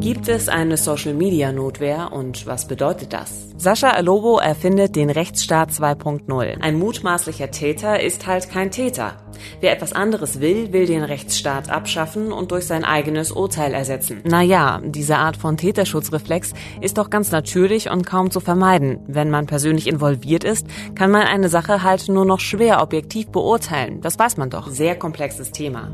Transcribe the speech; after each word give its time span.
Gibt 0.00 0.28
es 0.28 0.48
eine 0.48 0.76
Social-Media-Notwehr 0.76 2.12
und 2.12 2.46
was 2.46 2.66
bedeutet 2.66 3.12
das? 3.12 3.48
Sascha 3.56 3.90
Alobo 3.90 4.38
erfindet 4.38 4.96
den 4.96 5.10
Rechtsstaat 5.10 5.70
2.0. 5.70 6.60
Ein 6.60 6.78
mutmaßlicher 6.78 7.50
Täter 7.50 8.00
ist 8.00 8.26
halt 8.26 8.50
kein 8.50 8.70
Täter. 8.70 9.16
Wer 9.60 9.72
etwas 9.72 9.92
anderes 9.92 10.40
will, 10.40 10.72
will 10.72 10.86
den 10.86 11.02
Rechtsstaat 11.02 11.70
abschaffen 11.70 12.32
und 12.32 12.52
durch 12.52 12.66
sein 12.66 12.84
eigenes 12.84 13.32
Urteil 13.32 13.74
ersetzen. 13.74 14.22
Naja, 14.24 14.80
diese 14.84 15.16
Art 15.16 15.36
von 15.36 15.56
Täterschutzreflex 15.56 16.54
ist 16.80 16.98
doch 16.98 17.10
ganz 17.10 17.30
natürlich 17.30 17.90
und 17.90 18.06
kaum 18.06 18.30
zu 18.30 18.40
vermeiden. 18.40 19.00
Wenn 19.06 19.30
man 19.30 19.46
persönlich 19.46 19.86
involviert 19.86 20.44
ist, 20.44 20.66
kann 20.94 21.10
man 21.10 21.22
eine 21.22 21.48
Sache 21.48 21.82
halt 21.82 22.08
nur 22.08 22.24
noch 22.24 22.40
schwer 22.40 22.80
objektiv 22.82 23.28
beurteilen. 23.28 24.00
Das 24.00 24.18
weiß 24.18 24.36
man 24.36 24.50
doch. 24.50 24.68
Sehr 24.68 24.96
komplexes 24.96 25.50
Thema. 25.50 25.90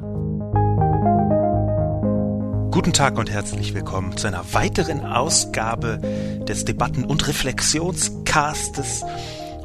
Guten 2.75 2.93
Tag 2.93 3.19
und 3.19 3.31
herzlich 3.31 3.73
willkommen 3.73 4.17
zu 4.17 4.27
einer 4.27 4.53
weiteren 4.53 5.07
Ausgabe 5.07 5.99
des 6.49 6.65
Debatten- 6.65 7.05
und 7.05 7.29
Reflexionscastes. 7.29 9.05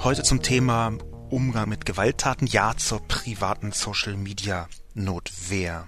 Heute 0.04 0.22
zum 0.22 0.44
Thema 0.44 0.92
Umgang 1.32 1.70
mit 1.70 1.88
Gewalttaten, 1.88 2.46
ja 2.46 2.74
zur 2.78 3.00
privaten 3.08 3.72
Social 3.72 4.16
Media 4.16 4.68
Notwehr. 4.94 5.88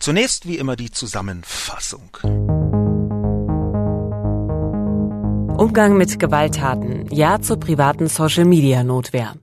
Zunächst 0.00 0.48
wie 0.48 0.58
immer 0.58 0.74
die 0.74 0.90
Zusammenfassung. 0.90 2.18
Umgang 5.56 5.96
mit 5.96 6.18
Gewalttaten, 6.18 7.06
ja 7.14 7.40
zur 7.40 7.60
privaten 7.60 8.08
Social 8.08 8.44
Media 8.44 8.82
Notwehr. 8.82 9.36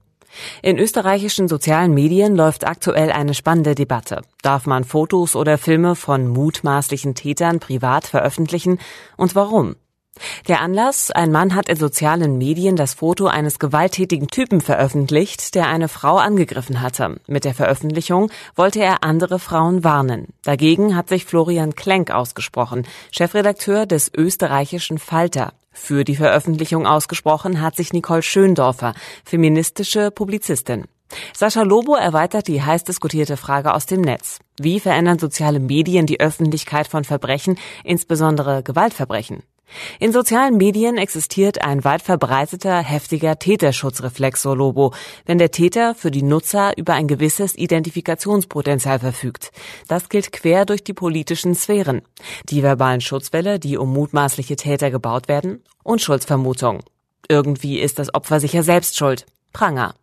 In 0.62 0.78
österreichischen 0.78 1.48
sozialen 1.48 1.94
Medien 1.94 2.36
läuft 2.36 2.66
aktuell 2.66 3.10
eine 3.10 3.34
spannende 3.34 3.74
Debatte. 3.74 4.22
Darf 4.42 4.66
man 4.66 4.84
Fotos 4.84 5.36
oder 5.36 5.58
Filme 5.58 5.94
von 5.94 6.28
mutmaßlichen 6.28 7.14
Tätern 7.14 7.60
privat 7.60 8.06
veröffentlichen 8.06 8.78
und 9.16 9.34
warum? 9.34 9.76
Der 10.48 10.60
Anlass, 10.60 11.10
ein 11.10 11.32
Mann 11.32 11.54
hat 11.54 11.68
in 11.68 11.76
sozialen 11.76 12.38
Medien 12.38 12.76
das 12.76 12.94
Foto 12.94 13.26
eines 13.26 13.58
gewalttätigen 13.58 14.28
Typen 14.28 14.60
veröffentlicht, 14.60 15.54
der 15.54 15.68
eine 15.68 15.88
Frau 15.88 16.16
angegriffen 16.16 16.80
hatte. 16.80 17.16
Mit 17.26 17.44
der 17.44 17.54
Veröffentlichung 17.54 18.30
wollte 18.54 18.80
er 18.80 19.04
andere 19.04 19.38
Frauen 19.38 19.84
warnen. 19.84 20.28
Dagegen 20.44 20.96
hat 20.96 21.08
sich 21.08 21.24
Florian 21.24 21.74
Klenk 21.74 22.10
ausgesprochen, 22.10 22.86
Chefredakteur 23.10 23.86
des 23.86 24.10
österreichischen 24.14 24.98
Falter. 24.98 25.52
Für 25.72 26.04
die 26.04 26.16
Veröffentlichung 26.16 26.86
ausgesprochen 26.86 27.60
hat 27.60 27.76
sich 27.76 27.92
Nicole 27.92 28.22
Schöndorfer, 28.22 28.94
feministische 29.24 30.10
Publizistin. 30.10 30.84
Sascha 31.34 31.62
Lobo 31.62 31.94
erweitert 31.94 32.48
die 32.48 32.62
heiß 32.62 32.84
diskutierte 32.84 33.36
Frage 33.36 33.74
aus 33.74 33.86
dem 33.86 34.00
Netz. 34.00 34.38
Wie 34.58 34.80
verändern 34.80 35.18
soziale 35.18 35.60
Medien 35.60 36.06
die 36.06 36.20
Öffentlichkeit 36.20 36.86
von 36.88 37.04
Verbrechen, 37.04 37.58
insbesondere 37.84 38.62
Gewaltverbrechen? 38.62 39.42
In 39.98 40.12
sozialen 40.12 40.56
Medien 40.56 40.98
existiert 40.98 41.62
ein 41.62 41.84
weit 41.84 42.02
verbreiteter, 42.02 42.78
heftiger 42.78 43.38
Täterschutzreflex, 43.38 44.42
so 44.42 44.54
Lobo, 44.54 44.92
wenn 45.26 45.38
der 45.38 45.50
Täter 45.50 45.94
für 45.94 46.10
die 46.10 46.22
Nutzer 46.22 46.76
über 46.76 46.94
ein 46.94 47.08
gewisses 47.08 47.56
Identifikationspotenzial 47.56 48.98
verfügt. 48.98 49.50
Das 49.88 50.08
gilt 50.08 50.32
quer 50.32 50.64
durch 50.64 50.84
die 50.84 50.94
politischen 50.94 51.54
Sphären. 51.54 52.02
Die 52.48 52.62
verbalen 52.62 53.00
Schutzwelle, 53.00 53.58
die 53.58 53.76
um 53.76 53.92
mutmaßliche 53.92 54.56
Täter 54.56 54.90
gebaut 54.90 55.28
werden, 55.28 55.62
Unschuldsvermutung. 55.82 56.82
Irgendwie 57.28 57.80
ist 57.80 57.98
das 57.98 58.14
Opfer 58.14 58.40
sicher 58.40 58.62
selbst 58.62 58.96
schuld. 58.96 59.26
Pranger. 59.52 59.94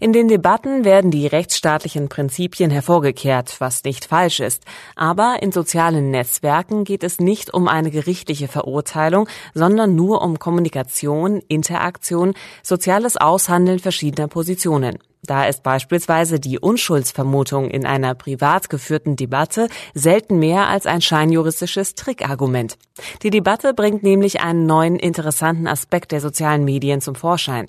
In 0.00 0.12
den 0.12 0.28
Debatten 0.28 0.84
werden 0.84 1.10
die 1.10 1.26
rechtsstaatlichen 1.26 2.08
Prinzipien 2.08 2.70
hervorgekehrt, 2.70 3.56
was 3.60 3.84
nicht 3.84 4.06
falsch 4.06 4.40
ist. 4.40 4.64
Aber 4.94 5.38
in 5.42 5.52
sozialen 5.52 6.10
Netzwerken 6.10 6.84
geht 6.84 7.02
es 7.02 7.20
nicht 7.20 7.52
um 7.52 7.68
eine 7.68 7.90
gerichtliche 7.90 8.48
Verurteilung, 8.48 9.28
sondern 9.54 9.94
nur 9.94 10.22
um 10.22 10.38
Kommunikation, 10.38 11.42
Interaktion, 11.48 12.34
soziales 12.62 13.16
Aushandeln 13.16 13.78
verschiedener 13.78 14.28
Positionen. 14.28 14.98
Da 15.22 15.46
ist 15.46 15.62
beispielsweise 15.62 16.38
die 16.38 16.58
Unschuldsvermutung 16.58 17.70
in 17.70 17.84
einer 17.84 18.14
privat 18.14 18.70
geführten 18.70 19.16
Debatte 19.16 19.68
selten 19.92 20.38
mehr 20.38 20.68
als 20.68 20.86
ein 20.86 21.02
scheinjuristisches 21.02 21.94
Trickargument. 21.94 22.78
Die 23.22 23.30
Debatte 23.30 23.74
bringt 23.74 24.02
nämlich 24.02 24.40
einen 24.40 24.66
neuen 24.66 24.96
interessanten 24.96 25.66
Aspekt 25.66 26.12
der 26.12 26.20
sozialen 26.20 26.64
Medien 26.64 27.00
zum 27.00 27.14
Vorschein. 27.14 27.66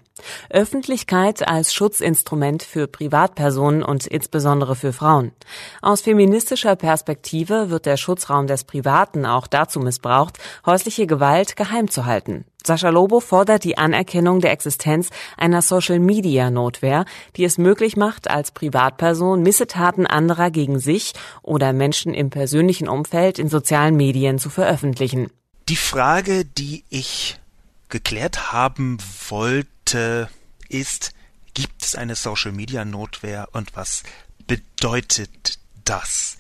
Öffentlichkeit 0.50 1.47
als 1.47 1.74
Schutzinstrument 1.74 2.63
für 2.63 2.88
Privatpersonen 2.88 3.84
und 3.84 4.06
insbesondere 4.06 4.75
für 4.75 4.94
Frauen. 4.94 5.31
Aus 5.81 6.02
feministischer 6.02 6.75
Perspektive 6.75 7.69
wird 7.69 7.85
der 7.85 7.97
Schutzraum 7.97 8.47
des 8.47 8.64
Privaten 8.64 9.25
auch 9.25 9.47
dazu 9.47 9.79
missbraucht, 9.79 10.38
häusliche 10.66 11.08
Gewalt 11.08 11.56
geheim 11.56 11.90
zu 11.90 12.06
halten. 12.06 12.46
Sascha 12.68 12.90
Lobo 12.90 13.22
fordert 13.22 13.64
die 13.64 13.78
Anerkennung 13.78 14.41
der 14.41 14.52
Existenz 14.52 15.09
einer 15.38 15.62
Social-Media-Notwehr, 15.62 17.06
die 17.38 17.44
es 17.44 17.58
möglich 17.58 17.96
macht, 17.96 18.30
als 18.30 18.52
Privatperson 18.52 19.42
Missetaten 19.42 20.06
anderer 20.06 20.52
gegen 20.52 20.80
sich 20.80 21.14
oder 21.42 21.72
Menschen 21.74 22.14
im 22.14 22.30
persönlichen 22.30 22.88
Umfeld 22.88 23.40
in 23.40 23.50
sozialen 23.50 23.96
Medien 23.96 24.40
zu 24.40 24.50
veröffentlichen. 24.50 25.30
Die 25.70 25.76
Frage, 25.76 26.46
die 26.46 26.84
ich 26.90 27.40
geklärt 27.90 28.52
haben 28.52 28.97
wollte, 29.30 30.30
ist, 30.70 31.12
gibt 31.53 31.84
es 31.84 31.96
eine 31.96 32.16
Social-Media-Notwehr 32.16 33.50
und 33.53 33.76
was 33.76 34.03
bedeutet 34.46 35.59
das? 35.86 36.38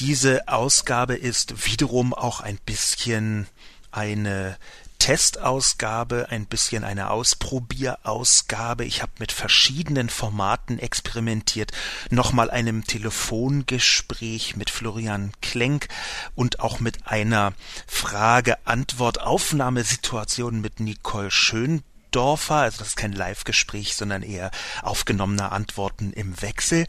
Diese 0.00 0.48
Ausgabe 0.48 1.14
ist 1.14 1.70
wiederum 1.70 2.12
auch 2.12 2.40
ein 2.40 2.58
bisschen 2.64 3.46
eine 3.90 4.56
Testausgabe, 5.02 6.28
ein 6.30 6.46
bisschen 6.46 6.84
eine 6.84 7.10
Ausprobierausgabe. 7.10 8.84
Ich 8.84 9.02
habe 9.02 9.10
mit 9.18 9.32
verschiedenen 9.32 10.08
Formaten 10.08 10.78
experimentiert, 10.78 11.72
nochmal 12.10 12.52
einem 12.52 12.84
Telefongespräch 12.84 14.54
mit 14.54 14.70
Florian 14.70 15.32
Klenk 15.42 15.88
und 16.36 16.60
auch 16.60 16.78
mit 16.78 17.08
einer 17.08 17.52
Frage-Antwort-Aufnahmesituation 17.88 20.60
mit 20.60 20.78
Nicole 20.78 21.32
Schöndorfer. 21.32 22.54
Also 22.54 22.78
das 22.78 22.90
ist 22.90 22.96
kein 22.96 23.10
Live-Gespräch, 23.10 23.96
sondern 23.96 24.22
eher 24.22 24.52
aufgenommene 24.82 25.50
Antworten 25.50 26.12
im 26.12 26.40
Wechsel 26.40 26.86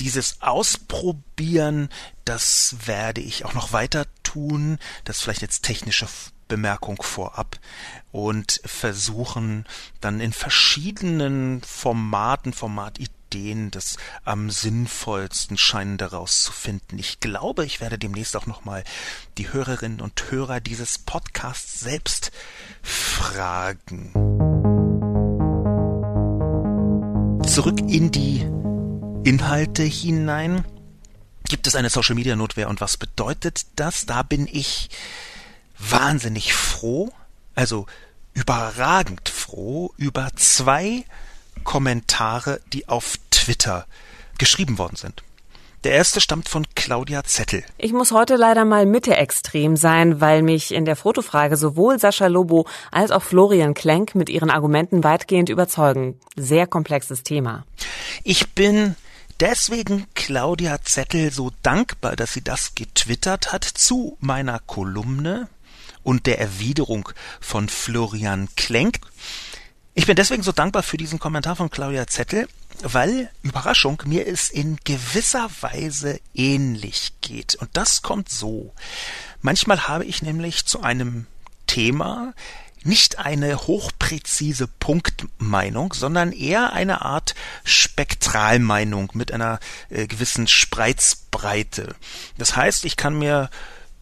dieses 0.00 0.40
Ausprobieren, 0.40 1.90
das 2.24 2.76
werde 2.86 3.20
ich 3.20 3.44
auch 3.44 3.52
noch 3.52 3.72
weiter 3.72 4.06
tun. 4.22 4.78
Das 5.04 5.16
ist 5.16 5.22
vielleicht 5.22 5.42
jetzt 5.42 5.64
technische 5.64 6.08
Bemerkung 6.48 7.02
vorab 7.02 7.58
und 8.12 8.60
versuchen 8.64 9.64
dann 10.00 10.20
in 10.20 10.32
verschiedenen 10.32 11.60
Formaten, 11.62 12.52
Formatideen 12.52 13.70
das 13.70 13.96
am 14.24 14.50
sinnvollsten 14.50 15.58
scheinen 15.58 15.98
daraus 15.98 16.42
zu 16.42 16.52
finden. 16.52 16.98
Ich 16.98 17.20
glaube, 17.20 17.66
ich 17.66 17.80
werde 17.80 17.98
demnächst 17.98 18.36
auch 18.36 18.46
nochmal 18.46 18.84
die 19.36 19.52
Hörerinnen 19.52 20.00
und 20.00 20.30
Hörer 20.30 20.60
dieses 20.60 20.98
Podcasts 20.98 21.80
selbst 21.80 22.30
fragen. 22.82 24.12
Zurück 27.46 27.80
in 27.80 28.10
die 28.10 28.40
Inhalte 29.28 29.82
hinein. 29.82 30.64
Gibt 31.48 31.66
es 31.66 31.74
eine 31.74 31.90
Social 31.90 32.14
Media 32.14 32.36
Notwehr 32.36 32.68
und 32.68 32.80
was 32.80 32.96
bedeutet 32.96 33.66
das? 33.76 34.06
Da 34.06 34.22
bin 34.22 34.48
ich 34.50 34.88
wahnsinnig 35.78 36.54
froh, 36.54 37.12
also 37.54 37.86
überragend 38.34 39.28
froh 39.28 39.92
über 39.96 40.30
zwei 40.36 41.04
Kommentare, 41.64 42.60
die 42.72 42.88
auf 42.88 43.16
Twitter 43.30 43.86
geschrieben 44.38 44.78
worden 44.78 44.96
sind. 44.96 45.22
Der 45.84 45.94
erste 45.94 46.20
stammt 46.20 46.48
von 46.48 46.66
Claudia 46.74 47.22
Zettel. 47.22 47.62
Ich 47.78 47.92
muss 47.92 48.10
heute 48.10 48.34
leider 48.34 48.64
mal 48.64 48.86
Mitte 48.86 49.16
extrem 49.16 49.76
sein, 49.76 50.20
weil 50.20 50.42
mich 50.42 50.74
in 50.74 50.84
der 50.84 50.96
Fotofrage 50.96 51.56
sowohl 51.56 52.00
Sascha 52.00 52.26
Lobo 52.26 52.66
als 52.90 53.12
auch 53.12 53.22
Florian 53.22 53.74
Klenk 53.74 54.16
mit 54.16 54.28
ihren 54.28 54.50
Argumenten 54.50 55.04
weitgehend 55.04 55.48
überzeugen. 55.48 56.18
Sehr 56.34 56.66
komplexes 56.66 57.22
Thema. 57.22 57.64
Ich 58.24 58.52
bin 58.52 58.96
deswegen 59.38 60.06
Claudia 60.14 60.82
Zettel 60.82 61.30
so 61.30 61.52
dankbar, 61.62 62.16
dass 62.16 62.32
sie 62.32 62.42
das 62.42 62.74
getwittert 62.74 63.52
hat 63.52 63.62
zu 63.62 64.16
meiner 64.18 64.58
Kolumne 64.58 65.48
und 66.06 66.26
der 66.26 66.38
Erwiderung 66.38 67.08
von 67.40 67.68
Florian 67.68 68.48
Klenk. 68.54 69.00
Ich 69.94 70.06
bin 70.06 70.14
deswegen 70.14 70.44
so 70.44 70.52
dankbar 70.52 70.84
für 70.84 70.96
diesen 70.96 71.18
Kommentar 71.18 71.56
von 71.56 71.68
Claudia 71.68 72.06
Zettel, 72.06 72.46
weil, 72.82 73.28
Überraschung, 73.42 74.00
mir 74.06 74.24
es 74.28 74.48
in 74.48 74.78
gewisser 74.84 75.50
Weise 75.62 76.20
ähnlich 76.32 77.14
geht. 77.22 77.56
Und 77.56 77.70
das 77.72 78.02
kommt 78.02 78.28
so. 78.28 78.72
Manchmal 79.42 79.88
habe 79.88 80.04
ich 80.04 80.22
nämlich 80.22 80.64
zu 80.64 80.80
einem 80.80 81.26
Thema 81.66 82.34
nicht 82.84 83.18
eine 83.18 83.66
hochpräzise 83.66 84.68
Punktmeinung, 84.68 85.92
sondern 85.92 86.30
eher 86.30 86.72
eine 86.72 87.02
Art 87.02 87.34
Spektralmeinung 87.64 89.10
mit 89.14 89.32
einer 89.32 89.58
äh, 89.90 90.06
gewissen 90.06 90.46
Spreizbreite. 90.46 91.96
Das 92.38 92.54
heißt, 92.54 92.84
ich 92.84 92.96
kann 92.96 93.18
mir 93.18 93.50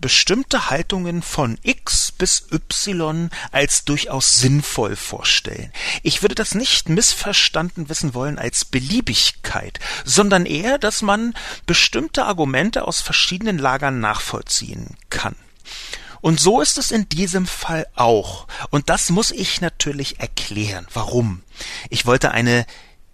bestimmte 0.05 0.69
Haltungen 0.69 1.23
von 1.23 1.56
X 1.62 2.12
bis 2.12 2.47
Y 2.53 3.31
als 3.53 3.87
durchaus 3.87 4.35
sinnvoll 4.39 4.97
vorstellen. 4.97 5.73
Ich 6.03 6.21
würde 6.21 6.35
das 6.35 6.55
nicht 6.55 6.91
missverstanden 6.91 7.89
wissen 7.89 8.12
wollen 8.12 8.39
als 8.39 8.67
Beliebigkeit, 8.67 9.81
sondern 10.05 10.45
eher, 10.45 10.77
dass 10.77 11.01
man 11.01 11.33
bestimmte 11.65 12.27
Argumente 12.27 12.87
aus 12.87 13.01
verschiedenen 13.01 13.56
Lagern 13.56 14.01
nachvollziehen 14.01 14.99
kann. 15.09 15.37
Und 16.21 16.39
so 16.39 16.61
ist 16.61 16.77
es 16.77 16.91
in 16.91 17.09
diesem 17.09 17.47
Fall 17.47 17.87
auch. 17.95 18.47
Und 18.69 18.91
das 18.91 19.09
muss 19.09 19.31
ich 19.31 19.62
natürlich 19.62 20.21
erklären. 20.21 20.87
Warum? 20.93 21.41
Ich 21.89 22.05
wollte 22.05 22.33
eine 22.33 22.67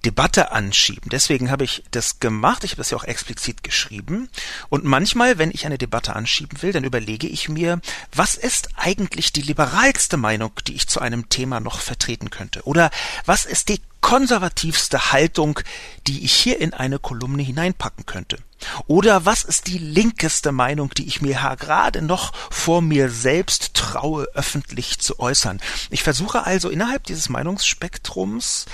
Debatte 0.05 0.53
anschieben. 0.53 1.11
Deswegen 1.11 1.51
habe 1.51 1.65
ich 1.65 1.83
das 1.91 2.21
gemacht. 2.21 2.65
Ich 2.65 2.73
habe 2.73 2.79
das 2.79 2.91
ja 2.91 2.97
auch 2.97 3.05
explizit 3.05 3.63
geschrieben. 3.63 4.29
Und 4.69 4.85
manchmal, 4.85 5.39
wenn 5.39 5.51
ich 5.51 5.67
eine 5.67 5.79
Debatte 5.79 6.17
anschieben 6.17 6.63
will, 6.63 6.73
dann 6.73 6.85
überlege 6.85 7.27
ich 7.27 7.49
mir, 7.49 7.81
was 8.15 8.35
ist 8.35 8.71
eigentlich 8.77 9.33
die 9.33 9.43
liberalste 9.43 10.17
Meinung, 10.17 10.53
die 10.67 10.75
ich 10.75 10.89
zu 10.89 11.01
einem 11.01 11.29
Thema 11.29 11.61
noch 11.61 11.81
vertreten 11.81 12.31
könnte? 12.31 12.63
Oder 12.67 12.91
was 13.27 13.45
ist 13.45 13.69
die 13.69 13.81
konservativste 14.01 15.13
Haltung, 15.13 15.61
die 16.07 16.25
ich 16.25 16.33
hier 16.33 16.61
in 16.61 16.73
eine 16.73 16.99
Kolumne 16.99 17.43
hineinpacken 17.43 18.07
könnte? 18.07 18.39
Oder 18.87 19.25
was 19.25 19.45
ist 19.45 19.67
die 19.67 19.79
linkeste 19.79 20.53
Meinung, 20.53 20.91
die 20.91 21.07
ich 21.07 21.23
mir 21.23 21.57
gerade 21.59 22.03
noch 22.03 22.33
vor 22.51 22.83
mir 22.83 23.11
selbst 23.11 23.75
traue, 23.75 24.25
öffentlich 24.35 24.99
zu 24.99 25.19
äußern? 25.19 25.61
Ich 25.91 26.03
versuche 26.03 26.45
also 26.45 26.69
innerhalb 26.69 27.05
dieses 27.05 27.29
Meinungsspektrums 27.29 28.67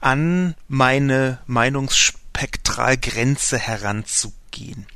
an 0.00 0.54
meine 0.68 1.38
Meinungsspektralgrenze 1.46 3.58
heranzugehen. 3.58 4.86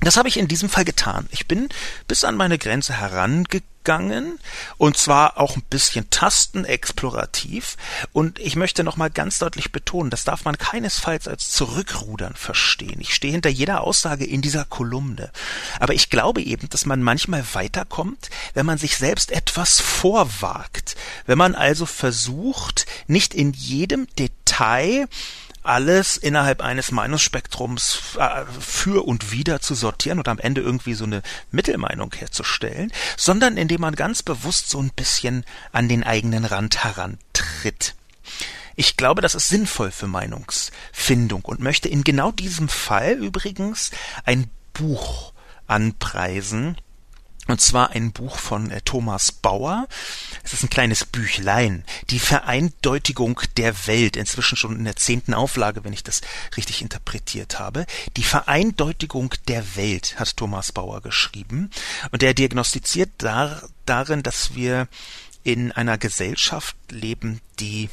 Das 0.00 0.16
habe 0.16 0.28
ich 0.28 0.36
in 0.36 0.48
diesem 0.48 0.68
Fall 0.68 0.84
getan. 0.84 1.26
Ich 1.30 1.46
bin 1.46 1.68
bis 2.06 2.22
an 2.24 2.36
meine 2.36 2.58
Grenze 2.58 2.92
herangegangen 3.00 4.38
und 4.76 4.96
zwar 4.96 5.38
auch 5.38 5.56
ein 5.56 5.62
bisschen 5.62 6.10
tastenexplorativ 6.10 7.76
und 8.12 8.38
ich 8.38 8.56
möchte 8.56 8.84
nochmal 8.84 9.10
ganz 9.10 9.38
deutlich 9.38 9.72
betonen, 9.72 10.10
das 10.10 10.24
darf 10.24 10.44
man 10.44 10.58
keinesfalls 10.58 11.26
als 11.26 11.50
Zurückrudern 11.50 12.34
verstehen. 12.34 13.00
Ich 13.00 13.14
stehe 13.14 13.32
hinter 13.32 13.48
jeder 13.48 13.82
Aussage 13.82 14.24
in 14.24 14.42
dieser 14.42 14.64
Kolumne. 14.64 15.30
Aber 15.80 15.94
ich 15.94 16.10
glaube 16.10 16.42
eben, 16.42 16.68
dass 16.68 16.84
man 16.84 17.02
manchmal 17.02 17.44
weiterkommt, 17.54 18.28
wenn 18.54 18.66
man 18.66 18.78
sich 18.78 18.98
selbst 18.98 19.32
etwas 19.32 19.80
vorwagt. 19.80 20.94
Wenn 21.24 21.38
man 21.38 21.54
also 21.54 21.86
versucht, 21.86 22.86
nicht 23.06 23.34
in 23.34 23.52
jedem 23.52 24.06
Detail 24.16 25.08
alles 25.66 26.16
innerhalb 26.16 26.62
eines 26.62 26.90
Meinungsspektrums 26.90 28.16
äh, 28.18 28.44
für 28.60 29.06
und 29.06 29.32
wieder 29.32 29.60
zu 29.60 29.74
sortieren 29.74 30.18
und 30.18 30.28
am 30.28 30.38
Ende 30.38 30.60
irgendwie 30.60 30.94
so 30.94 31.04
eine 31.04 31.22
Mittelmeinung 31.50 32.12
herzustellen, 32.14 32.92
sondern 33.16 33.56
indem 33.56 33.80
man 33.80 33.94
ganz 33.94 34.22
bewusst 34.22 34.70
so 34.70 34.80
ein 34.80 34.90
bisschen 34.90 35.44
an 35.72 35.88
den 35.88 36.04
eigenen 36.04 36.44
Rand 36.44 36.84
herantritt. 36.84 37.94
Ich 38.76 38.96
glaube, 38.96 39.22
das 39.22 39.34
ist 39.34 39.48
sinnvoll 39.48 39.90
für 39.90 40.06
Meinungsfindung 40.06 41.42
und 41.42 41.60
möchte 41.60 41.88
in 41.88 42.04
genau 42.04 42.30
diesem 42.30 42.68
Fall 42.68 43.12
übrigens 43.12 43.90
ein 44.24 44.50
Buch 44.74 45.32
anpreisen, 45.66 46.76
und 47.48 47.60
zwar 47.60 47.90
ein 47.90 48.12
Buch 48.12 48.38
von 48.38 48.70
äh, 48.70 48.80
Thomas 48.80 49.32
Bauer. 49.32 49.86
Es 50.42 50.52
ist 50.52 50.62
ein 50.62 50.70
kleines 50.70 51.04
Büchlein. 51.04 51.84
Die 52.10 52.18
Vereindeutigung 52.18 53.40
der 53.56 53.86
Welt. 53.86 54.16
Inzwischen 54.16 54.56
schon 54.56 54.76
in 54.76 54.84
der 54.84 54.96
zehnten 54.96 55.34
Auflage, 55.34 55.84
wenn 55.84 55.92
ich 55.92 56.02
das 56.02 56.22
richtig 56.56 56.82
interpretiert 56.82 57.58
habe. 57.58 57.86
Die 58.16 58.24
Vereindeutigung 58.24 59.34
der 59.48 59.76
Welt 59.76 60.18
hat 60.18 60.36
Thomas 60.36 60.72
Bauer 60.72 61.00
geschrieben. 61.00 61.70
Und 62.10 62.22
er 62.22 62.34
diagnostiziert 62.34 63.10
dar, 63.18 63.62
darin, 63.84 64.22
dass 64.22 64.54
wir 64.54 64.88
in 65.44 65.70
einer 65.70 65.98
Gesellschaft 65.98 66.76
leben, 66.90 67.40
die 67.60 67.88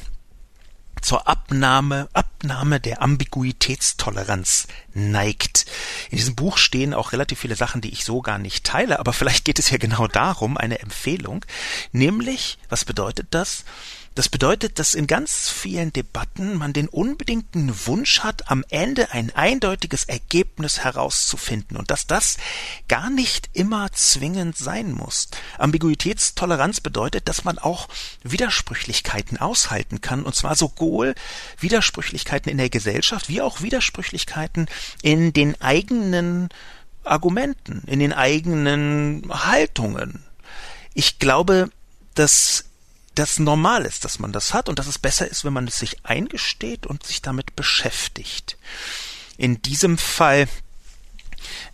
zur 1.04 1.28
Abnahme, 1.28 2.08
Abnahme 2.12 2.80
der 2.80 3.02
Ambiguitätstoleranz 3.02 4.66
neigt. 4.94 5.66
In 6.10 6.18
diesem 6.18 6.34
Buch 6.34 6.56
stehen 6.56 6.94
auch 6.94 7.12
relativ 7.12 7.40
viele 7.40 7.56
Sachen, 7.56 7.80
die 7.80 7.92
ich 7.92 8.04
so 8.04 8.22
gar 8.22 8.38
nicht 8.38 8.64
teile, 8.64 8.98
aber 8.98 9.12
vielleicht 9.12 9.44
geht 9.44 9.58
es 9.58 9.70
ja 9.70 9.76
genau 9.76 10.06
darum, 10.06 10.56
eine 10.56 10.80
Empfehlung, 10.80 11.44
nämlich, 11.92 12.58
was 12.68 12.84
bedeutet 12.84 13.28
das? 13.30 13.64
Das 14.14 14.28
bedeutet, 14.28 14.78
dass 14.78 14.94
in 14.94 15.08
ganz 15.08 15.48
vielen 15.48 15.92
Debatten 15.92 16.56
man 16.56 16.72
den 16.72 16.86
unbedingten 16.86 17.74
Wunsch 17.86 18.20
hat, 18.20 18.48
am 18.48 18.64
Ende 18.70 19.10
ein 19.10 19.34
eindeutiges 19.34 20.04
Ergebnis 20.04 20.84
herauszufinden 20.84 21.76
und 21.76 21.90
dass 21.90 22.06
das 22.06 22.36
gar 22.86 23.10
nicht 23.10 23.50
immer 23.54 23.90
zwingend 23.90 24.56
sein 24.56 24.92
muss. 24.92 25.28
Ambiguitätstoleranz 25.58 26.80
bedeutet, 26.80 27.26
dass 27.28 27.42
man 27.42 27.58
auch 27.58 27.88
Widersprüchlichkeiten 28.22 29.38
aushalten 29.38 30.00
kann 30.00 30.22
und 30.22 30.36
zwar 30.36 30.54
sowohl 30.54 31.16
Widersprüchlichkeiten 31.58 32.52
in 32.52 32.58
der 32.58 32.70
Gesellschaft 32.70 33.28
wie 33.28 33.42
auch 33.42 33.62
Widersprüchlichkeiten 33.62 34.66
in 35.02 35.32
den 35.32 35.60
eigenen 35.60 36.50
Argumenten, 37.02 37.82
in 37.88 37.98
den 37.98 38.12
eigenen 38.12 39.24
Haltungen. 39.28 40.22
Ich 40.94 41.18
glaube, 41.18 41.70
dass 42.14 42.66
das 43.14 43.38
normal 43.38 43.84
ist, 43.84 44.04
dass 44.04 44.18
man 44.18 44.32
das 44.32 44.54
hat 44.54 44.68
und 44.68 44.78
dass 44.78 44.86
es 44.86 44.98
besser 44.98 45.28
ist, 45.28 45.44
wenn 45.44 45.52
man 45.52 45.68
es 45.68 45.78
sich 45.78 46.04
eingesteht 46.04 46.86
und 46.86 47.04
sich 47.04 47.22
damit 47.22 47.56
beschäftigt. 47.56 48.56
In 49.36 49.62
diesem 49.62 49.98
Fall 49.98 50.48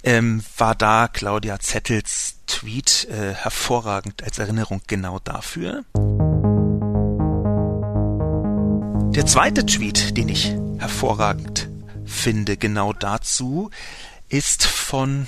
ähm, 0.02 0.42
war 0.56 0.74
da 0.74 1.08
Claudia 1.08 1.58
Zettels 1.60 2.36
Tweet 2.46 3.06
äh, 3.10 3.34
hervorragend 3.34 4.22
als 4.22 4.38
Erinnerung 4.38 4.82
genau 4.86 5.18
dafür. 5.18 5.84
Der 9.14 9.26
zweite 9.26 9.66
Tweet, 9.66 10.16
den 10.16 10.28
ich 10.28 10.54
hervorragend 10.78 11.68
finde, 12.04 12.56
genau 12.56 12.92
dazu, 12.92 13.70
ist 14.28 14.64
von 14.64 15.26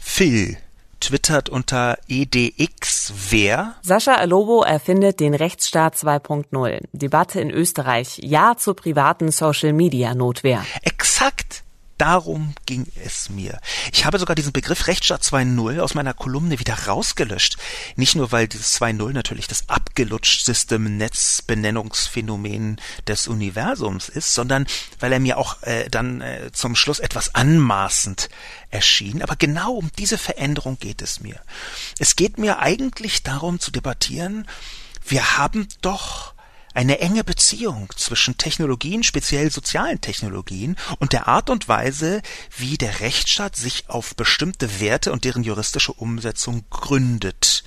Phil 0.00 0.58
twittert 1.04 1.48
unter 1.48 1.98
edxwer. 2.08 3.74
Sascha 3.82 4.14
Alobo 4.14 4.62
erfindet 4.62 5.20
den 5.20 5.34
Rechtsstaat 5.34 5.96
2.0. 5.96 6.80
Debatte 6.92 7.40
in 7.40 7.50
Österreich. 7.50 8.18
Ja 8.22 8.56
zur 8.56 8.74
privaten 8.74 9.30
Social-Media-Notwehr. 9.30 10.64
Exakt 10.82 11.63
Darum 11.98 12.54
ging 12.66 12.86
es 13.04 13.30
mir. 13.30 13.60
Ich 13.92 14.04
habe 14.04 14.18
sogar 14.18 14.34
diesen 14.34 14.52
Begriff 14.52 14.88
Rechtsstaat 14.88 15.22
2.0 15.22 15.80
aus 15.80 15.94
meiner 15.94 16.12
Kolumne 16.12 16.58
wieder 16.58 16.74
rausgelöscht. 16.86 17.56
Nicht 17.96 18.16
nur, 18.16 18.32
weil 18.32 18.48
dieses 18.48 18.80
2.0 18.80 19.12
natürlich 19.12 19.46
das 19.46 19.68
abgelutschteste 19.68 20.78
Netzbenennungsphänomen 20.78 22.80
des 23.06 23.28
Universums 23.28 24.08
ist, 24.08 24.34
sondern 24.34 24.66
weil 24.98 25.12
er 25.12 25.20
mir 25.20 25.38
auch 25.38 25.62
äh, 25.62 25.88
dann 25.88 26.20
äh, 26.20 26.50
zum 26.52 26.74
Schluss 26.74 26.98
etwas 26.98 27.34
anmaßend 27.34 28.28
erschien. 28.70 29.22
Aber 29.22 29.36
genau 29.36 29.74
um 29.74 29.90
diese 29.98 30.18
Veränderung 30.18 30.78
geht 30.78 31.00
es 31.00 31.20
mir. 31.20 31.40
Es 31.98 32.16
geht 32.16 32.38
mir 32.38 32.58
eigentlich 32.58 33.22
darum 33.22 33.60
zu 33.60 33.70
debattieren, 33.70 34.46
wir 35.06 35.36
haben 35.36 35.68
doch 35.82 36.33
eine 36.74 36.98
enge 36.98 37.24
Beziehung 37.24 37.88
zwischen 37.96 38.36
Technologien, 38.36 39.02
speziell 39.02 39.50
sozialen 39.50 40.00
Technologien, 40.00 40.76
und 40.98 41.12
der 41.12 41.28
Art 41.28 41.48
und 41.48 41.68
Weise, 41.68 42.20
wie 42.56 42.76
der 42.76 43.00
Rechtsstaat 43.00 43.56
sich 43.56 43.88
auf 43.88 44.14
bestimmte 44.16 44.80
Werte 44.80 45.12
und 45.12 45.24
deren 45.24 45.44
juristische 45.44 45.92
Umsetzung 45.92 46.64
gründet. 46.70 47.64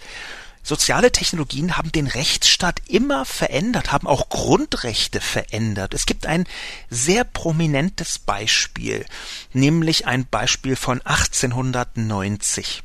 Soziale 0.68 1.14
Technologien 1.14 1.78
haben 1.78 1.94
den 1.94 2.08
Rechtsstaat 2.08 2.82
immer 2.88 3.24
verändert, 3.24 3.94
haben 3.94 4.06
auch 4.06 4.28
Grundrechte 4.28 5.22
verändert. 5.22 5.94
Es 5.94 6.06
gibt 6.06 6.26
ein 6.26 6.44
sehr 6.90 7.24
prominentes 7.24 8.20
Beispiel, 8.20 9.06
nämlich 9.54 10.08
ein 10.08 10.26
Beispiel 10.26 10.76
von 10.76 11.00
1890. 11.06 12.84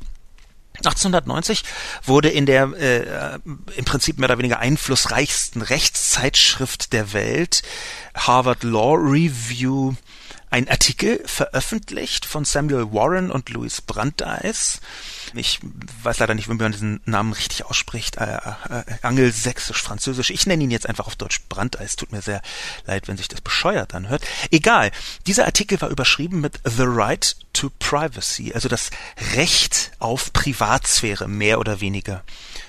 1890 0.79 1.65
wurde 2.05 2.31
in 2.31 2.47
der 2.47 2.73
äh, 2.73 3.39
im 3.77 3.85
Prinzip 3.85 4.19
mehr 4.19 4.29
oder 4.29 4.39
weniger 4.39 4.59
einflussreichsten 4.59 5.63
Rechtszeitschrift 5.63 6.93
der 6.93 7.13
Welt, 7.13 7.63
Harvard 8.15 8.63
Law 8.63 8.95
Review, 8.95 9.95
ein 10.53 10.69
Artikel 10.69 11.23
veröffentlicht 11.25 12.27
von 12.27 12.45
Samuel 12.45 12.93
Warren 12.93 13.31
und 13.31 13.49
Louis 13.49 13.81
Brandeis. 13.81 14.83
Ich 15.33 15.61
weiß 16.03 16.19
leider 16.19 16.35
nicht, 16.35 16.51
wie 16.51 16.53
man 16.53 16.73
diesen 16.73 17.01
Namen 17.07 17.33
richtig 17.33 17.65
ausspricht. 17.65 18.19
Äh, 18.19 18.37
äh, 18.69 18.83
Angelsächsisch, 19.01 19.83
Französisch. 19.83 20.29
Ich 20.29 20.47
nenne 20.47 20.63
ihn 20.63 20.71
jetzt 20.71 20.87
einfach 20.87 21.07
auf 21.07 21.17
Deutsch 21.17 21.41
Brandeis. 21.49 21.97
Tut 21.97 22.13
mir 22.13 22.21
sehr 22.21 22.43
leid, 22.85 23.09
wenn 23.09 23.17
sich 23.17 23.29
das 23.29 23.41
bescheuert 23.41 23.95
anhört. 23.95 24.27
Egal. 24.51 24.91
Dieser 25.27 25.47
Artikel 25.47 25.81
war 25.81 25.89
überschrieben 25.89 26.43
mit 26.43 26.61
The 26.65 26.85
Right 26.85 27.35
to 27.55 27.71
Privacy, 27.79 28.53
also 28.53 28.69
das 28.69 28.91
Recht 29.35 29.93
auf 30.01 30.35
Privatsphäre, 30.35 31.29
mehr 31.29 31.61
oder 31.61 31.81
weniger 31.81 32.25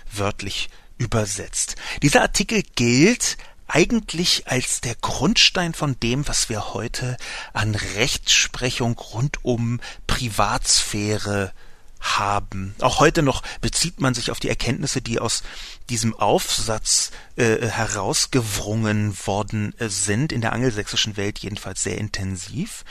wörtlich 0.09 0.69
übersetzt. 0.97 1.75
Dieser 2.01 2.21
Artikel 2.21 2.63
gilt 2.75 3.37
eigentlich 3.73 4.47
als 4.47 4.81
der 4.81 4.93
Grundstein 4.93 5.73
von 5.73 5.99
dem, 5.99 6.27
was 6.27 6.47
wir 6.47 6.75
heute 6.75 7.17
an 7.53 7.73
Rechtsprechung 7.73 8.99
rund 8.99 9.43
um 9.43 9.81
Privatsphäre 10.05 11.51
haben. 11.99 12.75
Auch 12.81 12.99
heute 12.99 13.23
noch 13.23 13.41
bezieht 13.61 13.99
man 13.99 14.13
sich 14.13 14.29
auf 14.29 14.39
die 14.39 14.49
Erkenntnisse, 14.49 15.01
die 15.01 15.19
aus 15.19 15.41
diesem 15.89 16.13
Aufsatz 16.13 17.09
äh, 17.35 17.67
herausgewrungen 17.67 19.17
worden 19.25 19.73
äh, 19.79 19.89
sind, 19.89 20.31
in 20.31 20.41
der 20.41 20.53
angelsächsischen 20.53 21.17
Welt 21.17 21.39
jedenfalls 21.39 21.81
sehr 21.81 21.97
intensiv. 21.97 22.85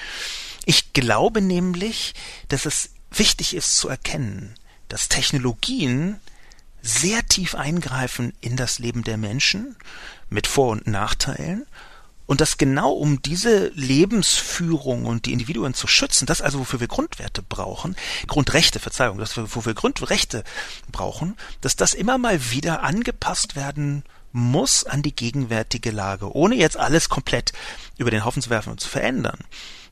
Ich 0.65 0.93
glaube 0.95 1.43
nämlich, 1.43 2.15
dass 2.49 2.67
es 2.67 2.91
wichtig 3.13 3.55
ist 3.55 3.77
zu 3.77 3.89
erkennen, 3.89 4.55
dass 4.89 5.09
Technologien 5.09 6.19
sehr 6.81 7.25
tief 7.29 7.55
eingreifen 7.55 8.33
in 8.41 8.57
das 8.57 8.81
Leben 8.81 9.05
der 9.05 9.17
Menschen 9.17 9.77
mit 10.33 10.47
Vor- 10.47 10.71
und 10.71 10.87
Nachteilen 10.87 11.67
und 12.27 12.41
dass 12.41 12.57
genau 12.57 12.93
um 12.93 13.21
diese 13.21 13.69
Lebensführung 13.75 15.07
und 15.07 15.27
die 15.27 15.33
Individuen 15.33 15.75
zu 15.75 15.87
schützen, 15.87 16.27
das 16.27 16.41
also 16.41 16.61
wofür 16.61 16.81
wir 16.81 16.89
Grundwerte 16.89 17.43
brauchen, 17.43 17.97
Grundrechte, 18.27 18.79
Verzeihung, 18.79 19.19
das 19.19 19.37
wofür 19.37 19.67
wir 19.67 19.75
Grundrechte 19.75 20.45
brauchen, 20.91 21.37
dass 21.61 21.77
das 21.77 21.95
immer 21.95 22.19
mal 22.19 22.51
wieder 22.51 22.83
angepasst 22.83 23.57
werden 23.57 24.05
muss 24.33 24.85
an 24.85 25.03
die 25.03 25.15
gegenwärtige 25.15 25.91
Lage, 25.91 26.35
ohne 26.35 26.55
jetzt 26.55 26.79
alles 26.79 27.11
komplett 27.11 27.53
über 27.99 28.11
den 28.11 28.25
Haufen 28.25 28.41
zu 28.41 28.49
werfen 28.49 28.71
und 28.71 28.81
zu 28.81 28.89
verändern. 28.89 29.39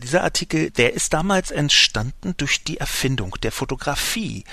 Dieser 0.02 0.24
Artikel, 0.24 0.70
der 0.70 0.94
ist 0.94 1.12
damals 1.12 1.50
entstanden 1.50 2.34
durch 2.38 2.64
die 2.64 2.78
Erfindung 2.78 3.36
der 3.42 3.52
Fotografie 3.52 4.44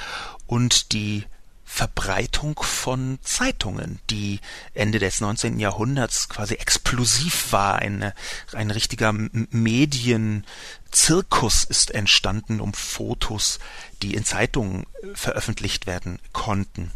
und 0.46 0.92
die 0.92 1.24
Verbreitung 1.70 2.58
von 2.64 3.20
Zeitungen, 3.22 4.00
die 4.10 4.40
Ende 4.74 5.00
des 5.00 5.20
19. 5.22 5.60
Jahrhunderts 5.60 6.30
quasi 6.30 6.56
explosiv 6.56 7.52
war. 7.52 7.76
Eine, 7.76 8.16
ein 8.54 8.72
richtiger 8.72 9.14
Medienzirkus 9.14 11.66
ist 11.66 11.92
entstanden 11.92 12.62
um 12.62 12.74
Fotos, 12.74 13.60
die 14.02 14.16
in 14.16 14.24
Zeitungen 14.24 14.86
äh, 15.04 15.08
veröffentlicht 15.14 15.86
werden 15.86 16.20
konnten. 16.32 16.92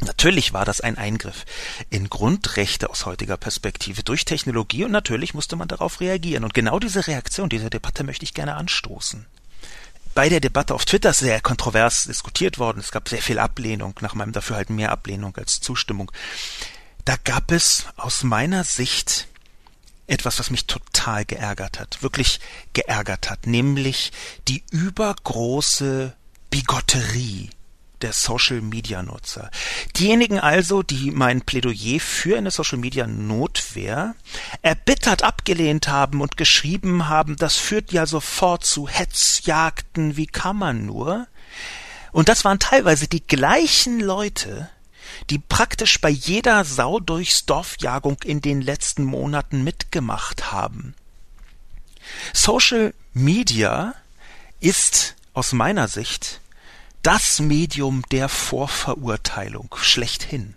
Natürlich 0.00 0.52
war 0.52 0.66
das 0.66 0.82
ein 0.82 0.98
Eingriff 0.98 1.46
in 1.88 2.10
Grundrechte 2.10 2.90
aus 2.90 3.06
heutiger 3.06 3.38
Perspektive 3.38 4.02
durch 4.02 4.26
Technologie 4.26 4.84
und 4.84 4.92
natürlich 4.92 5.32
musste 5.34 5.56
man 5.56 5.66
darauf 5.66 6.00
reagieren. 6.00 6.44
Und 6.44 6.52
genau 6.52 6.78
diese 6.78 7.06
Reaktion, 7.06 7.48
diese 7.48 7.70
Debatte 7.70 8.04
möchte 8.04 8.24
ich 8.24 8.34
gerne 8.34 8.54
anstoßen 8.54 9.24
bei 10.14 10.28
der 10.28 10.40
Debatte 10.40 10.74
auf 10.74 10.84
Twitter 10.84 11.12
sehr 11.12 11.40
kontrovers 11.40 12.04
diskutiert 12.04 12.58
worden. 12.58 12.80
Es 12.80 12.92
gab 12.92 13.08
sehr 13.08 13.22
viel 13.22 13.38
Ablehnung, 13.38 13.94
nach 14.00 14.14
meinem 14.14 14.32
Dafürhalten 14.32 14.76
mehr 14.76 14.92
Ablehnung 14.92 15.36
als 15.36 15.60
Zustimmung. 15.60 16.10
Da 17.04 17.16
gab 17.22 17.52
es 17.52 17.86
aus 17.96 18.22
meiner 18.22 18.64
Sicht 18.64 19.28
etwas, 20.06 20.38
was 20.38 20.50
mich 20.50 20.66
total 20.66 21.24
geärgert 21.24 21.80
hat, 21.80 22.02
wirklich 22.02 22.40
geärgert 22.72 23.30
hat, 23.30 23.46
nämlich 23.46 24.12
die 24.48 24.62
übergroße 24.70 26.14
Bigotterie 26.50 27.50
der 28.04 28.12
Social 28.12 28.60
Media 28.60 29.02
Nutzer. 29.02 29.50
Diejenigen 29.96 30.38
also, 30.38 30.82
die 30.82 31.10
mein 31.10 31.40
Plädoyer 31.40 31.98
für 32.00 32.36
eine 32.36 32.50
Social 32.50 32.76
Media 32.76 33.06
Notwehr 33.06 34.14
erbittert 34.60 35.22
abgelehnt 35.22 35.88
haben 35.88 36.20
und 36.20 36.36
geschrieben 36.36 37.08
haben, 37.08 37.36
das 37.36 37.56
führt 37.56 37.92
ja 37.92 38.04
sofort 38.04 38.66
zu 38.66 38.88
Hetzjagden, 38.88 40.18
wie 40.18 40.26
kann 40.26 40.58
man 40.58 40.84
nur? 40.84 41.26
Und 42.12 42.28
das 42.28 42.44
waren 42.44 42.58
teilweise 42.58 43.08
die 43.08 43.26
gleichen 43.26 44.00
Leute, 44.00 44.68
die 45.30 45.38
praktisch 45.38 45.98
bei 45.98 46.10
jeder 46.10 46.66
Sau 46.66 47.00
durchs 47.00 47.46
Dorfjagung 47.46 48.18
in 48.22 48.42
den 48.42 48.60
letzten 48.60 49.04
Monaten 49.04 49.64
mitgemacht 49.64 50.52
haben. 50.52 50.94
Social 52.34 52.92
Media 53.14 53.94
ist 54.60 55.14
aus 55.32 55.54
meiner 55.54 55.88
Sicht 55.88 56.42
das 57.04 57.38
Medium 57.38 58.02
der 58.10 58.28
Vorverurteilung 58.30 59.74
schlechthin. 59.76 60.54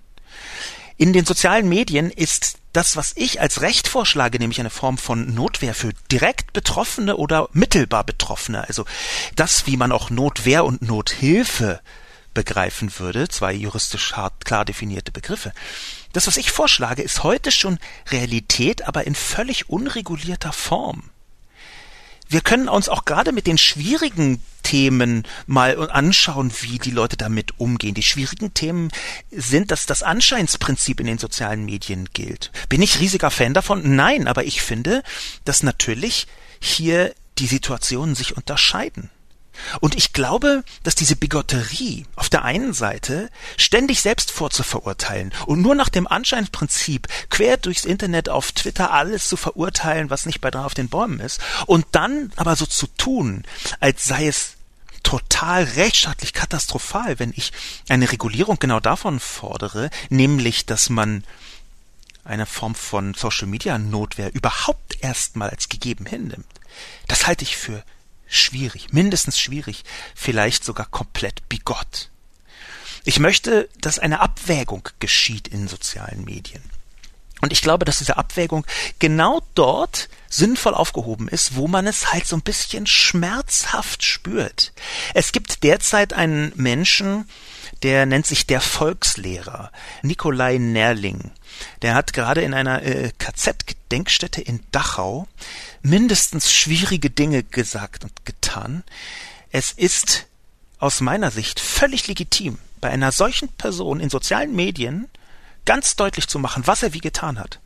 In 0.96 1.12
den 1.12 1.26
sozialen 1.26 1.68
Medien 1.68 2.10
ist 2.10 2.58
das, 2.72 2.96
was 2.96 3.12
ich 3.18 3.42
als 3.42 3.62
Recht 3.62 3.88
vorschlage, 3.88 4.40
nämlich 4.40 4.60
eine 4.60 4.70
Form 4.70 4.98
von 4.98 5.36
Notwehr 5.36 5.76
für 5.76 5.92
direkt 6.10 6.54
Betroffene 6.54 7.18
oder 7.18 7.50
mittelbar 7.52 8.06
Betroffene, 8.06 8.66
also 8.68 8.86
das, 9.36 9.68
wie 9.68 9.78
man 9.78 9.92
auch 9.92 10.10
Notwehr 10.10 10.64
und 10.64 10.82
Nothilfe 10.82 11.82
begreifen 12.34 12.98
würde, 12.98 13.28
zwei 13.28 13.52
juristisch 13.52 14.14
hart 14.14 14.46
klar 14.46 14.64
definierte 14.64 15.12
Begriffe. 15.12 15.52
Das, 16.14 16.28
was 16.28 16.38
ich 16.38 16.52
vorschlage, 16.52 17.02
ist 17.02 17.24
heute 17.24 17.52
schon 17.52 17.78
Realität, 18.10 18.88
aber 18.88 19.06
in 19.06 19.16
völlig 19.16 19.70
unregulierter 19.70 20.54
Form 20.54 21.10
wir 22.30 22.42
können 22.42 22.70
uns 22.70 22.90
auch 22.90 23.06
gerade 23.06 23.32
mit 23.32 23.48
den 23.48 23.58
schwierigen 23.58 24.42
Themen 24.64 25.24
mal 25.46 25.90
anschauen, 25.92 26.52
wie 26.60 26.78
die 26.78 26.92
Leute 26.92 27.16
damit 27.16 27.60
umgehen. 27.60 27.94
Die 27.94 28.04
schwierigen 28.04 28.54
Themen 28.54 28.90
sind, 29.32 29.72
dass 29.72 29.86
das 29.86 30.04
Anscheinsprinzip 30.04 31.00
in 31.00 31.06
den 31.06 31.18
sozialen 31.18 31.64
Medien 31.66 32.10
gilt. 32.12 32.52
Bin 32.68 32.82
ich 32.82 33.00
riesiger 33.00 33.32
Fan 33.32 33.54
davon? 33.54 33.96
Nein, 33.96 34.28
aber 34.28 34.44
ich 34.44 34.62
finde, 34.62 35.04
dass 35.46 35.64
natürlich 35.64 36.28
hier 36.60 37.14
die 37.38 37.48
Situationen 37.48 38.16
sich 38.16 38.36
unterscheiden. 38.36 39.10
Und 39.80 39.96
ich 39.96 40.14
glaube, 40.14 40.64
dass 40.84 40.96
diese 40.96 41.16
Bigotterie 41.16 42.06
auf 42.16 42.30
der 42.30 42.44
einen 42.44 42.74
Seite 42.74 43.30
ständig 43.58 44.02
selbst 44.02 44.32
vorzuverurteilen 44.32 45.34
und 45.46 45.62
nur 45.62 45.76
nach 45.76 45.90
dem 45.90 46.08
Anscheinsprinzip 46.08 47.08
quer 47.30 47.58
durchs 47.58 47.86
Internet 47.86 48.30
auf 48.30 48.52
Twitter 48.52 48.92
alles 48.92 49.28
zu 49.28 49.38
verurteilen, 49.38 50.10
was 50.10 50.26
nicht 50.26 50.42
bei 50.42 50.52
drei 50.52 50.62
auf 50.62 50.74
den 50.74 50.90
Bäumen 50.90 51.20
ist, 51.20 51.40
und 51.66 51.86
dann 51.92 52.32
aber 52.36 52.56
so 52.56 52.66
zu 52.66 52.88
tun, 52.88 53.44
als 53.80 54.06
sei 54.06 54.28
es 54.28 54.54
total 55.04 55.64
rechtsstaatlich 55.64 56.34
katastrophal, 56.34 57.20
wenn 57.20 57.32
ich 57.36 57.54
eine 57.88 58.12
Regulierung 58.12 58.60
genau 58.60 58.80
davon 58.80 59.20
fordere, 59.20 59.90
nämlich, 60.10 60.66
dass 60.66 60.90
man 60.90 61.24
eine 62.26 62.46
Form 62.46 62.76
von 62.76 63.14
Social 63.14 63.48
Media 63.48 63.78
Notwehr 63.78 64.34
überhaupt 64.36 65.02
erstmal 65.02 65.50
als 65.50 65.70
gegeben 65.70 66.06
hinnimmt. 66.06 66.46
Das 67.08 67.26
halte 67.26 67.44
ich 67.44 67.56
für 67.56 67.84
schwierig, 68.28 68.94
mindestens 68.94 69.40
schwierig, 69.40 69.84
vielleicht 70.16 70.64
sogar 70.64 70.86
komplett 70.88 71.48
bigott. 71.50 72.10
Ich 73.04 73.20
möchte, 73.20 73.70
dass 73.80 74.00
eine 74.00 74.20
Abwägung 74.20 74.90
geschieht 75.00 75.48
in 75.48 75.68
sozialen 75.68 76.26
Medien. 76.26 76.62
Und 77.42 77.54
ich 77.54 77.62
glaube, 77.62 77.86
dass 77.86 78.00
diese 78.00 78.18
Abwägung 78.18 78.66
genau 79.00 79.42
dort 79.54 80.10
sinnvoll 80.28 80.74
aufgehoben 80.74 81.28
ist, 81.28 81.56
wo 81.56 81.68
man 81.68 81.86
es 81.86 82.12
halt 82.12 82.28
so 82.28 82.36
ein 82.36 82.42
bisschen 82.42 82.88
schmerzhaft 82.88 84.04
spürt. 84.04 84.74
Es 85.14 85.32
gibt 85.32 85.64
derzeit 85.64 86.14
einen 86.14 86.52
Menschen, 86.56 87.30
der 87.84 88.06
nennt 88.06 88.26
sich 88.26 88.48
der 88.48 88.62
Volkslehrer, 88.62 89.72
Nikolai 90.02 90.58
Nerling. 90.58 91.32
Der 91.82 91.96
hat 91.96 92.14
gerade 92.14 92.42
in 92.42 92.54
einer 92.54 92.84
äh, 92.84 93.12
KZ-Gedenkstätte 93.18 94.42
in 94.42 94.62
Dachau 94.72 95.28
mindestens 95.82 96.52
schwierige 96.52 97.10
Dinge 97.10 97.44
gesagt 97.44 98.04
und 98.04 98.26
getan. 98.26 98.84
Es 99.52 99.72
ist 99.72 100.28
aus 100.80 101.02
meiner 101.02 101.32
Sicht 101.32 101.60
völlig 101.60 102.08
legitim, 102.08 102.60
bei 102.82 102.90
einer 102.90 103.12
solchen 103.12 103.50
Person 103.50 104.00
in 104.00 104.10
sozialen 104.10 104.56
Medien 104.56 105.08
ganz 105.66 105.96
deutlich 105.96 106.28
zu 106.28 106.40
machen, 106.40 106.68
was 106.68 106.84
er 106.84 106.94
wie 106.94 107.02
getan 107.02 107.40
hat. 107.40 107.60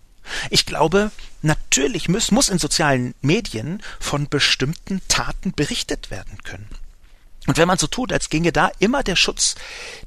Ich 0.50 0.66
glaube, 0.66 1.12
natürlich 1.42 2.08
muss, 2.10 2.32
muss 2.32 2.50
in 2.50 2.60
sozialen 2.60 3.14
Medien 3.22 3.82
von 4.00 4.30
bestimmten 4.30 5.02
Taten 5.08 5.54
berichtet 5.54 6.12
werden 6.12 6.38
können. 6.44 6.70
Und 7.48 7.58
wenn 7.58 7.68
man 7.68 7.80
so 7.80 7.88
tut, 7.88 8.14
als 8.14 8.30
ginge 8.30 8.52
da 8.52 8.72
immer 8.78 9.02
der 9.02 9.16
Schutz 9.16 9.56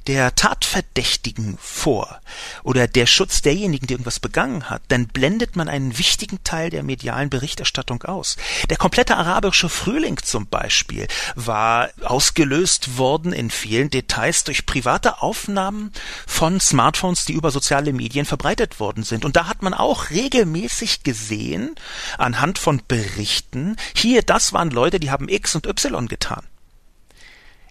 der 0.07 0.35
Tatverdächtigen 0.35 1.57
vor 1.59 2.21
oder 2.63 2.87
der 2.87 3.07
Schutz 3.07 3.41
derjenigen, 3.41 3.87
die 3.87 3.93
irgendwas 3.93 4.21
begangen 4.21 4.69
hat, 4.69 4.83
dann 4.87 5.07
blendet 5.07 5.57
man 5.57 5.67
einen 5.67 5.97
wichtigen 5.97 6.41
Teil 6.45 6.69
der 6.69 6.81
medialen 6.81 7.29
Berichterstattung 7.29 8.03
aus. 8.03 8.37
Der 8.69 8.77
komplette 8.77 9.17
arabische 9.17 9.67
Frühling 9.67 10.17
zum 10.23 10.47
Beispiel 10.47 11.07
war 11.35 11.89
ausgelöst 12.03 12.97
worden 12.97 13.33
in 13.33 13.49
vielen 13.49 13.89
Details 13.89 14.45
durch 14.45 14.65
private 14.65 15.21
Aufnahmen 15.21 15.91
von 16.25 16.61
Smartphones, 16.61 17.25
die 17.25 17.33
über 17.33 17.51
soziale 17.51 17.91
Medien 17.91 18.25
verbreitet 18.25 18.79
worden 18.79 19.03
sind. 19.03 19.25
Und 19.25 19.35
da 19.35 19.47
hat 19.47 19.61
man 19.61 19.73
auch 19.73 20.09
regelmäßig 20.09 21.03
gesehen, 21.03 21.75
anhand 22.17 22.59
von 22.59 22.81
Berichten, 22.87 23.75
hier, 23.93 24.21
das 24.21 24.53
waren 24.53 24.71
Leute, 24.71 25.01
die 25.01 25.11
haben 25.11 25.27
X 25.27 25.55
und 25.55 25.67
Y 25.67 26.07
getan. 26.07 26.45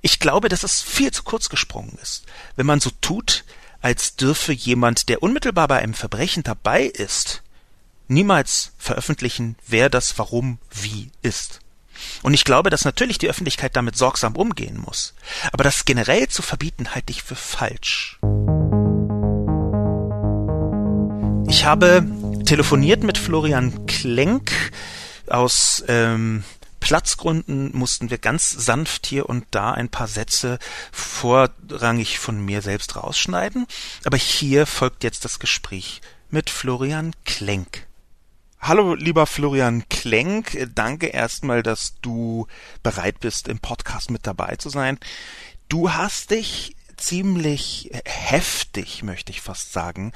Ich 0.07 0.21
glaube, 0.21 0.51
dass 0.51 0.65
es 0.65 0.83
viel 0.83 1.13
zu 1.13 1.23
kurz 1.23 1.49
gesprungen 1.49 1.97
ist, 2.03 2.25
wenn 2.57 2.67
man 2.67 2.79
so 2.79 2.91
tut, 3.01 3.43
als 3.81 4.17
dürfe 4.17 4.53
jemand, 4.53 5.09
der 5.09 5.23
unmittelbar 5.23 5.67
bei 5.67 5.79
einem 5.79 5.95
Verbrechen 5.95 6.43
dabei 6.43 6.83
ist, 6.85 7.43
niemals 8.07 8.73
veröffentlichen, 8.77 9.57
wer 9.67 9.89
das 9.89 10.19
warum 10.19 10.59
wie 10.71 11.11
ist. 11.23 11.61
Und 12.23 12.35
ich 12.35 12.45
glaube, 12.45 12.69
dass 12.69 12.85
natürlich 12.85 13.17
die 13.17 13.31
Öffentlichkeit 13.31 13.77
damit 13.77 13.97
sorgsam 13.97 14.37
umgehen 14.37 14.79
muss. 14.79 15.15
Aber 15.53 15.65
das 15.65 15.87
generell 15.87 16.29
zu 16.29 16.43
verbieten, 16.43 16.95
halte 16.95 17.11
ich 17.11 17.23
für 17.23 17.35
falsch. 17.35 18.19
Ich 21.49 21.65
habe 21.65 22.07
telefoniert 22.45 23.03
mit 23.05 23.17
Florian 23.17 23.87
Klenk 23.87 24.53
aus 25.29 25.83
ähm, 25.89 26.45
Platzgründen 26.85 27.71
mussten 27.75 28.11
wir 28.11 28.19
ganz 28.19 28.51
sanft 28.51 29.07
hier 29.07 29.27
und 29.27 29.47
da 29.53 29.71
ein 29.71 29.89
paar 29.89 30.07
Sätze 30.07 30.59
vorrangig 30.93 32.19
von 32.19 32.45
mir 32.45 32.61
selbst 32.61 32.95
rausschneiden. 32.95 33.67
Aber 34.05 34.19
hier 34.19 34.67
folgt 34.67 35.03
jetzt 35.03 35.25
das 35.25 35.39
Gespräch 35.39 36.03
mit 36.29 36.51
Florian 36.51 37.13
Klenk. 37.25 37.87
Hallo, 38.61 38.93
lieber 38.93 39.25
Florian 39.25 39.89
Klenk. 39.89 40.69
Danke 40.75 41.07
erstmal, 41.07 41.63
dass 41.63 41.95
du 42.03 42.49
bereit 42.83 43.19
bist, 43.19 43.49
im 43.49 43.61
Podcast 43.61 44.11
mit 44.11 44.27
dabei 44.27 44.57
zu 44.57 44.69
sein. 44.69 44.99
Du 45.71 45.95
hast 45.95 46.33
dich 46.33 46.77
ziemlich 46.97 47.91
heftig, 48.05 49.03
möchte 49.03 49.33
ich 49.33 49.41
fast 49.41 49.73
sagen, 49.73 50.13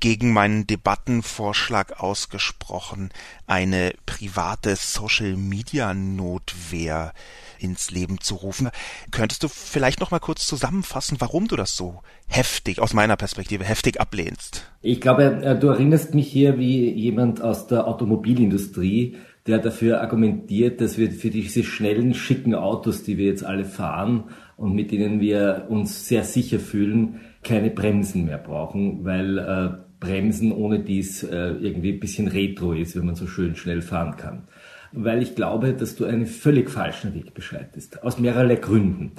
gegen 0.00 0.32
meinen 0.32 0.66
Debattenvorschlag 0.66 2.00
ausgesprochen, 2.00 3.10
eine 3.46 3.92
private 4.06 4.76
Social-Media-Notwehr 4.76 7.12
ins 7.58 7.90
Leben 7.90 8.20
zu 8.20 8.36
rufen. 8.36 8.70
Könntest 9.10 9.42
du 9.42 9.48
vielleicht 9.48 10.00
noch 10.00 10.10
mal 10.10 10.18
kurz 10.18 10.46
zusammenfassen, 10.46 11.18
warum 11.20 11.48
du 11.48 11.56
das 11.56 11.76
so 11.76 12.02
heftig, 12.26 12.80
aus 12.80 12.94
meiner 12.94 13.16
Perspektive, 13.16 13.64
heftig 13.64 14.00
ablehnst? 14.00 14.66
Ich 14.80 15.00
glaube, 15.00 15.42
äh, 15.42 15.58
du 15.58 15.68
erinnerst 15.68 16.14
mich 16.14 16.30
hier 16.30 16.58
wie 16.58 16.90
jemand 16.90 17.40
aus 17.40 17.66
der 17.66 17.86
Automobilindustrie, 17.86 19.16
der 19.46 19.58
dafür 19.58 20.00
argumentiert, 20.00 20.80
dass 20.80 20.98
wir 20.98 21.10
für 21.10 21.30
diese 21.30 21.64
schnellen, 21.64 22.14
schicken 22.14 22.54
Autos, 22.54 23.02
die 23.02 23.18
wir 23.18 23.26
jetzt 23.26 23.44
alle 23.44 23.64
fahren, 23.64 24.24
und 24.56 24.74
mit 24.74 24.92
denen 24.92 25.20
wir 25.20 25.66
uns 25.68 26.08
sehr 26.08 26.24
sicher 26.24 26.58
fühlen, 26.58 27.20
keine 27.42 27.70
Bremsen 27.70 28.24
mehr 28.24 28.38
brauchen, 28.38 29.04
weil 29.04 29.38
äh, 29.38 29.70
Bremsen 30.00 30.52
ohne 30.52 30.80
dies 30.80 31.22
äh, 31.22 31.52
irgendwie 31.52 31.92
ein 31.92 32.00
bisschen 32.00 32.28
retro 32.28 32.72
ist, 32.72 32.96
wenn 32.96 33.06
man 33.06 33.14
so 33.14 33.26
schön 33.26 33.54
schnell 33.54 33.82
fahren 33.82 34.16
kann. 34.16 34.48
Weil 34.92 35.22
ich 35.22 35.34
glaube, 35.34 35.72
dass 35.72 35.96
du 35.96 36.04
einen 36.04 36.26
völlig 36.26 36.70
falschen 36.70 37.14
Weg 37.14 37.34
beschreitest, 37.34 38.02
aus 38.02 38.18
mehrerlei 38.18 38.56
Gründen. 38.56 39.12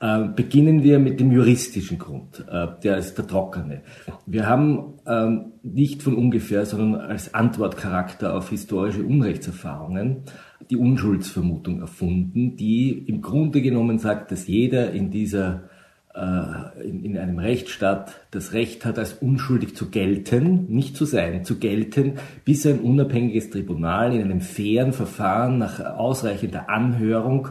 Äh, 0.00 0.28
beginnen 0.34 0.82
wir 0.82 0.98
mit 0.98 1.20
dem 1.20 1.30
juristischen 1.30 1.98
Grund, 1.98 2.44
äh, 2.50 2.68
der 2.82 2.96
ist 2.96 3.18
der 3.18 3.26
trockene. 3.26 3.82
Wir 4.24 4.46
haben 4.46 4.94
ähm, 5.06 5.52
nicht 5.62 6.02
von 6.02 6.14
ungefähr, 6.14 6.64
sondern 6.64 7.02
als 7.02 7.34
Antwortcharakter 7.34 8.34
auf 8.34 8.48
historische 8.48 9.04
Unrechtserfahrungen 9.04 10.22
die 10.68 10.76
Unschuldsvermutung 10.76 11.80
erfunden, 11.80 12.56
die 12.56 12.90
im 13.06 13.22
Grunde 13.22 13.62
genommen 13.62 13.98
sagt, 13.98 14.30
dass 14.30 14.46
jeder 14.46 14.92
in 14.92 15.10
dieser 15.10 15.70
äh, 16.14 16.88
in, 16.88 17.04
in 17.04 17.16
einem 17.16 17.38
Rechtsstaat 17.38 18.14
das 18.30 18.52
Recht 18.52 18.84
hat, 18.84 18.98
als 18.98 19.14
unschuldig 19.14 19.76
zu 19.76 19.90
gelten, 19.90 20.66
nicht 20.68 20.96
zu 20.96 21.04
sein, 21.04 21.44
zu 21.44 21.58
gelten, 21.58 22.14
bis 22.44 22.66
ein 22.66 22.80
unabhängiges 22.80 23.50
Tribunal 23.50 24.14
in 24.14 24.22
einem 24.22 24.40
fairen 24.40 24.92
Verfahren 24.92 25.58
nach 25.58 25.80
ausreichender 25.80 26.68
Anhörung, 26.68 27.48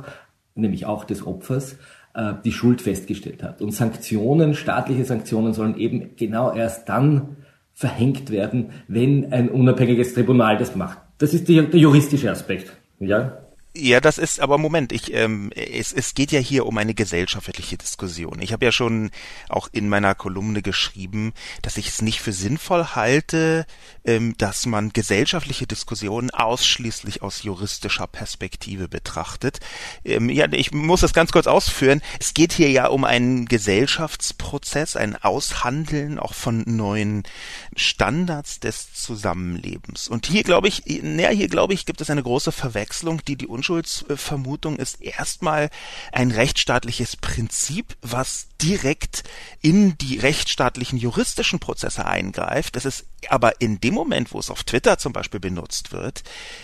nämlich 0.56 0.86
auch 0.86 1.06
des 1.06 1.26
Opfers, 1.26 1.78
äh, 2.14 2.34
die 2.44 2.52
Schuld 2.52 2.82
festgestellt 2.82 3.44
hat. 3.44 3.62
Und 3.62 3.72
Sanktionen, 3.72 4.54
staatliche 4.54 5.06
Sanktionen 5.06 5.54
sollen 5.54 5.78
eben 5.78 6.16
genau 6.18 6.54
erst 6.54 6.90
dann 6.90 7.38
verhängt 7.74 8.30
werden, 8.30 8.72
wenn 8.90 9.32
ein 9.32 9.48
unabhängiges 9.48 10.14
Tribunal 10.14 10.58
das 10.58 10.76
macht. 10.76 10.98
Das 11.18 11.34
ist 11.34 11.48
der 11.48 11.64
juristische 11.64 12.30
Aspekt. 12.30 12.74
Ja. 13.00 13.49
Ja, 13.82 14.02
das 14.02 14.18
ist, 14.18 14.42
aber 14.42 14.58
Moment, 14.58 14.92
ich, 14.92 15.14
ähm, 15.14 15.52
es, 15.56 15.94
es 15.94 16.14
geht 16.14 16.34
ja 16.34 16.40
hier 16.40 16.66
um 16.66 16.78
eine 16.78 16.94
gesellschaftliche 16.94 17.78
Diskussion. 17.78 18.42
Ich 18.42 18.52
habe 18.52 18.66
ja 18.66 18.74
schon 18.74 19.10
auch 19.48 19.70
in 19.72 19.88
meiner 19.88 20.16
Kolumne 20.16 20.62
geschrieben, 20.62 21.34
dass 21.62 21.78
ich 21.78 21.88
es 21.88 22.02
nicht 22.02 22.20
für 22.20 22.34
sinnvoll 22.34 22.84
halte, 22.96 23.66
ähm, 24.04 24.36
dass 24.38 24.66
man 24.66 24.90
gesellschaftliche 24.90 25.66
Diskussionen 25.66 26.30
ausschließlich 26.30 27.22
aus 27.22 27.44
juristischer 27.44 28.08
Perspektive 28.08 28.90
betrachtet. 28.90 29.60
Ähm, 30.04 30.30
ja, 30.30 30.52
ich 30.52 30.74
muss 30.74 31.02
das 31.02 31.14
ganz 31.14 31.32
kurz 31.32 31.48
ausführen. 31.48 32.02
Es 32.20 32.34
geht 32.34 32.52
hier 32.52 32.70
ja 32.70 32.88
um 32.88 33.06
einen 33.06 33.46
Gesellschaftsprozess, 33.46 34.98
ein 34.98 35.16
Aushandeln 35.16 36.20
auch 36.20 36.34
von 36.34 36.64
neuen 36.66 37.24
Standards 37.78 38.60
des 38.60 38.94
Zusammenlebens. 38.94 40.10
Und 40.10 40.26
hier 40.26 40.44
glaube 40.44 40.68
ich, 40.68 40.84
naja, 41.02 41.30
hier 41.30 41.48
glaube 41.48 41.74
ich, 41.74 41.86
gibt 41.86 42.02
es 42.02 42.10
eine 42.10 42.24
große 42.24 42.52
Verwechslung, 42.52 43.22
die 43.26 43.38
die 43.38 43.48
Unschuldsvermutung 43.70 44.78
ist 44.78 45.02
erstmal 45.02 45.70
ein 46.12 46.32
rechtsstaatliches 46.32 47.18
Prinzip, 47.18 47.96
was 48.02 48.49
direkt 48.62 49.24
in 49.62 49.98
die 49.98 50.20
rechtsstaatlichen 50.20 50.98
juristischen 50.98 51.60
Prozesse 51.60 52.06
eingreift. 52.06 52.76
Das 52.76 52.86
ist 52.86 53.06
aber 53.28 53.60
in 53.62 53.82
dem 53.82 53.94
Moment, 53.94 54.34
wo 54.34 54.40
es 54.40 54.50
auf 54.50 54.64
Twitter 54.64 54.98
zum 54.98 55.12
Beispiel 55.12 55.40
benutzt 55.40 55.92
wird, 55.92 56.24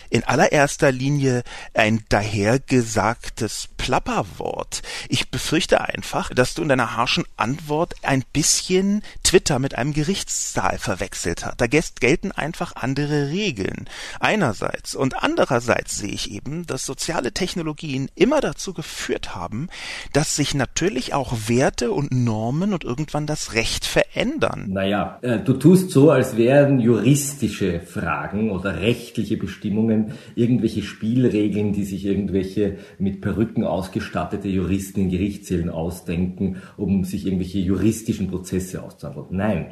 in 0.09 0.23
allererster 0.23 0.91
Linie 0.91 1.43
ein 1.73 2.05
dahergesagtes 2.09 3.69
Plapperwort. 3.77 4.81
Ich 5.09 5.29
befürchte 5.29 5.81
einfach, 5.81 6.29
dass 6.29 6.53
du 6.53 6.61
in 6.61 6.69
deiner 6.69 6.95
harschen 6.95 7.25
Antwort 7.35 7.95
ein 8.03 8.23
bisschen 8.31 9.03
Twitter 9.23 9.59
mit 9.59 9.77
einem 9.77 9.93
Gerichtssaal 9.93 10.77
verwechselt 10.79 11.45
hast. 11.45 11.59
Da 11.59 11.67
gelten 11.67 12.31
einfach 12.31 12.75
andere 12.75 13.29
Regeln. 13.29 13.89
Einerseits. 14.19 14.95
Und 14.95 15.21
andererseits 15.21 15.97
sehe 15.97 16.13
ich 16.13 16.31
eben, 16.31 16.65
dass 16.65 16.85
soziale 16.85 17.33
Technologien 17.33 18.09
immer 18.15 18.41
dazu 18.41 18.73
geführt 18.73 19.35
haben, 19.35 19.69
dass 20.13 20.35
sich 20.35 20.53
natürlich 20.53 21.13
auch 21.13 21.33
Werte 21.47 21.84
und 21.91 22.11
Normen 22.11 22.73
und 22.73 22.83
irgendwann 22.83 23.27
das 23.27 23.53
Recht 23.53 23.85
verändern. 23.85 24.65
Naja, 24.69 25.19
äh, 25.21 25.39
du 25.39 25.53
tust 25.53 25.91
so, 25.91 26.11
als 26.11 26.37
wäre 26.37 26.55
wären 26.55 26.79
juristische 26.79 27.79
Fragen 27.79 28.51
oder 28.51 28.79
rechtliche 28.79 29.35
Bestimmungen, 29.35 30.13
irgendwelche 30.35 30.83
Spielregeln, 30.83 31.73
die 31.73 31.83
sich 31.83 32.05
irgendwelche 32.05 32.77
mit 32.97 33.19
Perücken 33.19 33.63
ausgestattete 33.63 34.47
Juristen 34.47 35.01
in 35.01 35.09
Gerichtssälen 35.09 35.69
ausdenken, 35.69 36.57
um 36.77 37.03
sich 37.03 37.25
irgendwelche 37.25 37.59
juristischen 37.59 38.27
Prozesse 38.27 38.83
auszuhandeln. 38.83 39.27
Nein. 39.31 39.65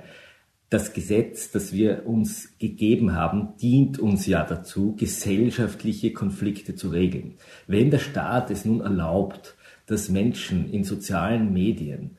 Das 0.70 0.94
Gesetz, 0.94 1.52
das 1.52 1.72
wir 1.72 2.08
uns 2.08 2.58
gegeben 2.58 3.14
haben, 3.14 3.50
dient 3.62 4.00
uns 4.00 4.26
ja 4.26 4.44
dazu, 4.44 4.96
gesellschaftliche 4.96 6.12
Konflikte 6.14 6.74
zu 6.74 6.90
regeln. 6.90 7.36
Wenn 7.68 7.92
der 7.92 8.00
Staat 8.00 8.50
es 8.50 8.66
nun 8.66 8.82
erlaubt, 8.82 9.56
dass 9.86 10.10
Menschen 10.10 10.70
in 10.72 10.84
sozialen 10.84 11.54
Medien 11.54 12.18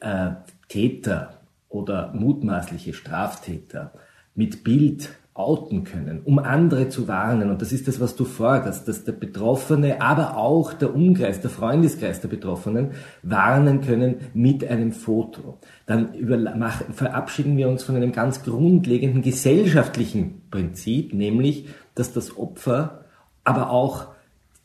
äh, 0.00 0.30
Täter 0.68 1.40
oder 1.68 2.12
mutmaßliche 2.14 2.94
Straftäter 2.94 3.92
mit 4.34 4.64
Bild 4.64 5.10
outen 5.34 5.84
können, 5.84 6.20
um 6.24 6.38
andere 6.38 6.90
zu 6.90 7.08
warnen. 7.08 7.50
Und 7.50 7.62
das 7.62 7.72
ist 7.72 7.88
das, 7.88 8.00
was 8.00 8.16
du 8.16 8.24
forderst, 8.26 8.86
dass 8.86 9.04
der 9.04 9.12
Betroffene, 9.12 10.02
aber 10.02 10.36
auch 10.36 10.74
der 10.74 10.94
Umkreis, 10.94 11.40
der 11.40 11.50
Freundeskreis 11.50 12.20
der 12.20 12.28
Betroffenen 12.28 12.90
warnen 13.22 13.80
können 13.80 14.16
mit 14.34 14.62
einem 14.62 14.92
Foto. 14.92 15.58
Dann 15.86 16.10
verabschieden 16.92 17.56
wir 17.56 17.68
uns 17.68 17.82
von 17.82 17.96
einem 17.96 18.12
ganz 18.12 18.42
grundlegenden 18.42 19.22
gesellschaftlichen 19.22 20.42
Prinzip, 20.50 21.14
nämlich, 21.14 21.66
dass 21.94 22.12
das 22.12 22.36
Opfer, 22.36 23.06
aber 23.42 23.70
auch 23.70 24.08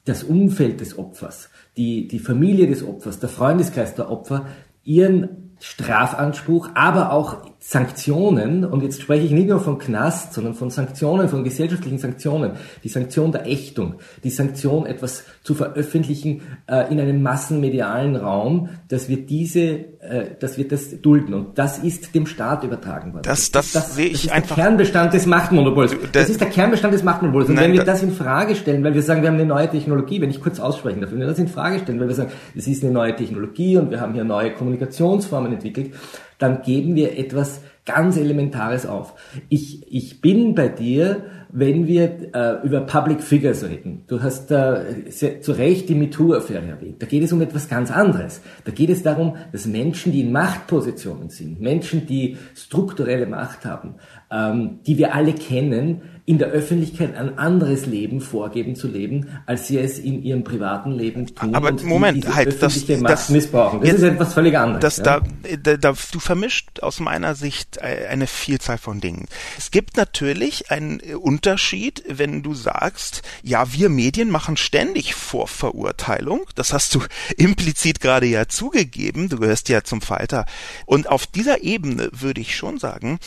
das 0.07 0.23
Umfeld 0.23 0.81
des 0.81 0.97
Opfers, 0.97 1.49
die, 1.75 2.07
die 2.07 2.19
Familie 2.19 2.67
des 2.67 2.83
Opfers, 2.83 3.19
der 3.19 3.29
Freundeskreis 3.29 3.95
der 3.95 4.09
Opfer 4.09 4.47
ihren 4.83 5.53
Strafanspruch, 5.59 6.69
aber 6.75 7.11
auch 7.11 7.45
Sanktionen, 7.59 8.63
und 8.63 8.83
jetzt 8.83 9.01
spreche 9.01 9.25
ich 9.25 9.31
nicht 9.31 9.49
nur 9.49 9.59
von 9.59 9.79
Knast, 9.79 10.33
sondern 10.33 10.53
von 10.53 10.69
Sanktionen, 10.69 11.27
von 11.27 11.43
gesellschaftlichen 11.43 11.97
Sanktionen, 11.97 12.51
die 12.83 12.89
Sanktion 12.89 13.31
der 13.31 13.47
Ächtung, 13.47 13.95
die 14.23 14.29
Sanktion, 14.29 14.85
etwas 14.85 15.23
zu 15.43 15.55
veröffentlichen 15.55 16.41
äh, 16.67 16.91
in 16.91 16.99
einem 16.99 17.21
massenmedialen 17.23 18.15
Raum, 18.15 18.69
dass 18.89 19.09
wir 19.09 19.25
diese, 19.25 19.61
äh, 19.61 20.35
dass 20.39 20.57
wir 20.57 20.67
das 20.67 21.01
dulden. 21.01 21.33
Und 21.33 21.57
das 21.57 21.79
ist 21.79 22.13
dem 22.13 22.27
Staat 22.27 22.63
übertragen 22.63 23.13
worden. 23.13 23.23
Das, 23.23 23.51
das, 23.51 23.71
das, 23.71 23.87
das 23.87 23.95
sehe 23.95 24.05
ich 24.05 24.13
das 24.13 24.23
ist 24.25 24.31
einfach. 24.31 24.55
Der 24.55 24.63
Kernbestand 24.63 25.13
des 25.13 25.25
Machtmonopols. 25.25 25.95
Das 26.11 26.29
ist 26.29 26.39
der 26.39 26.49
Kernbestand 26.49 26.93
des 26.93 27.03
Machtmonopols. 27.03 27.49
Und 27.49 27.55
Nein, 27.55 27.71
wenn 27.71 27.73
wir 27.73 27.83
das 27.83 28.03
in 28.03 28.11
Frage 28.11 28.55
stellen, 28.55 28.83
weil 28.83 28.93
wir 28.93 29.01
sagen, 29.01 29.23
wir 29.23 29.29
haben 29.29 29.35
eine 29.35 29.45
neue 29.45 29.69
Technologie, 29.69 30.21
wenn 30.21 30.29
ich 30.29 30.41
kurz 30.41 30.59
aussprechen 30.59 31.01
darf, 31.01 31.11
wenn 31.11 31.19
wir 31.19 31.27
das 31.27 31.39
in 31.39 31.47
Frage 31.47 31.79
stellen, 31.79 31.99
weil 31.99 32.07
wir 32.07 32.15
sagen, 32.15 32.31
es 32.55 32.67
ist 32.67 32.83
eine 32.83 32.93
neue 32.93 33.15
Technologie 33.15 33.77
und 33.77 33.89
wir 33.89 33.99
haben 33.99 34.13
hier 34.13 34.23
neue 34.23 34.53
Kommunikationsformen 34.53 35.53
entwickelt, 35.53 35.91
dann 36.37 36.61
geben 36.61 36.95
wir 36.95 37.17
etwas 37.17 37.61
ganz 37.85 38.17
Elementares 38.17 38.85
auf. 38.85 39.13
Ich, 39.49 39.91
ich 39.91 40.21
bin 40.21 40.53
bei 40.55 40.67
dir, 40.67 41.23
wenn 41.49 41.87
wir 41.87 42.35
äh, 42.35 42.65
über 42.65 42.81
Public 42.81 43.23
Figures 43.23 43.63
reden. 43.63 44.03
Du 44.07 44.21
hast 44.21 44.51
äh, 44.51 45.09
sehr, 45.09 45.41
zu 45.41 45.53
Recht 45.53 45.87
die 45.87 45.95
MeToo-Affäre 45.95 46.67
erwähnt. 46.67 47.01
Da 47.01 47.05
geht 47.07 47.23
es 47.23 47.31
um 47.31 47.41
etwas 47.41 47.69
ganz 47.69 47.89
anderes. 47.89 48.41
Da 48.65 48.71
geht 48.71 48.89
es 48.89 49.03
darum, 49.03 49.37
dass 49.53 49.65
Menschen, 49.65 50.11
die 50.11 50.21
in 50.21 50.33
Machtpositionen 50.33 51.29
sind, 51.29 51.61
Menschen, 51.61 52.05
die 52.05 52.37
strukturelle 52.53 53.25
Macht 53.25 53.65
haben, 53.65 53.95
ähm, 54.29 54.79
die 54.85 54.97
wir 54.97 55.15
alle 55.15 55.33
kennen, 55.33 56.01
in 56.27 56.39
der 56.39 56.49
Öffentlichkeit 56.49 57.15
ein 57.15 57.37
anderes 57.37 57.85
Leben 57.85 58.19
vorgeben 58.19 58.75
zu 58.75 58.89
leben, 58.89 59.29
als 59.45 59.67
sie 59.67 59.77
es 59.77 59.97
in 59.97 60.21
ihrem 60.21 60.43
privaten 60.43 60.91
Leben 60.91 61.25
tun. 61.33 61.55
Aber 61.55 61.71
Moment, 61.83 62.35
halt, 62.35 62.61
das, 62.61 62.85
das 62.85 63.29
missbrauchen. 63.29 63.79
Das 63.79 63.89
jetzt, 63.89 63.99
ist 63.99 64.03
etwas 64.03 64.33
völlig 64.33 64.57
anderes. 64.57 64.81
Das, 64.81 64.97
ja? 64.97 65.21
da, 65.63 65.77
da, 65.77 65.93
du 66.11 66.19
vermischt 66.19 66.81
aus 66.81 66.99
meiner 66.99 67.33
Sicht 67.33 67.77
äh, 67.77 68.07
eine 68.09 68.27
Vielzahl 68.27 68.77
von 68.77 68.99
Dingen. 68.99 69.27
Es 69.57 69.71
gibt 69.71 69.95
natürlich 69.95 70.69
einen 70.69 70.99
Unterschied, 70.99 72.03
wenn 72.09 72.43
du 72.43 72.53
sagst, 72.53 73.21
ja, 73.41 73.71
wir 73.71 73.87
Medien 73.87 74.29
machen 74.29 74.57
ständig 74.57 75.15
Vorverurteilung. 75.15 76.41
Das 76.55 76.73
hast 76.73 76.93
du 76.93 76.99
implizit 77.37 78.01
gerade 78.01 78.25
ja 78.25 78.49
zugegeben. 78.49 79.29
Du 79.29 79.37
gehörst 79.37 79.69
ja 79.69 79.85
zum 79.85 80.01
Falter. 80.01 80.45
Und 80.85 81.07
auf 81.07 81.25
dieser 81.25 81.63
Ebene 81.63 82.09
würde 82.11 82.41
ich 82.41 82.57
schon 82.57 82.79
sagen, 82.79 83.17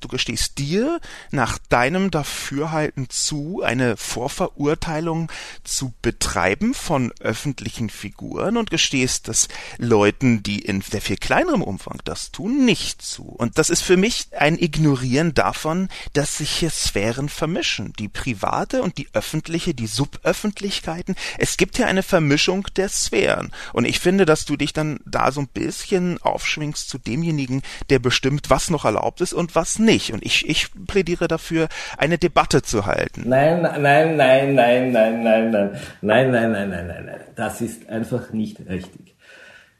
du 0.00 0.08
gestehst 0.08 0.58
dir 0.58 1.00
nach 1.30 1.58
deinem 1.68 2.12
Dafürhalten 2.28 3.08
zu, 3.08 3.62
eine 3.64 3.96
Vorverurteilung 3.96 5.32
zu 5.64 5.94
betreiben 6.02 6.74
von 6.74 7.10
öffentlichen 7.20 7.88
Figuren 7.88 8.58
und 8.58 8.70
gestehst 8.70 9.28
das 9.28 9.48
Leuten, 9.78 10.42
die 10.42 10.60
in 10.60 10.82
sehr 10.82 11.00
viel 11.00 11.16
kleinerem 11.16 11.62
Umfang 11.62 12.00
das 12.04 12.30
tun, 12.30 12.66
nicht 12.66 13.00
zu. 13.00 13.22
Und 13.22 13.56
das 13.56 13.70
ist 13.70 13.80
für 13.80 13.96
mich 13.96 14.28
ein 14.36 14.58
Ignorieren 14.58 15.32
davon, 15.32 15.88
dass 16.12 16.36
sich 16.36 16.50
hier 16.50 16.70
Sphären 16.70 17.30
vermischen. 17.30 17.94
Die 17.98 18.08
private 18.08 18.82
und 18.82 18.98
die 18.98 19.08
öffentliche, 19.14 19.72
die 19.72 19.86
Suböffentlichkeiten. 19.86 21.16
Es 21.38 21.56
gibt 21.56 21.76
hier 21.76 21.86
eine 21.86 22.02
Vermischung 22.02 22.66
der 22.76 22.90
Sphären. 22.90 23.52
Und 23.72 23.86
ich 23.86 24.00
finde, 24.00 24.26
dass 24.26 24.44
du 24.44 24.56
dich 24.56 24.74
dann 24.74 25.00
da 25.06 25.32
so 25.32 25.40
ein 25.40 25.48
bisschen 25.48 26.20
aufschwingst 26.20 26.90
zu 26.90 26.98
demjenigen, 26.98 27.62
der 27.88 28.00
bestimmt, 28.00 28.50
was 28.50 28.68
noch 28.68 28.84
erlaubt 28.84 29.22
ist 29.22 29.32
und 29.32 29.54
was 29.54 29.78
nicht. 29.78 30.12
Und 30.12 30.22
ich, 30.24 30.46
ich 30.46 30.68
plädiere 30.86 31.26
dafür, 31.26 31.68
eine 31.96 32.17
Debatte 32.18 32.62
zu 32.62 32.86
halten. 32.86 33.24
Nein, 33.26 33.62
nein, 33.62 33.82
nein, 33.82 34.16
nein, 34.16 34.54
nein, 34.54 34.92
nein, 34.92 35.22
nein, 35.22 35.50
nein, 35.50 35.70
nein, 36.00 36.30
nein, 36.30 36.30
nein, 36.30 36.70
nein, 36.70 36.86
nein, 36.86 37.06
nein. 37.06 37.20
Das 37.36 37.60
ist 37.60 37.88
einfach 37.88 38.32
nicht 38.32 38.60
richtig. 38.68 39.16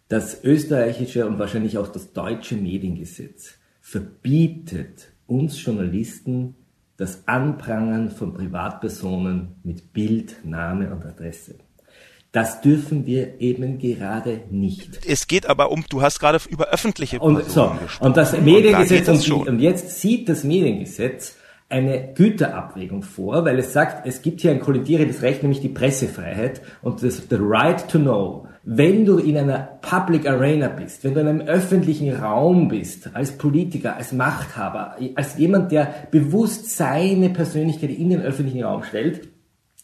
Das 0.08 0.42
österreichische 0.42 1.26
und 1.26 1.38
wahrscheinlich 1.38 1.76
auch 1.76 1.88
das 1.88 2.12
deutsche 2.12 2.56
Mediengesetz 2.56 3.54
verbietet 3.80 5.08
uns 5.26 5.62
Journalisten 5.62 6.54
das 6.98 7.28
Anprangern 7.28 8.10
von 8.10 8.34
Privatpersonen 8.34 9.54
mit 9.62 9.92
Bild, 9.92 10.44
Name 10.44 10.90
und 10.92 11.06
Adresse. 11.06 11.54
Das 12.32 12.60
dürfen 12.60 13.06
wir 13.06 13.40
eben 13.40 13.78
gerade 13.78 14.42
nicht. 14.50 15.06
Es 15.06 15.28
geht 15.28 15.46
aber 15.46 15.70
um, 15.70 15.84
du 15.88 16.02
hast 16.02 16.18
gerade 16.18 16.38
über 16.50 16.68
öffentliche 16.68 17.18
Personen 17.18 17.36
und, 17.36 17.50
so, 17.50 17.70
gesprochen. 17.80 18.06
Und 18.06 18.16
das 18.16 18.38
Mediengesetz, 18.38 19.08
und, 19.30 19.48
und 19.48 19.60
jetzt 19.60 20.00
sieht 20.00 20.28
das 20.28 20.44
Mediengesetz 20.44 21.36
eine 21.70 22.14
Güterabwägung 22.14 23.02
vor, 23.02 23.44
weil 23.44 23.58
es 23.58 23.72
sagt, 23.72 24.06
es 24.06 24.22
gibt 24.22 24.40
hier 24.40 24.52
ein 24.52 24.60
kollidierendes 24.60 25.22
Recht, 25.22 25.42
nämlich 25.42 25.60
die 25.60 25.68
Pressefreiheit 25.68 26.62
und 26.80 27.02
das 27.02 27.28
the 27.28 27.36
right 27.38 27.86
to 27.88 27.98
know. 27.98 28.46
Wenn 28.64 29.04
du 29.04 29.18
in 29.18 29.36
einer 29.36 29.78
Public 29.80 30.26
Arena 30.26 30.68
bist, 30.68 31.04
wenn 31.04 31.14
du 31.14 31.20
in 31.20 31.28
einem 31.28 31.40
öffentlichen 31.42 32.14
Raum 32.14 32.68
bist, 32.68 33.14
als 33.14 33.32
Politiker, 33.32 33.96
als 33.96 34.12
Machthaber, 34.12 34.96
als 35.14 35.38
jemand, 35.38 35.72
der 35.72 35.92
bewusst 36.10 36.76
seine 36.76 37.30
Persönlichkeit 37.30 37.90
in 37.90 38.10
den 38.10 38.22
öffentlichen 38.22 38.62
Raum 38.62 38.82
stellt, 38.82 39.28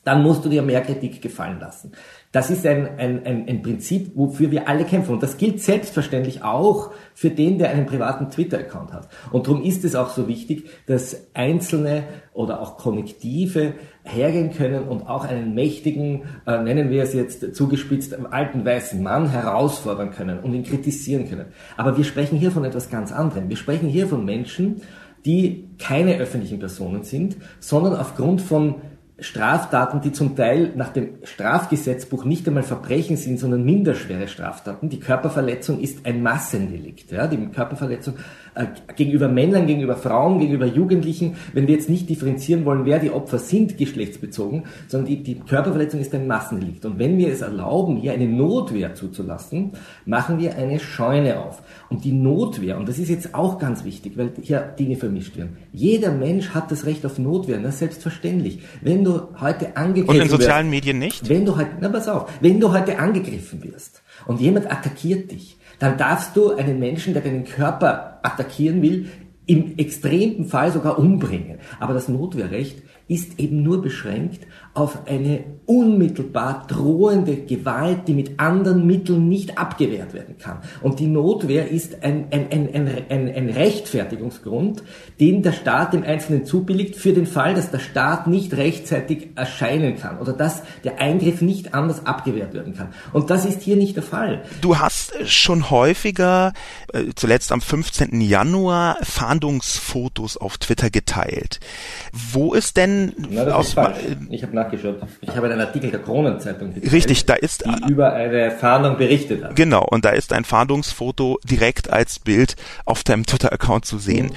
dann 0.05 0.23
musst 0.23 0.45
du 0.45 0.49
dir 0.49 0.62
mehr 0.62 0.83
Kritik 0.83 1.21
gefallen 1.21 1.59
lassen. 1.61 1.93
Das 2.31 2.51
ist 2.51 2.67
ein, 2.67 2.99
ein, 2.99 3.25
ein, 3.25 3.49
ein 3.49 3.62
Prinzip, 3.62 4.12
wofür 4.17 4.51
wir 4.51 4.69
alle 4.69 4.85
kämpfen. 4.85 5.12
Und 5.12 5.23
das 5.23 5.37
gilt 5.37 5.62
selbstverständlich 5.62 6.43
auch 6.43 6.90
für 7.14 7.31
den, 7.31 7.59
der 7.59 7.71
einen 7.71 7.87
privaten 7.87 8.29
Twitter-Account 8.29 8.93
hat. 8.93 9.09
Und 9.31 9.47
darum 9.47 9.62
ist 9.62 9.85
es 9.85 9.95
auch 9.95 10.11
so 10.11 10.29
wichtig, 10.29 10.69
dass 10.87 11.29
Einzelne 11.33 12.05
oder 12.33 12.61
auch 12.61 12.77
Konnektive 12.77 13.75
hergehen 14.03 14.53
können 14.53 14.85
und 14.85 15.09
auch 15.09 15.25
einen 15.25 15.55
mächtigen, 15.55 16.25
äh, 16.47 16.61
nennen 16.61 16.90
wir 16.90 17.05
es 17.05 17.14
jetzt 17.14 17.55
zugespitzt, 17.55 18.17
alten 18.31 18.64
weißen 18.64 19.03
Mann 19.03 19.31
herausfordern 19.31 20.11
können 20.11 20.40
und 20.40 20.53
ihn 20.53 20.64
kritisieren 20.64 21.29
können. 21.29 21.47
Aber 21.77 21.97
wir 21.97 22.05
sprechen 22.05 22.37
hier 22.37 22.51
von 22.51 22.64
etwas 22.64 22.90
ganz 22.90 23.12
anderem. 23.12 23.49
Wir 23.49 23.57
sprechen 23.57 23.88
hier 23.88 24.07
von 24.09 24.25
Menschen, 24.25 24.83
die 25.25 25.71
keine 25.79 26.17
öffentlichen 26.19 26.59
Personen 26.59 27.03
sind, 27.03 27.37
sondern 27.61 27.97
aufgrund 27.97 28.43
von 28.43 28.77
Straftaten, 29.25 30.03
die 30.03 30.13
zum 30.13 30.37
Teil 30.37 30.73
nach 30.77 30.91
dem 30.91 31.15
Strafgesetzbuch 31.25 32.25
nicht 32.25 32.47
einmal 32.47 32.63
Verbrechen 32.63 33.17
sind, 33.17 33.41
sondern 33.41 33.65
minderschwere 33.65 34.29
Straftaten. 34.29 34.91
Die 34.91 35.01
Körperverletzung 35.01 35.81
ist 35.81 36.05
ein 36.05 36.23
Massendelikt. 36.23 37.11
Ja? 37.11 37.27
Die 37.27 37.39
Körperverletzung 37.49 38.17
gegenüber 38.97 39.29
Männern, 39.29 39.67
gegenüber 39.67 39.97
Frauen, 39.97 40.38
gegenüber 40.38 40.67
Jugendlichen, 40.67 41.37
wenn 41.53 41.67
wir 41.67 41.75
jetzt 41.75 41.90
nicht 41.90 42.09
differenzieren 42.09 42.64
wollen, 42.64 42.85
wer 42.85 42.99
die 42.99 43.11
Opfer 43.11 43.38
sind, 43.38 43.79
geschlechtsbezogen, 43.79 44.64
sondern 44.88 45.09
die, 45.09 45.23
die 45.23 45.40
Körperverletzung 45.40 46.01
ist 46.01 46.14
ein 46.14 46.27
Massendelikt. 46.27 46.85
Und 46.85 46.99
wenn 46.99 47.19
wir 47.19 47.29
es 47.29 47.40
erlauben, 47.40 47.97
hier 47.97 48.12
eine 48.12 48.29
Notwehr 48.29 48.95
zuzulassen, 48.95 49.73
machen 50.05 50.38
wir 50.38 50.57
eine 50.57 50.79
Scheune 50.79 51.40
auf. 51.40 51.62
Und 51.90 52.05
die 52.05 52.12
Notwehr, 52.12 52.79
und 52.79 52.88
das 52.88 52.99
ist 52.99 53.09
jetzt 53.09 53.35
auch 53.35 53.59
ganz 53.59 53.85
wichtig, 53.85 54.17
weil 54.17 54.33
hier 54.40 54.61
Dinge 54.61 54.97
vermischt 54.97 55.37
werden. 55.37 55.57
Jeder 55.73 56.12
Mensch 56.12 56.51
hat 56.51 56.71
das 56.71 56.87
Recht 56.87 57.05
auf 57.05 57.19
Notwehr, 57.19 57.59
das 57.59 57.75
ist 57.75 57.79
selbstverständlich. 57.81 58.61
Wenn 58.81 59.05
du 59.05 59.21
heute 59.40 59.77
angegriffen 59.77 60.14
wirst. 60.14 60.21
Und 60.21 60.23
in 60.23 60.29
sozialen 60.29 60.67
wirst, 60.67 60.75
Medien 60.75 60.99
nicht? 60.99 61.29
Wenn 61.29 61.45
du 61.45 61.57
heute, 61.57 61.71
na 61.81 61.88
pass 61.88 62.09
auf, 62.09 62.31
wenn 62.40 62.61
du 62.61 62.73
heute 62.73 62.99
angegriffen 62.99 63.62
wirst 63.64 64.03
und 64.27 64.40
jemand 64.40 64.71
attackiert 64.71 65.31
dich, 65.31 65.57
dann 65.79 65.99
darfst 65.99 66.37
du 66.37 66.55
einen 66.55 66.79
Menschen, 66.79 67.14
der 67.14 67.23
deinen 67.23 67.45
Körper 67.45 68.13
attackieren 68.25 68.83
will, 68.83 69.07
im 69.47 69.77
extremen 69.77 70.47
Fall 70.47 70.73
sogar 70.73 70.99
umbringen. 70.99 71.59
Aber 71.79 71.93
das 71.93 72.09
Notwehrrecht 72.09 72.83
ist 73.09 73.39
eben 73.39 73.63
nur 73.63 73.83
beschränkt 73.83 74.47
auf 74.75 75.07
eine 75.07 75.45
unmittelbar 75.67 76.67
drohende 76.67 77.37
Gewalt, 77.37 78.09
die 78.09 78.13
mit 78.13 78.41
anderen 78.41 78.87
Mitteln 78.87 79.29
nicht 79.29 79.57
abgewehrt 79.57 80.13
werden 80.13 80.37
kann. 80.37 80.59
Und 80.83 80.99
die 80.99 81.07
Notwehr 81.07 81.71
ist 81.71 82.03
ein, 82.03 82.27
ein, 82.33 82.51
ein, 82.51 83.07
ein, 83.09 83.35
ein 83.35 83.49
Rechtfertigungsgrund, 83.49 84.83
den 85.21 85.43
der 85.43 85.53
Staat 85.53 85.93
dem 85.93 86.03
Einzelnen 86.03 86.45
zubilligt, 86.45 86.97
für 86.97 87.13
den 87.13 87.27
Fall, 87.27 87.55
dass 87.55 87.71
der 87.71 87.79
Staat 87.79 88.27
nicht 88.27 88.55
rechtzeitig 88.57 89.29
erscheinen 89.37 89.97
kann 89.97 90.19
oder 90.19 90.33
dass 90.33 90.63
der 90.83 91.01
Eingriff 91.01 91.41
nicht 91.41 91.73
anders 91.73 92.05
abgewehrt 92.05 92.53
werden 92.53 92.75
kann. 92.75 92.89
Und 93.13 93.31
das 93.31 93.45
ist 93.45 93.63
hier 93.63 93.77
nicht 93.77 93.95
der 93.95 94.03
Fall. 94.03 94.43
Du 94.61 94.79
hast 94.79 95.15
schon 95.25 95.71
häufiger, 95.71 96.53
äh, 96.93 97.05
zuletzt 97.15 97.53
am 97.53 97.61
15. 97.61 98.21
Januar, 98.21 98.99
Fahndungsfotos 99.03 100.37
auf 100.37 100.59
Twitter 100.59 100.91
geteilt. 100.91 101.61
Wo 102.13 102.55
ist 102.55 102.77
denn 102.77 103.13
Na, 103.31 103.45
das 103.45 103.55
aus, 103.55 103.69
ist 103.69 103.75
falsch. 103.75 103.99
Ich 104.31 104.43
habe 104.43 104.63
nachgeschaut. 104.64 105.00
Ich 105.20 105.35
habe 105.37 105.50
einen 105.50 105.61
Artikel 105.61 105.90
der 105.90 106.00
Kronenzeitung 106.00 106.74
geteilt, 106.74 106.92
Richtig, 106.92 107.27
da 107.27 107.35
ist 107.35 107.64
die 107.64 107.92
über 107.92 108.12
eine 108.12 108.50
Fahndung 108.50 108.96
berichtet 108.96 109.44
hat. 109.44 109.57
Genau, 109.57 109.85
und 109.85 110.05
da 110.05 110.11
ist 110.11 110.33
ein 110.33 110.44
Fahndungsfoto 110.44 111.38
direkt 111.44 111.90
als 111.90 112.18
Bild 112.18 112.57
auf 112.85 113.05
deinem 113.05 113.27
Twitter-Account 113.27 113.85
zu 113.85 113.98
sehen. 113.98 114.33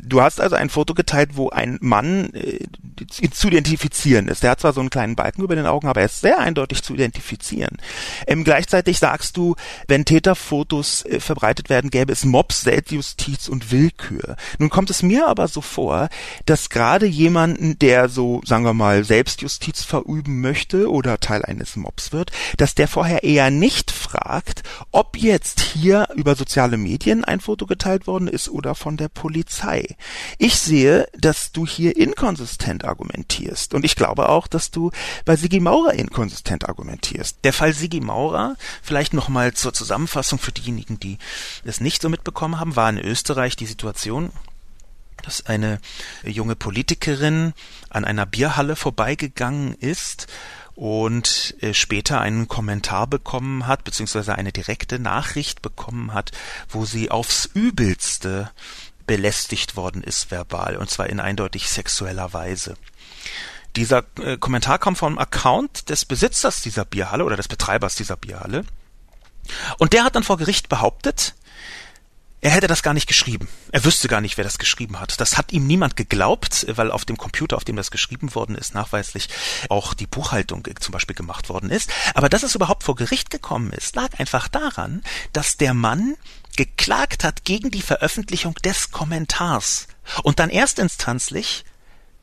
Du 0.00 0.22
hast 0.22 0.40
also 0.40 0.56
ein 0.56 0.70
Foto 0.70 0.94
geteilt, 0.94 1.30
wo 1.34 1.50
ein 1.50 1.78
Mann, 1.80 2.32
äh, 2.34 2.58
zu 3.30 3.48
identifizieren 3.48 4.28
ist. 4.28 4.42
Der 4.42 4.50
hat 4.50 4.60
zwar 4.60 4.72
so 4.72 4.80
einen 4.80 4.90
kleinen 4.90 5.16
Balken 5.16 5.42
über 5.42 5.56
den 5.56 5.66
Augen, 5.66 5.88
aber 5.88 6.00
er 6.00 6.06
ist 6.06 6.20
sehr 6.20 6.38
eindeutig 6.38 6.82
zu 6.82 6.94
identifizieren. 6.94 7.78
Ähm, 8.26 8.44
gleichzeitig 8.44 8.98
sagst 8.98 9.36
du, 9.36 9.56
wenn 9.88 10.04
Täterfotos 10.04 11.04
äh, 11.04 11.20
verbreitet 11.20 11.70
werden, 11.70 11.90
gäbe 11.90 12.12
es 12.12 12.24
Mobs, 12.24 12.62
Selbstjustiz 12.62 13.48
und 13.48 13.72
Willkür. 13.72 14.36
Nun 14.58 14.70
kommt 14.70 14.90
es 14.90 15.02
mir 15.02 15.26
aber 15.26 15.48
so 15.48 15.60
vor, 15.60 16.08
dass 16.46 16.70
gerade 16.70 17.06
jemanden, 17.06 17.78
der 17.78 18.08
so, 18.08 18.40
sagen 18.44 18.64
wir 18.64 18.74
mal, 18.74 19.04
Selbstjustiz 19.04 19.71
verüben 19.80 20.40
möchte 20.40 20.90
oder 20.90 21.20
Teil 21.20 21.44
eines 21.44 21.76
Mobs 21.76 22.12
wird, 22.12 22.32
dass 22.58 22.74
der 22.74 22.88
vorher 22.88 23.24
eher 23.24 23.50
nicht 23.50 23.90
fragt, 23.90 24.62
ob 24.90 25.16
jetzt 25.16 25.60
hier 25.60 26.08
über 26.14 26.34
soziale 26.34 26.76
Medien 26.76 27.24
ein 27.24 27.40
Foto 27.40 27.66
geteilt 27.66 28.06
worden 28.06 28.28
ist 28.28 28.50
oder 28.50 28.74
von 28.74 28.96
der 28.96 29.08
Polizei. 29.08 29.96
Ich 30.38 30.56
sehe, 30.56 31.08
dass 31.16 31.52
du 31.52 31.66
hier 31.66 31.96
inkonsistent 31.96 32.84
argumentierst 32.84 33.72
und 33.72 33.84
ich 33.84 33.96
glaube 33.96 34.28
auch, 34.28 34.46
dass 34.46 34.70
du 34.70 34.90
bei 35.24 35.36
Sigi 35.36 35.60
Maurer 35.60 35.94
inkonsistent 35.94 36.68
argumentierst. 36.68 37.38
Der 37.44 37.52
Fall 37.52 37.72
Sigi 37.72 38.00
Maurer, 38.00 38.56
vielleicht 38.82 39.14
nochmal 39.14 39.54
zur 39.54 39.72
Zusammenfassung 39.72 40.38
für 40.38 40.52
diejenigen, 40.52 41.00
die 41.00 41.18
es 41.64 41.80
nicht 41.80 42.02
so 42.02 42.08
mitbekommen 42.08 42.60
haben, 42.60 42.76
war 42.76 42.90
in 42.90 42.98
Österreich 42.98 43.56
die 43.56 43.66
Situation, 43.66 44.30
dass 45.22 45.46
eine 45.46 45.80
junge 46.24 46.56
Politikerin 46.56 47.52
an 47.90 48.04
einer 48.04 48.26
Bierhalle 48.26 48.76
vorbeigegangen 48.76 49.74
ist 49.74 50.26
und 50.74 51.54
äh, 51.60 51.74
später 51.74 52.20
einen 52.20 52.48
Kommentar 52.48 53.06
bekommen 53.06 53.66
hat, 53.66 53.84
beziehungsweise 53.84 54.34
eine 54.34 54.52
direkte 54.52 54.98
Nachricht 54.98 55.62
bekommen 55.62 56.14
hat, 56.14 56.32
wo 56.68 56.84
sie 56.84 57.10
aufs 57.10 57.46
übelste 57.46 58.50
belästigt 59.06 59.76
worden 59.76 60.02
ist 60.02 60.30
verbal, 60.30 60.76
und 60.76 60.88
zwar 60.88 61.08
in 61.08 61.20
eindeutig 61.20 61.68
sexueller 61.68 62.32
Weise. 62.32 62.74
Dieser 63.76 64.04
äh, 64.20 64.36
Kommentar 64.36 64.78
kam 64.78 64.96
vom 64.96 65.18
Account 65.18 65.88
des 65.88 66.04
Besitzers 66.04 66.62
dieser 66.62 66.84
Bierhalle 66.84 67.24
oder 67.24 67.36
des 67.36 67.48
Betreibers 67.48 67.94
dieser 67.94 68.16
Bierhalle. 68.16 68.64
Und 69.78 69.92
der 69.92 70.04
hat 70.04 70.14
dann 70.14 70.22
vor 70.22 70.36
Gericht 70.36 70.68
behauptet, 70.68 71.34
er 72.42 72.50
hätte 72.50 72.66
das 72.66 72.82
gar 72.82 72.92
nicht 72.92 73.06
geschrieben. 73.06 73.46
Er 73.70 73.84
wüsste 73.84 74.08
gar 74.08 74.20
nicht, 74.20 74.36
wer 74.36 74.42
das 74.42 74.58
geschrieben 74.58 74.98
hat. 74.98 75.20
Das 75.20 75.38
hat 75.38 75.52
ihm 75.52 75.64
niemand 75.64 75.94
geglaubt, 75.94 76.66
weil 76.68 76.90
auf 76.90 77.04
dem 77.04 77.16
Computer, 77.16 77.56
auf 77.56 77.62
dem 77.62 77.76
das 77.76 77.92
geschrieben 77.92 78.34
worden 78.34 78.56
ist, 78.56 78.74
nachweislich 78.74 79.28
auch 79.68 79.94
die 79.94 80.08
Buchhaltung 80.08 80.68
zum 80.80 80.90
Beispiel 80.90 81.14
gemacht 81.14 81.48
worden 81.48 81.70
ist. 81.70 81.88
Aber 82.14 82.28
dass 82.28 82.42
es 82.42 82.56
überhaupt 82.56 82.82
vor 82.82 82.96
Gericht 82.96 83.30
gekommen 83.30 83.72
ist, 83.72 83.94
lag 83.94 84.18
einfach 84.18 84.48
daran, 84.48 85.02
dass 85.32 85.56
der 85.56 85.72
Mann 85.72 86.16
geklagt 86.56 87.22
hat 87.22 87.44
gegen 87.44 87.70
die 87.70 87.80
Veröffentlichung 87.80 88.54
des 88.56 88.90
Kommentars 88.90 89.86
und 90.24 90.40
dann 90.40 90.50
erstinstanzlich 90.50 91.64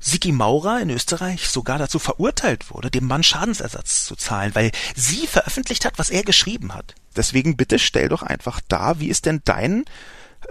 Sigi 0.02 0.34
Maurer 0.34 0.82
in 0.82 0.90
Österreich 0.90 1.48
sogar 1.48 1.78
dazu 1.78 1.98
verurteilt 1.98 2.72
wurde, 2.72 2.92
dem 2.92 3.06
Mann 3.08 3.24
Schadensersatz 3.24 4.06
zu 4.06 4.18
zahlen, 4.18 4.54
weil 4.54 4.72
sie 4.96 5.28
veröffentlicht 5.28 5.86
hat, 5.86 5.98
was 5.98 6.10
er 6.10 6.24
geschrieben 6.24 6.74
hat. 6.74 6.96
Deswegen 7.16 7.58
bitte 7.58 7.80
stell 7.80 8.10
doch 8.10 8.24
einfach 8.24 8.62
dar, 8.68 9.00
wie 9.00 9.08
ist 9.08 9.26
denn 9.26 9.42
dein 9.46 9.86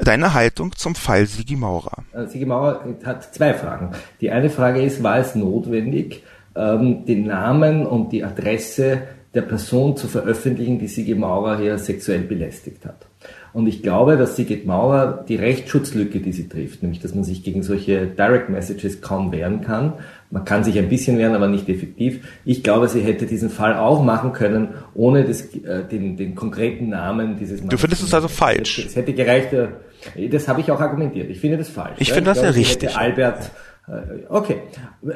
deine 0.00 0.34
Haltung 0.34 0.76
zum 0.76 0.94
Fall 0.94 1.26
Sigi 1.26 1.56
Maurer? 1.56 2.04
Äh, 2.12 2.26
Sigi 2.26 2.44
Maurer 2.44 2.84
hat 3.04 3.34
zwei 3.34 3.54
Fragen. 3.54 3.92
Die 4.20 4.30
eine 4.30 4.50
Frage 4.50 4.82
ist, 4.82 5.02
war 5.02 5.18
es 5.18 5.34
notwendig, 5.34 6.22
ähm, 6.54 7.04
den 7.06 7.26
Namen 7.26 7.86
und 7.86 8.12
die 8.12 8.24
Adresse 8.24 9.02
der 9.34 9.42
Person 9.42 9.96
zu 9.96 10.08
veröffentlichen, 10.08 10.78
die 10.78 10.88
Sigi 10.88 11.14
Maurer 11.14 11.58
hier 11.58 11.78
sexuell 11.78 12.20
belästigt 12.20 12.84
hat? 12.84 13.06
Und 13.52 13.66
ich 13.66 13.82
glaube, 13.82 14.16
dass 14.16 14.36
Sigrid 14.36 14.66
Maurer 14.66 15.24
die 15.26 15.36
Rechtsschutzlücke, 15.36 16.20
die 16.20 16.32
sie 16.32 16.48
trifft, 16.48 16.82
nämlich 16.82 17.00
dass 17.00 17.14
man 17.14 17.24
sich 17.24 17.42
gegen 17.42 17.62
solche 17.62 18.06
Direct 18.06 18.50
Messages 18.50 19.00
kaum 19.00 19.32
wehren 19.32 19.62
kann. 19.62 19.94
Man 20.30 20.44
kann 20.44 20.62
sich 20.62 20.78
ein 20.78 20.90
bisschen 20.90 21.16
wehren, 21.16 21.34
aber 21.34 21.48
nicht 21.48 21.68
effektiv. 21.68 22.26
Ich 22.44 22.62
glaube, 22.62 22.88
sie 22.88 23.00
hätte 23.00 23.24
diesen 23.24 23.48
Fall 23.48 23.74
auch 23.76 24.02
machen 24.02 24.32
können, 24.32 24.74
ohne 24.94 25.24
das, 25.24 25.54
äh, 25.54 25.84
den, 25.84 26.16
den 26.18 26.34
konkreten 26.34 26.90
Namen 26.90 27.38
dieses 27.38 27.60
Mannes. 27.60 27.70
Du 27.70 27.78
findest 27.78 28.02
es 28.02 28.12
also 28.12 28.28
falsch? 28.28 28.78
Es 28.86 28.94
hätte 28.94 29.14
gereicht, 29.14 29.54
äh, 29.54 30.28
das 30.28 30.46
habe 30.46 30.60
ich 30.60 30.70
auch 30.70 30.80
argumentiert. 30.80 31.30
Ich 31.30 31.40
finde 31.40 31.56
das 31.56 31.70
falsch. 31.70 31.96
Ich 31.98 32.08
ja? 32.08 32.14
finde 32.14 32.30
das 32.30 32.42
ja 32.42 32.50
richtig. 32.50 32.96
Albert 32.96 33.50
äh, 33.88 34.26
Okay, 34.28 34.62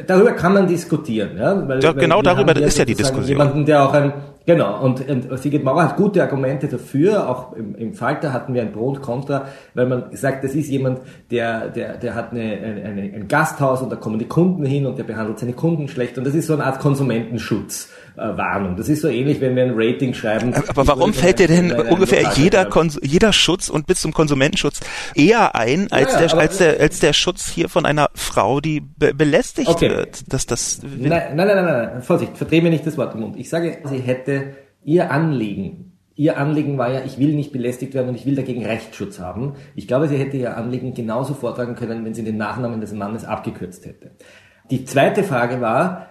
darüber 0.07 0.33
kann 0.33 0.55
man 0.55 0.67
diskutieren. 0.67 1.37
Ja, 1.37 1.69
weil, 1.69 1.83
ja 1.83 1.93
genau 1.93 2.23
darüber 2.23 2.57
ist 2.57 2.79
ja 2.79 2.85
die 2.87 2.95
Diskussion. 2.95 3.39
Jemanden, 3.39 3.67
der 3.67 3.87
auch 3.87 3.93
ein 3.93 4.15
Genau, 4.47 4.83
und, 4.83 5.09
und 5.09 5.39
Sigrid 5.39 5.63
Mauer 5.65 5.85
hat 5.85 5.97
gute 5.97 6.23
Argumente 6.23 6.69
dafür, 6.69 7.29
auch 7.29 7.53
im, 7.53 7.75
im 7.77 7.95
Falter 7.95 8.33
hatten 8.33 8.55
wir 8.55 8.63
ein 8.63 8.73
Pro 8.73 8.89
und 8.89 9.01
Contra, 9.01 9.47
weil 9.75 9.87
man 9.87 10.05
sagt, 10.13 10.45
das 10.45 10.55
ist 10.55 10.69
jemand, 10.69 11.01
der, 11.31 11.69
der, 11.69 11.97
der 11.97 12.15
hat 12.15 12.33
eine, 12.33 12.43
eine, 12.43 13.03
ein 13.03 13.29
Gasthaus 13.29 13.83
und 13.83 13.91
da 13.91 13.97
kommen 13.97 14.19
die 14.19 14.27
Kunden 14.27 14.65
hin 14.65 14.87
und 14.87 14.99
der 14.99 15.05
behandelt 15.05 15.39
seine 15.39 15.53
Kunden 15.53 15.89
schlecht 15.89 16.19
und 16.19 16.27
das 16.27 16.35
ist 16.35 16.47
so 16.47 16.55
eine 16.55 16.65
Art 16.65 16.81
Konsumentenschutz. 16.81 17.89
Äh, 18.15 18.37
Warnung. 18.37 18.77
Das 18.77 18.91
ist 18.91 19.01
so 19.01 19.09
ähnlich, 19.09 19.41
wenn 19.41 19.57
wir 19.57 19.63
ein 19.63 19.73
Rating 19.75 20.13
schreiben. 20.13 20.53
Aber 20.69 20.87
warum 20.87 21.15
fällt 21.15 21.39
dir 21.39 21.49
denn 21.49 21.73
ungefähr 21.73 22.31
jeder, 22.35 22.69
jeder 23.01 23.33
Schutz 23.33 23.71
und 23.71 23.87
bis 23.87 24.03
zum 24.03 24.13
Konsumentenschutz 24.13 24.81
eher 25.15 25.55
ein, 25.55 25.91
als, 25.91 26.13
ja, 26.13 26.27
der, 26.27 26.39
als, 26.39 26.59
der, 26.59 26.79
als 26.79 26.99
der 26.99 27.15
Schutz 27.15 27.49
hier 27.49 27.71
von 27.71 27.87
einer 27.87 28.11
Frau, 28.15 28.61
die 28.61 28.81
be 28.81 29.15
belästigt 29.15 29.69
okay. 29.69 29.89
wird? 29.89 30.31
Dass 30.31 30.45
das 30.45 30.81
nein, 30.83 31.09
nein, 31.09 31.37
nein, 31.37 31.47
nein, 31.47 31.65
nein, 31.65 32.03
Vorsicht, 32.03 32.37
verdreh 32.37 32.61
mir 32.61 32.69
nicht 32.69 32.87
das 32.87 32.99
Wort 32.99 33.15
im 33.15 33.21
Mund. 33.21 33.37
Ich 33.39 33.49
sage, 33.49 33.79
sie 33.85 34.01
hätte 34.01 34.32
ihr 34.85 35.11
Anliegen 35.11 35.93
Ihr 36.15 36.37
Anliegen 36.37 36.77
war 36.77 36.93
ja, 36.93 37.01
ich 37.05 37.19
will 37.19 37.35
nicht 37.35 37.53
belästigt 37.53 37.95
werden 37.95 38.11
und 38.11 38.15
ich 38.17 38.27
will 38.27 38.37
dagegen 38.37 38.67
Rechtsschutz 38.67 39.19
haben. 39.19 39.55
Ich 39.75 39.89
glaube, 39.89 40.09
sie 40.09 40.19
hätte 40.19 40.37
ihr 40.37 40.57
Anliegen 40.57 40.93
genauso 40.93 41.33
vortragen 41.33 41.75
können, 41.75 42.05
wenn 42.05 42.13
sie 42.13 42.25
den 42.25 42.37
Nachnamen 42.37 42.81
des 42.81 42.93
Mannes 42.93 43.25
abgekürzt 43.25 43.87
hätte. 43.87 44.11
Die 44.71 44.85
zweite 44.85 45.25
Frage 45.25 45.61
war, 45.61 46.09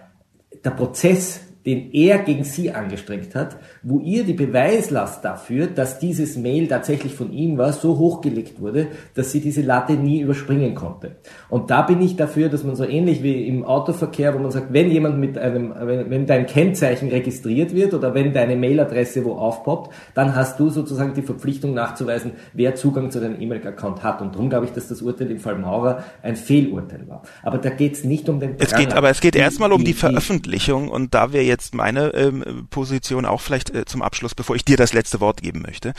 der 0.64 0.70
Prozess 0.70 1.51
den 1.66 1.92
er 1.92 2.18
gegen 2.18 2.44
sie 2.44 2.72
angestrengt 2.72 3.34
hat, 3.34 3.56
wo 3.82 4.00
ihr 4.00 4.24
die 4.24 4.32
Beweislast 4.32 5.24
dafür, 5.24 5.68
dass 5.68 5.98
dieses 5.98 6.36
Mail 6.36 6.66
tatsächlich 6.66 7.14
von 7.14 7.32
ihm 7.32 7.56
war, 7.58 7.72
so 7.72 7.98
hochgelegt 7.98 8.60
wurde, 8.60 8.88
dass 9.14 9.32
sie 9.32 9.40
diese 9.40 9.62
Latte 9.62 9.92
nie 9.94 10.20
überspringen 10.20 10.74
konnte. 10.74 11.16
Und 11.48 11.70
da 11.70 11.82
bin 11.82 12.00
ich 12.00 12.16
dafür, 12.16 12.48
dass 12.48 12.64
man 12.64 12.74
so 12.74 12.84
ähnlich 12.84 13.22
wie 13.22 13.46
im 13.46 13.64
Autoverkehr, 13.64 14.34
wo 14.34 14.38
man 14.38 14.50
sagt, 14.50 14.72
wenn 14.72 14.90
jemand 14.90 15.18
mit 15.18 15.38
einem, 15.38 15.72
wenn, 15.78 16.10
wenn 16.10 16.26
dein 16.26 16.46
Kennzeichen 16.46 17.08
registriert 17.08 17.74
wird 17.74 17.94
oder 17.94 18.14
wenn 18.14 18.32
deine 18.32 18.56
Mailadresse 18.56 19.24
wo 19.24 19.34
aufpoppt, 19.34 19.92
dann 20.14 20.34
hast 20.34 20.58
du 20.58 20.68
sozusagen 20.68 21.14
die 21.14 21.22
Verpflichtung 21.22 21.74
nachzuweisen, 21.74 22.32
wer 22.54 22.74
Zugang 22.74 23.10
zu 23.10 23.20
deinem 23.20 23.40
E-Mail-Account 23.40 24.02
hat. 24.02 24.20
Und 24.20 24.34
darum 24.34 24.50
glaube 24.50 24.66
ich, 24.66 24.72
dass 24.72 24.88
das 24.88 25.00
Urteil 25.00 25.30
im 25.30 25.38
Fall 25.38 25.58
Maurer 25.58 26.04
ein 26.22 26.34
Fehlurteil 26.34 27.06
war. 27.06 27.22
Aber 27.42 27.58
da 27.58 27.70
geht 27.70 27.94
es 27.94 28.04
nicht 28.04 28.28
um 28.28 28.40
den. 28.40 28.56
Es 28.58 28.74
geht, 28.74 28.94
aber 28.94 29.10
es 29.10 29.20
geht 29.20 29.36
erstmal 29.36 29.72
um 29.72 29.80
die, 29.80 29.92
die 29.92 29.94
Veröffentlichung 29.94 30.88
und 30.88 31.14
da 31.14 31.32
wir 31.32 31.44
jetzt 31.44 31.51
meine 31.74 32.08
ähm, 32.14 32.66
Position 32.70 33.26
auch 33.26 33.40
vielleicht 33.40 33.70
äh, 33.70 33.84
zum 33.84 34.02
Abschluss, 34.02 34.34
bevor 34.34 34.56
ich 34.56 34.64
dir 34.64 34.76
das 34.76 34.92
letzte 34.92 35.20
Wort 35.20 35.42
geben 35.42 35.62
möchte. 35.62 35.94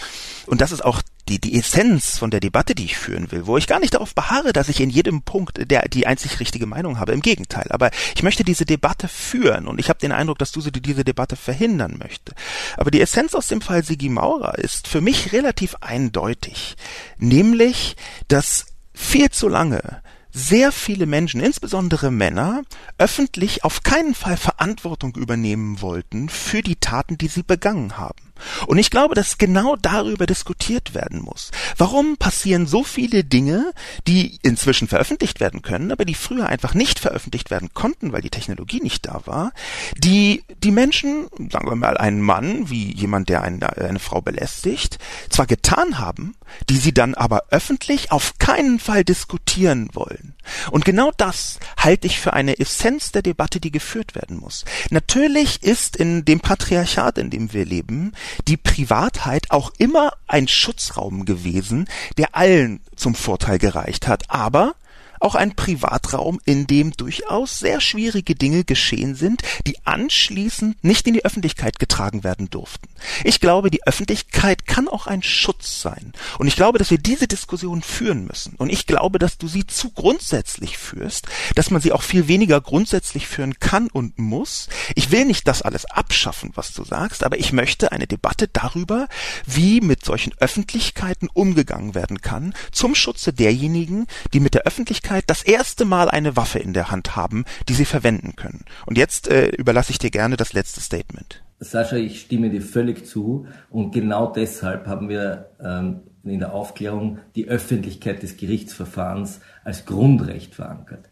Und 0.45 0.61
das 0.61 0.71
ist 0.71 0.83
auch 0.83 1.01
die, 1.29 1.39
die 1.39 1.57
Essenz 1.57 2.17
von 2.17 2.31
der 2.31 2.41
Debatte, 2.41 2.75
die 2.75 2.85
ich 2.85 2.97
führen 2.97 3.31
will, 3.31 3.47
wo 3.47 3.57
ich 3.57 3.67
gar 3.67 3.79
nicht 3.79 3.93
darauf 3.93 4.13
beharre, 4.13 4.51
dass 4.51 4.67
ich 4.67 4.81
in 4.81 4.89
jedem 4.89 5.21
Punkt 5.21 5.71
der, 5.71 5.87
die 5.87 6.05
einzig 6.05 6.39
richtige 6.39 6.65
Meinung 6.65 6.99
habe. 6.99 7.13
Im 7.13 7.21
Gegenteil. 7.21 7.67
Aber 7.69 7.91
ich 8.15 8.23
möchte 8.23 8.43
diese 8.43 8.65
Debatte 8.65 9.07
führen 9.07 9.67
und 9.67 9.79
ich 9.79 9.89
habe 9.89 9.99
den 9.99 10.11
Eindruck, 10.11 10.39
dass 10.39 10.51
du 10.51 10.61
diese 10.61 11.03
Debatte 11.03 11.35
verhindern 11.35 11.97
möchtest. 11.97 12.35
Aber 12.77 12.91
die 12.91 13.01
Essenz 13.01 13.33
aus 13.35 13.47
dem 13.47 13.61
Fall 13.61 13.83
Sigi 13.83 14.09
Maurer 14.09 14.57
ist 14.57 14.87
für 14.87 15.01
mich 15.01 15.31
relativ 15.31 15.75
eindeutig. 15.79 16.75
Nämlich, 17.17 17.95
dass 18.27 18.65
viel 18.93 19.29
zu 19.31 19.47
lange 19.47 20.02
sehr 20.33 20.71
viele 20.71 21.05
Menschen, 21.05 21.39
insbesondere 21.39 22.11
Männer, 22.11 22.63
öffentlich 22.97 23.63
auf 23.63 23.83
keinen 23.83 24.15
Fall 24.15 24.35
Verantwortung 24.35 25.15
übernehmen 25.15 25.81
wollten 25.81 26.27
für 26.27 26.61
die 26.61 26.75
Taten, 26.75 27.17
die 27.17 27.27
sie 27.27 27.43
begangen 27.43 27.97
haben. 27.97 28.32
Und 28.67 28.77
ich 28.77 28.89
glaube, 28.89 29.15
dass 29.15 29.37
genau 29.37 29.75
darüber 29.75 30.25
diskutiert 30.25 30.93
werden 30.93 31.21
muss. 31.21 31.51
Warum 31.77 32.17
passieren 32.17 32.67
so 32.67 32.83
viele 32.83 33.23
Dinge, 33.23 33.71
die 34.07 34.39
inzwischen 34.41 34.87
veröffentlicht 34.87 35.39
werden 35.39 35.61
können, 35.61 35.91
aber 35.91 36.05
die 36.05 36.15
früher 36.15 36.47
einfach 36.47 36.73
nicht 36.73 36.99
veröffentlicht 36.99 37.51
werden 37.51 37.69
konnten, 37.73 38.11
weil 38.11 38.21
die 38.21 38.29
Technologie 38.29 38.81
nicht 38.81 39.05
da 39.05 39.21
war, 39.25 39.51
die 39.97 40.43
die 40.63 40.71
Menschen, 40.71 41.27
sagen 41.51 41.69
wir 41.69 41.75
mal 41.75 41.97
einen 41.97 42.21
Mann, 42.21 42.69
wie 42.69 42.93
jemand, 42.93 43.29
der 43.29 43.43
eine, 43.43 43.77
eine 43.77 43.99
Frau 43.99 44.21
belästigt, 44.21 44.97
zwar 45.29 45.45
getan 45.45 45.99
haben, 45.99 46.35
die 46.69 46.77
sie 46.77 46.93
dann 46.93 47.15
aber 47.15 47.45
öffentlich 47.49 48.11
auf 48.11 48.37
keinen 48.39 48.79
Fall 48.79 49.03
diskutieren 49.03 49.89
wollen. 49.93 50.35
Und 50.71 50.85
genau 50.85 51.11
das 51.17 51.59
halte 51.77 52.07
ich 52.07 52.19
für 52.19 52.33
eine 52.33 52.59
Essenz 52.59 53.11
der 53.11 53.21
Debatte, 53.21 53.59
die 53.59 53.71
geführt 53.71 54.15
werden 54.15 54.37
muss. 54.37 54.65
Natürlich 54.89 55.63
ist 55.63 55.95
in 55.95 56.25
dem 56.25 56.39
Patriarchat, 56.39 57.17
in 57.17 57.29
dem 57.29 57.53
wir 57.53 57.65
leben, 57.65 58.13
die 58.47 58.57
Privatheit 58.57 59.51
auch 59.51 59.71
immer 59.77 60.13
ein 60.27 60.47
Schutzraum 60.47 61.25
gewesen, 61.25 61.87
der 62.17 62.35
allen 62.35 62.81
zum 62.95 63.15
Vorteil 63.15 63.59
gereicht 63.59 64.07
hat. 64.07 64.29
Aber 64.29 64.75
auch 65.23 65.35
ein 65.35 65.55
Privatraum, 65.55 66.39
in 66.45 66.67
dem 66.67 66.91
durchaus 66.91 67.59
sehr 67.59 67.81
schwierige 67.81 68.35
Dinge 68.35 68.63
geschehen 68.63 69.15
sind, 69.15 69.41
die 69.65 69.77
anschließend 69.85 70.83
nicht 70.83 71.07
in 71.07 71.13
die 71.13 71.25
Öffentlichkeit 71.25 71.79
getragen 71.79 72.23
werden 72.23 72.49
durften. 72.49 72.89
Ich 73.23 73.39
glaube, 73.39 73.71
die 73.71 73.85
Öffentlichkeit 73.87 74.65
kann 74.65 74.87
auch 74.87 75.07
ein 75.07 75.23
Schutz 75.23 75.81
sein. 75.81 76.13
Und 76.37 76.47
ich 76.47 76.55
glaube, 76.55 76.77
dass 76.77 76.91
wir 76.91 76.97
diese 76.97 77.27
Diskussion 77.27 77.81
führen 77.81 78.25
müssen. 78.25 78.55
Und 78.57 78.69
ich 78.69 78.85
glaube, 78.85 79.19
dass 79.19 79.37
du 79.37 79.47
sie 79.47 79.65
zu 79.65 79.91
grundsätzlich 79.91 80.77
führst, 80.77 81.27
dass 81.55 81.71
man 81.71 81.81
sie 81.81 81.93
auch 81.93 82.03
viel 82.03 82.27
weniger 82.27 82.59
grundsätzlich 82.59 83.27
führen 83.27 83.59
kann 83.59 83.87
und 83.87 84.19
muss. 84.19 84.67
Ich 84.95 85.11
will 85.11 85.25
nicht 85.25 85.47
das 85.47 85.61
alles 85.61 85.85
abschaffen, 85.85 86.51
was 86.55 86.73
du 86.73 86.83
sagst, 86.83 87.23
aber 87.23 87.39
ich 87.39 87.53
möchte 87.53 87.91
eine 87.91 88.07
Debatte 88.07 88.47
darüber, 88.47 89.07
wie 89.45 89.79
mit 89.79 90.03
solchen 90.03 90.33
Öffentlichkeiten 90.39 91.29
umgegangen 91.33 91.95
werden 91.95 92.21
kann, 92.21 92.53
zum 92.71 92.95
Schutze 92.95 93.31
derjenigen, 93.31 94.07
die 94.33 94.39
mit 94.39 94.53
der 94.53 94.63
Öffentlichkeit 94.63 95.12
das 95.25 95.43
erste 95.43 95.85
Mal 95.85 96.09
eine 96.09 96.35
Waffe 96.35 96.59
in 96.59 96.73
der 96.73 96.91
Hand 96.91 97.15
haben, 97.15 97.45
die 97.69 97.73
sie 97.73 97.85
verwenden 97.85 98.35
können. 98.35 98.65
Und 98.85 98.97
jetzt 98.97 99.27
äh, 99.27 99.47
überlasse 99.47 99.91
ich 99.91 99.99
dir 99.99 100.11
gerne 100.11 100.37
das 100.37 100.53
letzte 100.53 100.81
Statement. 100.81 101.43
Sascha, 101.59 101.95
ich 101.95 102.21
stimme 102.21 102.49
dir 102.49 102.61
völlig 102.61 103.05
zu 103.05 103.47
und 103.69 103.91
genau 103.91 104.31
deshalb 104.31 104.87
haben 104.87 105.09
wir 105.09 105.51
ähm, 105.59 106.01
in 106.23 106.39
der 106.39 106.53
Aufklärung 106.53 107.19
die 107.35 107.47
Öffentlichkeit 107.47 108.23
des 108.23 108.37
Gerichtsverfahrens 108.37 109.39
als 109.63 109.85
Grundrecht 109.85 110.55
verankert. 110.55 111.09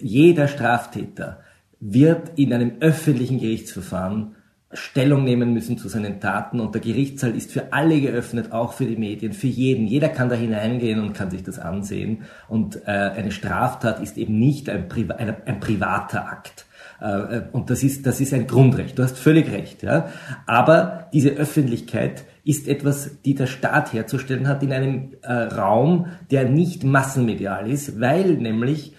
Jeder 0.00 0.48
Straftäter 0.48 1.40
wird 1.80 2.38
in 2.38 2.52
einem 2.52 2.76
öffentlichen 2.80 3.40
Gerichtsverfahren 3.40 4.33
Stellung 4.74 5.24
nehmen 5.24 5.52
müssen 5.52 5.78
zu 5.78 5.88
seinen 5.88 6.20
Taten 6.20 6.60
und 6.60 6.74
der 6.74 6.82
Gerichtssaal 6.82 7.34
ist 7.34 7.52
für 7.52 7.72
alle 7.72 8.00
geöffnet, 8.00 8.52
auch 8.52 8.72
für 8.72 8.84
die 8.84 8.96
Medien, 8.96 9.32
für 9.32 9.46
jeden. 9.46 9.86
Jeder 9.86 10.08
kann 10.08 10.28
da 10.28 10.34
hineingehen 10.34 11.00
und 11.00 11.14
kann 11.14 11.30
sich 11.30 11.42
das 11.42 11.58
ansehen 11.58 12.22
und 12.48 12.76
äh, 12.86 12.90
eine 12.90 13.30
Straftat 13.30 14.00
ist 14.00 14.18
eben 14.18 14.38
nicht 14.38 14.68
ein, 14.68 14.88
Priva 14.88 15.14
ein, 15.14 15.34
ein 15.46 15.60
privater 15.60 16.28
Akt. 16.28 16.66
Äh, 17.00 17.42
und 17.52 17.70
das 17.70 17.82
ist, 17.82 18.06
das 18.06 18.20
ist 18.20 18.32
ein 18.34 18.46
Grundrecht. 18.46 18.98
Du 18.98 19.02
hast 19.02 19.18
völlig 19.18 19.50
recht. 19.50 19.82
Ja? 19.82 20.08
Aber 20.46 21.08
diese 21.12 21.30
Öffentlichkeit 21.30 22.24
ist 22.44 22.68
etwas, 22.68 23.22
die 23.22 23.34
der 23.34 23.46
Staat 23.46 23.92
herzustellen 23.92 24.48
hat 24.48 24.62
in 24.62 24.72
einem 24.72 25.12
äh, 25.22 25.32
Raum, 25.32 26.06
der 26.30 26.48
nicht 26.48 26.84
massenmedial 26.84 27.70
ist, 27.70 28.00
weil 28.00 28.34
nämlich 28.34 28.94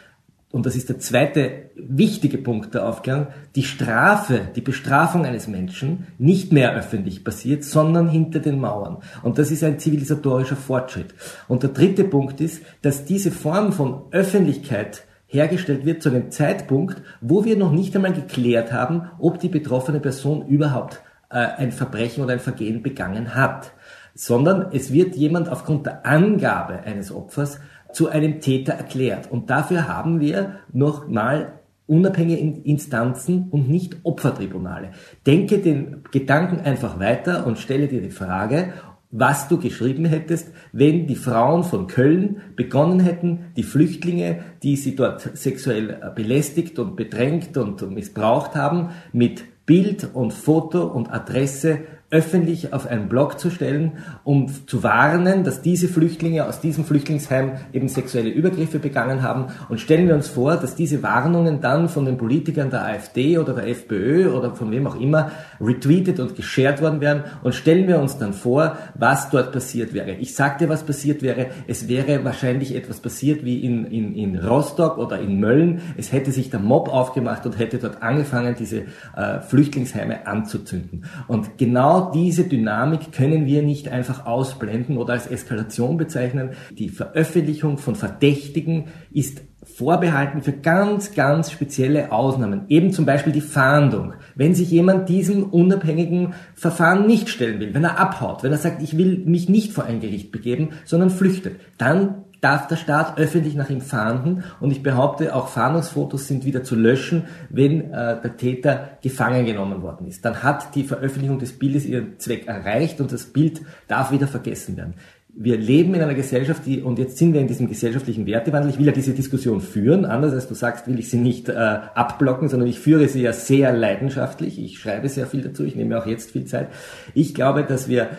und 0.56 0.66
das 0.66 0.78
ist 0.78 0.88
der 0.88 1.00
zweite 1.00 1.72
wichtige 1.76 2.38
Punkt 2.38 2.74
der 2.74 2.88
Aufklärung, 2.88 3.28
die 3.58 3.64
Strafe, 3.64 4.40
die 4.56 4.62
Bestrafung 4.62 5.26
eines 5.26 5.50
Menschen 5.50 6.08
nicht 6.18 6.54
mehr 6.54 6.74
öffentlich 6.74 7.26
passiert, 7.26 7.66
sondern 7.66 8.08
hinter 8.08 8.40
den 8.40 8.62
Mauern. 8.62 9.00
Und 9.22 9.38
das 9.38 9.52
ist 9.52 9.66
ein 9.66 9.80
zivilisatorischer 9.80 10.56
Fortschritt. 10.56 11.14
Und 11.50 11.64
der 11.64 11.72
dritte 11.72 12.06
Punkt 12.06 12.40
ist, 12.40 12.64
dass 12.82 13.04
diese 13.04 13.32
Form 13.32 13.74
von 13.74 14.04
Öffentlichkeit 14.12 15.04
hergestellt 15.28 15.86
wird 15.86 16.02
zu 16.02 16.08
einem 16.08 16.32
Zeitpunkt, 16.32 17.02
wo 17.20 17.44
wir 17.44 17.58
noch 17.58 17.74
nicht 17.74 17.94
einmal 17.94 18.14
geklärt 18.14 18.72
haben, 18.72 19.10
ob 19.20 19.42
die 19.42 19.50
betroffene 19.50 20.00
Person 20.00 20.48
überhaupt 20.48 21.02
äh, 21.32 21.36
ein 21.36 21.74
Verbrechen 21.74 22.24
oder 22.24 22.32
ein 22.32 22.40
Vergehen 22.40 22.82
begangen 22.82 23.36
hat, 23.36 23.74
sondern 24.14 24.68
es 24.72 24.94
wird 24.94 25.18
jemand 25.18 25.50
aufgrund 25.50 25.86
der 25.86 26.06
Angabe 26.06 26.80
eines 26.86 27.12
Opfers 27.12 27.60
zu 27.96 28.10
einem 28.10 28.42
Täter 28.42 28.74
erklärt. 28.74 29.32
Und 29.32 29.50
dafür 29.50 29.88
haben 29.88 30.20
wir 30.20 30.58
nochmal 30.74 31.60
unabhängige 31.88 32.62
Instanzen 32.64 33.48
und 33.52 33.70
nicht 33.70 33.98
Opfertribunale. 34.04 34.92
Denke 35.26 35.60
den 35.60 36.04
Gedanken 36.12 36.60
einfach 36.60 37.00
weiter 37.00 37.46
und 37.48 37.58
stelle 37.58 37.88
dir 37.88 38.02
die 38.02 38.10
Frage, 38.10 38.74
was 39.12 39.48
du 39.48 39.60
geschrieben 39.60 40.04
hättest, 40.04 40.52
wenn 40.74 41.08
die 41.08 41.16
Frauen 41.16 41.64
von 41.64 41.88
Köln 41.88 42.42
begonnen 42.58 43.00
hätten, 43.00 43.46
die 43.56 43.64
Flüchtlinge, 43.64 44.40
die 44.62 44.76
sie 44.76 44.96
dort 44.96 45.38
sexuell 45.38 46.12
belästigt 46.16 46.80
und 46.80 46.98
bedrängt 46.98 47.56
und 47.56 47.90
missbraucht 47.92 48.56
haben, 48.56 48.90
mit 49.14 49.44
Bild 49.66 50.10
und 50.14 50.34
Foto 50.34 50.84
und 50.84 51.12
Adresse 51.14 51.80
öffentlich 52.12 52.72
auf 52.72 52.86
einen 52.88 53.10
Blog 53.10 53.40
zu 53.40 53.50
stellen, 53.50 53.94
um 54.24 54.48
zu 54.68 54.84
warnen, 54.84 55.44
dass 55.44 55.64
diese 55.64 55.88
Flüchtlinge 55.88 56.46
aus 56.48 56.62
diesem 56.62 56.86
Flüchtlingsheim 56.86 57.54
eben 57.74 57.88
sexuelle 57.88 58.30
Übergriffe 58.30 58.78
begangen 58.78 59.24
haben. 59.24 59.48
Und 59.70 59.80
stellen 59.80 60.08
wir 60.08 60.14
uns 60.14 60.28
vor, 60.28 60.56
dass 60.58 60.76
diese 60.76 61.02
Warnungen 61.02 61.62
dann 61.62 61.90
von 61.90 62.06
den 62.06 62.18
Politikern 62.18 62.70
der 62.70 62.86
AfD 62.86 63.40
oder 63.40 63.54
der 63.54 63.68
FPÖ 63.68 64.32
oder 64.32 64.54
von 64.54 64.70
wem 64.72 64.86
auch 64.86 65.00
immer 65.00 65.32
retweetet 65.60 66.20
und 66.20 66.36
geshared 66.36 66.80
worden 66.80 67.02
wären. 67.02 67.24
Und 67.42 67.56
stellen 67.56 67.88
wir 67.88 68.00
uns 68.00 68.20
dann 68.20 68.34
vor, 68.34 68.78
was 68.94 69.32
dort 69.32 69.52
passiert 69.52 69.94
wäre. 69.94 70.12
Ich 70.12 70.36
sagte, 70.36 70.70
was 70.70 70.84
passiert 70.84 71.24
wäre. 71.24 71.48
Es 71.68 71.88
wäre 71.88 72.24
wahrscheinlich 72.24 72.76
etwas 72.76 73.00
passiert 73.00 73.44
wie 73.44 73.66
in, 73.66 73.86
in, 73.86 74.16
in 74.16 74.38
Rostock 74.38 75.00
oder 75.00 75.20
in 75.20 75.40
Mölln. 75.40 75.82
Es 75.98 76.12
hätte 76.12 76.32
sich 76.32 76.52
der 76.52 76.60
Mob 76.60 76.88
aufgemacht 76.88 77.48
und 77.48 77.58
hätte 77.58 77.80
dort 77.80 78.04
angefangen, 78.04 78.56
diese 78.58 78.84
äh, 79.16 79.40
Flüchtlingsheime 79.42 80.28
anzuzünden. 80.28 81.06
Und 81.28 81.58
genau 81.58 81.95
diese 82.02 82.46
Dynamik 82.46 83.12
können 83.12 83.46
wir 83.46 83.62
nicht 83.64 83.90
einfach 83.90 84.26
ausblenden 84.26 84.98
oder 84.98 85.14
als 85.14 85.28
Eskalation 85.28 85.98
bezeichnen. 85.98 86.52
Die 86.72 86.90
Veröffentlichung 86.90 87.78
von 87.78 87.96
Verdächtigen 87.96 88.86
ist 89.12 89.42
vorbehalten 89.64 90.42
für 90.42 90.54
ganz, 90.54 91.14
ganz 91.16 91.52
spezielle 91.52 92.12
Ausnahmen. 92.12 92.66
Eben 92.70 92.94
zum 92.94 93.06
Beispiel 93.06 93.34
die 93.34 93.42
Fahndung. 93.42 94.14
Wenn 94.36 94.54
sich 94.54 94.70
jemand 94.70 95.10
diesem 95.10 95.44
unabhängigen 95.44 96.34
Verfahren 96.54 97.08
nicht 97.08 97.30
stellen 97.30 97.60
will, 97.60 97.74
wenn 97.74 97.84
er 97.84 98.00
abhaut, 98.00 98.44
wenn 98.44 98.52
er 98.52 98.58
sagt, 98.58 98.82
ich 98.82 98.98
will 98.98 99.24
mich 99.26 99.50
nicht 99.50 99.74
vor 99.74 99.86
ein 99.86 100.02
Gericht 100.02 100.32
begeben, 100.32 100.70
sondern 100.86 101.10
flüchtet, 101.10 101.60
dann 101.78 102.25
darf 102.42 102.68
der 102.68 102.76
Staat 102.76 103.18
öffentlich 103.18 103.56
nach 103.56 103.70
ihm 103.70 103.82
fahnden 103.82 104.44
und 104.60 104.72
ich 104.72 104.84
behaupte, 104.84 105.36
auch 105.36 105.48
Fahndungsfotos 105.48 106.28
sind 106.28 106.46
wieder 106.46 106.64
zu 106.64 106.76
löschen, 106.76 107.24
wenn 107.50 107.92
äh, 107.92 108.22
der 108.22 108.38
Täter 108.38 108.90
gefangen 109.02 109.46
genommen 109.46 109.82
worden 109.82 110.08
ist. 110.08 110.26
Dann 110.26 110.44
hat 110.44 110.76
die 110.76 110.84
Veröffentlichung 110.84 111.40
des 111.40 111.58
Bildes 111.58 111.86
ihren 111.86 112.20
Zweck 112.20 112.48
erreicht 112.48 113.02
und 113.02 113.12
das 113.12 113.26
Bild 113.26 113.62
darf 113.88 114.12
wieder 114.12 114.28
vergessen 114.28 114.78
werden. 114.78 114.96
Wir 115.38 115.58
leben 115.58 115.94
in 115.94 116.02
einer 116.02 116.14
Gesellschaft, 116.14 116.66
die, 116.66 116.82
und 116.82 116.98
jetzt 116.98 117.18
sind 117.18 117.34
wir 117.34 117.42
in 117.42 117.48
diesem 117.48 117.68
gesellschaftlichen 117.68 118.26
Wertewandel. 118.26 118.70
Ich 118.70 118.80
will 118.80 118.86
ja 118.86 118.94
diese 118.94 119.12
Diskussion 119.12 119.60
führen. 119.60 120.06
Anders 120.06 120.34
als 120.34 120.48
du 120.48 120.54
sagst, 120.54 120.88
will 120.88 120.98
ich 120.98 121.10
sie 121.10 121.18
nicht 121.18 121.50
äh, 121.50 121.54
abblocken, 121.54 122.48
sondern 122.48 122.70
ich 122.70 122.80
führe 122.80 123.10
sie 123.10 123.22
ja 123.22 123.34
sehr 123.34 123.74
leidenschaftlich. 123.74 124.58
Ich 124.58 124.80
schreibe 124.80 125.10
sehr 125.10 125.28
viel 125.28 125.42
dazu. 125.42 125.66
Ich 125.66 125.76
nehme 125.76 126.00
auch 126.00 126.06
jetzt 126.06 126.32
viel 126.32 126.46
Zeit. 126.46 126.70
Ich 127.14 127.36
glaube, 127.36 127.66
dass 127.66 127.90
wir 127.90 128.12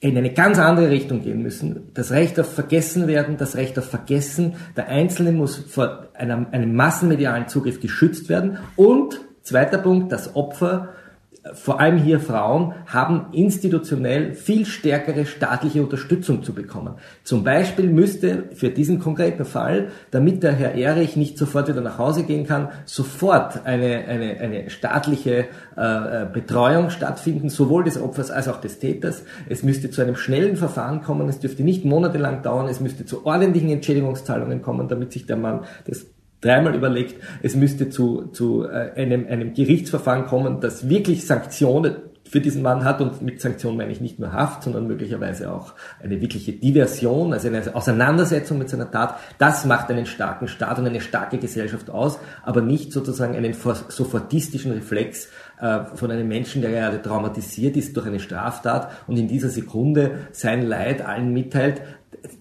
in 0.00 0.16
eine 0.16 0.32
ganz 0.32 0.58
andere 0.58 0.90
Richtung 0.90 1.22
gehen 1.22 1.42
müssen. 1.42 1.90
Das 1.94 2.12
Recht 2.12 2.38
auf 2.38 2.52
Vergessenwerden, 2.54 3.36
das 3.36 3.56
Recht 3.56 3.78
auf 3.78 3.86
Vergessen. 3.86 4.54
Der 4.76 4.88
Einzelne 4.88 5.32
muss 5.32 5.56
vor 5.56 6.08
einem, 6.14 6.46
einem 6.52 6.74
massenmedialen 6.74 7.48
Zugriff 7.48 7.80
geschützt 7.80 8.28
werden. 8.28 8.58
Und 8.76 9.20
zweiter 9.42 9.78
Punkt, 9.78 10.12
das 10.12 10.36
Opfer 10.36 10.90
vor 11.54 11.80
allem 11.80 11.98
hier 11.98 12.20
Frauen, 12.20 12.74
haben 12.86 13.26
institutionell 13.32 14.34
viel 14.34 14.66
stärkere 14.66 15.26
staatliche 15.26 15.82
Unterstützung 15.82 16.42
zu 16.42 16.52
bekommen. 16.52 16.94
Zum 17.24 17.44
Beispiel 17.44 17.88
müsste 17.88 18.44
für 18.54 18.70
diesen 18.70 18.98
konkreten 18.98 19.44
Fall, 19.44 19.88
damit 20.10 20.42
der 20.42 20.52
Herr 20.52 20.74
Erich 20.74 21.16
nicht 21.16 21.38
sofort 21.38 21.68
wieder 21.68 21.80
nach 21.80 21.98
Hause 21.98 22.24
gehen 22.24 22.46
kann, 22.46 22.68
sofort 22.84 23.64
eine, 23.64 24.04
eine, 24.06 24.40
eine 24.40 24.70
staatliche 24.70 25.46
äh, 25.76 26.26
Betreuung 26.32 26.90
stattfinden, 26.90 27.48
sowohl 27.48 27.84
des 27.84 28.00
Opfers 28.00 28.30
als 28.30 28.48
auch 28.48 28.60
des 28.60 28.78
Täters. 28.78 29.22
Es 29.48 29.62
müsste 29.62 29.90
zu 29.90 30.02
einem 30.02 30.16
schnellen 30.16 30.56
Verfahren 30.56 31.02
kommen, 31.02 31.28
es 31.28 31.40
dürfte 31.40 31.62
nicht 31.62 31.84
monatelang 31.84 32.42
dauern, 32.42 32.68
es 32.68 32.80
müsste 32.80 33.06
zu 33.06 33.26
ordentlichen 33.26 33.70
Entschädigungszahlungen 33.70 34.62
kommen, 34.62 34.88
damit 34.88 35.12
sich 35.12 35.26
der 35.26 35.36
Mann 35.36 35.60
das 35.86 36.06
dreimal 36.40 36.74
überlegt, 36.74 37.22
es 37.42 37.54
müsste 37.56 37.90
zu, 37.90 38.26
zu 38.32 38.64
äh, 38.64 38.92
einem, 38.96 39.26
einem 39.26 39.54
Gerichtsverfahren 39.54 40.26
kommen, 40.26 40.60
das 40.60 40.88
wirklich 40.88 41.26
Sanktionen 41.26 41.96
für 42.28 42.40
diesen 42.40 42.62
Mann 42.62 42.84
hat 42.84 43.00
und 43.00 43.22
mit 43.22 43.40
Sanktionen 43.40 43.78
meine 43.78 43.90
ich 43.90 44.00
nicht 44.00 44.18
nur 44.18 44.32
Haft, 44.32 44.62
sondern 44.62 44.86
möglicherweise 44.86 45.50
auch 45.50 45.72
eine 46.02 46.20
wirkliche 46.20 46.52
Diversion, 46.52 47.32
also 47.32 47.48
eine 47.48 47.74
Auseinandersetzung 47.74 48.58
mit 48.58 48.68
seiner 48.68 48.90
Tat. 48.90 49.16
Das 49.38 49.64
macht 49.64 49.90
einen 49.90 50.06
starken 50.06 50.46
Staat 50.46 50.78
und 50.78 50.86
eine 50.86 51.00
starke 51.00 51.38
Gesellschaft 51.38 51.90
aus, 51.90 52.18
aber 52.42 52.60
nicht 52.60 52.92
sozusagen 52.92 53.34
einen 53.34 53.54
sofortistischen 53.54 54.72
Reflex 54.72 55.28
äh, 55.60 55.80
von 55.94 56.10
einem 56.10 56.28
Menschen, 56.28 56.60
der 56.60 56.70
gerade 56.70 57.00
traumatisiert 57.00 57.76
ist 57.76 57.96
durch 57.96 58.06
eine 58.06 58.20
Straftat 58.20 58.90
und 59.06 59.18
in 59.18 59.28
dieser 59.28 59.48
Sekunde 59.48 60.28
sein 60.32 60.66
Leid 60.66 61.04
allen 61.04 61.32
mitteilt, 61.32 61.80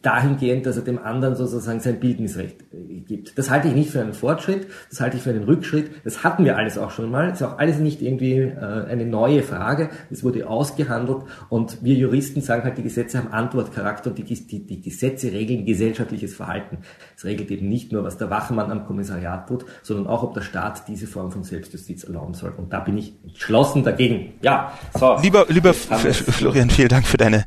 dahingehend, 0.01 0.65
dass 0.65 0.77
er 0.77 0.83
dem 0.83 0.99
anderen 0.99 1.35
sozusagen 1.35 1.79
sein 1.79 1.99
Bildnisrecht 1.99 2.61
äh, 2.73 2.99
gibt. 2.99 3.37
Das 3.37 3.49
halte 3.49 3.67
ich 3.67 3.73
nicht 3.73 3.89
für 3.89 4.01
einen 4.01 4.13
Fortschritt, 4.13 4.67
das 4.89 4.99
halte 4.99 5.17
ich 5.17 5.23
für 5.23 5.31
einen 5.31 5.43
Rückschritt. 5.43 5.91
Das 6.03 6.23
hatten 6.23 6.45
wir 6.45 6.57
alles 6.57 6.77
auch 6.77 6.91
schon 6.91 7.11
mal. 7.11 7.29
Das 7.29 7.41
ist 7.41 7.47
auch 7.47 7.57
alles 7.57 7.79
nicht 7.79 8.01
irgendwie 8.01 8.35
äh, 8.35 8.85
eine 8.87 9.05
neue 9.05 9.43
Frage. 9.43 9.89
Es 10.09 10.23
wurde 10.23 10.47
ausgehandelt 10.47 11.23
und 11.49 11.83
wir 11.83 11.95
Juristen 11.95 12.41
sagen 12.41 12.63
halt, 12.63 12.77
die 12.77 12.83
Gesetze 12.83 13.17
haben 13.17 13.31
Antwortcharakter 13.31 14.09
und 14.09 14.17
die, 14.17 14.23
die, 14.23 14.65
die 14.65 14.81
Gesetze 14.81 15.31
regeln 15.31 15.65
gesellschaftliches 15.65 16.35
Verhalten. 16.35 16.79
Es 17.15 17.25
regelt 17.25 17.51
eben 17.51 17.67
nicht 17.69 17.91
nur, 17.91 18.03
was 18.03 18.17
der 18.17 18.29
Wachmann 18.29 18.71
am 18.71 18.85
Kommissariat 18.85 19.47
tut, 19.47 19.65
sondern 19.83 20.07
auch, 20.07 20.23
ob 20.23 20.33
der 20.33 20.41
Staat 20.41 20.87
diese 20.87 21.07
Form 21.07 21.31
von 21.31 21.43
Selbstjustiz 21.43 22.03
erlauben 22.03 22.33
soll. 22.33 22.53
Und 22.55 22.73
da 22.73 22.79
bin 22.79 22.97
ich 22.97 23.13
entschlossen 23.23 23.83
dagegen. 23.83 24.33
Ja, 24.41 24.73
so. 24.97 25.17
Lieber, 25.21 25.45
lieber 25.49 25.73
Florian, 25.73 26.69
vielen 26.69 26.89
Dank 26.89 27.05
für 27.05 27.17
deine 27.17 27.45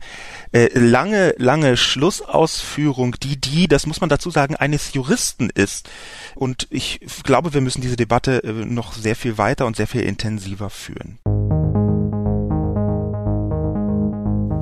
äh, 0.53 0.69
lange, 0.77 1.35
lange 1.39 1.77
Schluss 1.77 2.23
Schlussausführung, 2.51 3.17
die 3.21 3.41
die, 3.41 3.69
das 3.69 3.87
muss 3.87 4.01
man 4.01 4.09
dazu 4.11 4.31
sagen, 4.31 4.57
eines 4.57 4.93
Juristen 4.93 5.51
ist. 5.51 5.89
Und 6.35 6.67
ich 6.71 7.01
glaube, 7.23 7.55
wir 7.55 7.61
müssen 7.61 7.81
diese 7.81 7.97
Debatte 7.97 8.43
äh, 8.43 8.53
noch 8.65 8.93
sehr 8.93 9.17
viel 9.17 9.39
weiter 9.39 9.67
und 9.67 9.77
sehr 9.77 9.87
viel 9.87 10.03
intensiver 10.03 10.71
führen. 10.71 11.19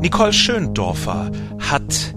Nicole 0.01 0.33
Schöndorfer 0.33 1.31
hat 1.61 2.15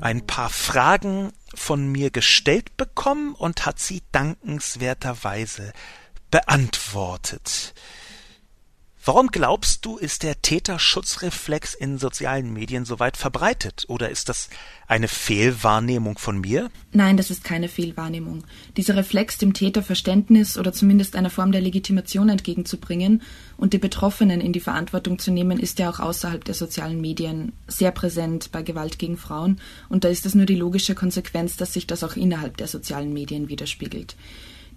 ein 0.00 0.26
paar 0.26 0.50
Fragen 0.50 1.32
von 1.54 1.90
mir 1.90 2.10
gestellt 2.10 2.76
bekommen 2.76 3.34
und 3.34 3.66
hat 3.66 3.78
sie 3.78 4.02
dankenswerterweise 4.12 5.72
beantwortet. 6.30 7.74
Warum 9.02 9.28
glaubst 9.28 9.86
du, 9.86 9.96
ist 9.96 10.24
der 10.24 10.42
Täterschutzreflex 10.42 11.72
in 11.72 11.96
sozialen 11.96 12.52
Medien 12.52 12.84
so 12.84 12.98
weit 12.98 13.16
verbreitet? 13.16 13.86
Oder 13.88 14.10
ist 14.10 14.28
das 14.28 14.50
eine 14.86 15.08
Fehlwahrnehmung 15.08 16.18
von 16.18 16.38
mir? 16.38 16.70
Nein, 16.92 17.16
das 17.16 17.30
ist 17.30 17.42
keine 17.42 17.68
Fehlwahrnehmung. 17.68 18.44
Dieser 18.76 18.96
Reflex, 18.96 19.38
dem 19.38 19.54
Täter 19.54 19.82
Verständnis 19.82 20.58
oder 20.58 20.74
zumindest 20.74 21.16
eine 21.16 21.30
Form 21.30 21.50
der 21.50 21.62
Legitimation 21.62 22.28
entgegenzubringen 22.28 23.22
und 23.56 23.72
die 23.72 23.78
Betroffenen 23.78 24.42
in 24.42 24.52
die 24.52 24.60
Verantwortung 24.60 25.18
zu 25.18 25.30
nehmen, 25.30 25.58
ist 25.58 25.78
ja 25.78 25.88
auch 25.88 26.00
außerhalb 26.00 26.44
der 26.44 26.54
sozialen 26.54 27.00
Medien 27.00 27.52
sehr 27.68 27.92
präsent 27.92 28.52
bei 28.52 28.62
Gewalt 28.62 28.98
gegen 28.98 29.16
Frauen. 29.16 29.62
Und 29.88 30.04
da 30.04 30.10
ist 30.10 30.26
es 30.26 30.34
nur 30.34 30.46
die 30.46 30.56
logische 30.56 30.94
Konsequenz, 30.94 31.56
dass 31.56 31.72
sich 31.72 31.86
das 31.86 32.04
auch 32.04 32.16
innerhalb 32.16 32.58
der 32.58 32.68
sozialen 32.68 33.14
Medien 33.14 33.48
widerspiegelt. 33.48 34.14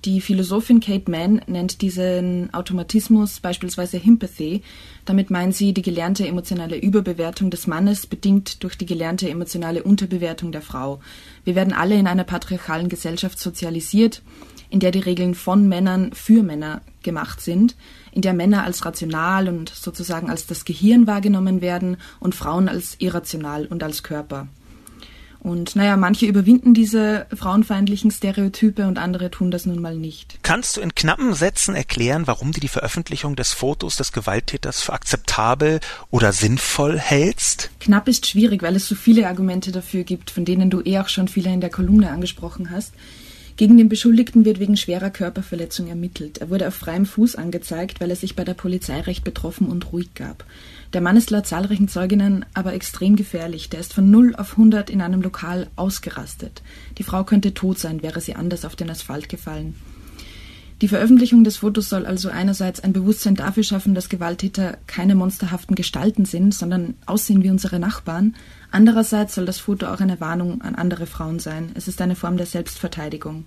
Die 0.05 0.19
Philosophin 0.19 0.81
Kate 0.81 1.09
Mann 1.09 1.39
nennt 1.47 1.81
diesen 1.81 2.53
Automatismus 2.53 3.39
beispielsweise 3.39 3.97
Himpathy. 3.97 4.61
Damit 5.05 5.29
meint 5.29 5.55
sie 5.55 5.73
die 5.73 5.81
gelernte 5.81 6.27
emotionale 6.27 6.75
Überbewertung 6.77 7.49
des 7.49 7.67
Mannes, 7.67 8.05
bedingt 8.05 8.63
durch 8.63 8.77
die 8.77 8.85
gelernte 8.85 9.29
emotionale 9.29 9.81
Unterbewertung 9.81 10.51
der 10.51 10.61
Frau. 10.61 10.99
Wir 11.45 11.55
werden 11.55 11.71
alle 11.71 11.95
in 11.95 12.07
einer 12.07 12.25
patriarchalen 12.25 12.89
Gesellschaft 12.89 13.39
sozialisiert, 13.39 14.21
in 14.69 14.81
der 14.81 14.91
die 14.91 14.99
Regeln 14.99 15.35
von 15.35 15.69
Männern 15.69 16.11
für 16.11 16.43
Männer 16.43 16.81
gemacht 17.01 17.39
sind, 17.39 17.77
in 18.11 18.21
der 18.21 18.33
Männer 18.33 18.65
als 18.65 18.83
rational 18.85 19.47
und 19.47 19.69
sozusagen 19.69 20.29
als 20.29 20.47
das 20.47 20.65
Gehirn 20.65 21.07
wahrgenommen 21.07 21.61
werden 21.61 21.95
und 22.19 22.35
Frauen 22.35 22.67
als 22.67 22.97
irrational 22.99 23.67
und 23.67 23.83
als 23.83 24.03
Körper. 24.03 24.49
Und 25.43 25.75
naja, 25.75 25.97
manche 25.97 26.25
überwinden 26.25 26.73
diese 26.73 27.25
frauenfeindlichen 27.35 28.11
Stereotype 28.11 28.87
und 28.87 28.97
andere 28.97 29.29
tun 29.29 29.51
das 29.51 29.65
nun 29.65 29.81
mal 29.81 29.97
nicht. 29.97 30.39
Kannst 30.41 30.77
du 30.77 30.81
in 30.81 30.95
knappen 30.95 31.33
Sätzen 31.33 31.75
erklären, 31.75 32.27
warum 32.27 32.53
du 32.53 32.61
die 32.61 32.69
Veröffentlichung 32.69 33.35
des 33.35 33.51
Fotos 33.51 33.97
des 33.97 34.13
Gewalttäters 34.13 34.81
für 34.81 34.93
akzeptabel 34.93 35.81
oder 36.11 36.31
sinnvoll 36.31 36.97
hältst? 36.97 37.71
Knapp 37.81 38.07
ist 38.07 38.25
schwierig, 38.25 38.63
weil 38.63 38.77
es 38.77 38.87
so 38.87 38.95
viele 38.95 39.27
Argumente 39.27 39.73
dafür 39.73 40.05
gibt, 40.05 40.31
von 40.31 40.45
denen 40.45 40.69
du 40.69 40.81
eh 40.81 40.99
auch 40.99 41.09
schon 41.09 41.27
viele 41.27 41.51
in 41.51 41.59
der 41.59 41.69
Kolumne 41.69 42.09
angesprochen 42.09 42.71
hast. 42.71 42.93
Gegen 43.57 43.77
den 43.77 43.89
Beschuldigten 43.89 44.45
wird 44.45 44.59
wegen 44.59 44.77
schwerer 44.77 45.11
Körperverletzung 45.11 45.87
ermittelt. 45.87 46.39
Er 46.39 46.49
wurde 46.49 46.67
auf 46.67 46.73
freiem 46.73 47.05
Fuß 47.05 47.35
angezeigt, 47.35 47.99
weil 47.99 48.09
er 48.09 48.15
sich 48.15 48.35
bei 48.35 48.45
der 48.45 48.55
Polizei 48.55 49.01
recht 49.01 49.23
betroffen 49.23 49.67
und 49.67 49.91
ruhig 49.91 50.13
gab. 50.15 50.45
Der 50.93 51.01
Mann 51.01 51.17
ist 51.17 51.31
laut 51.31 51.47
zahlreichen 51.47 51.87
Zeuginnen 51.87 52.45
aber 52.53 52.73
extrem 52.73 53.15
gefährlich. 53.15 53.69
Der 53.69 53.79
ist 53.79 53.93
von 53.93 54.11
0 54.11 54.35
auf 54.35 54.51
100 54.51 54.91
in 54.91 55.01
einem 55.01 55.21
Lokal 55.21 55.67
ausgerastet. 55.75 56.61
Die 56.99 57.03
Frau 57.03 57.23
könnte 57.23 57.55
tot 57.55 57.79
sein, 57.79 58.03
wäre 58.03 58.21
sie 58.21 58.35
anders 58.35 58.63
auf 58.63 58.75
den 58.75 58.91
Asphalt 58.91 59.27
gefallen. 59.27 59.75
Die 60.81 60.87
Veröffentlichung 60.87 61.43
des 61.43 61.57
Fotos 61.57 61.89
soll 61.89 62.05
also 62.05 62.29
einerseits 62.29 62.81
ein 62.81 62.93
Bewusstsein 62.93 63.35
dafür 63.35 63.63
schaffen, 63.63 63.95
dass 63.95 64.09
Gewalttäter 64.09 64.77
keine 64.85 65.15
monsterhaften 65.15 65.75
Gestalten 65.75 66.25
sind, 66.25 66.53
sondern 66.53 66.95
aussehen 67.05 67.41
wie 67.41 67.49
unsere 67.49 67.79
Nachbarn. 67.79 68.35
Andererseits 68.69 69.33
soll 69.33 69.45
das 69.45 69.59
Foto 69.59 69.87
auch 69.87 70.01
eine 70.01 70.19
Warnung 70.19 70.61
an 70.61 70.75
andere 70.75 71.05
Frauen 71.05 71.39
sein. 71.39 71.71
Es 71.73 71.87
ist 71.87 72.01
eine 72.01 72.15
Form 72.15 72.37
der 72.37 72.45
Selbstverteidigung. 72.45 73.45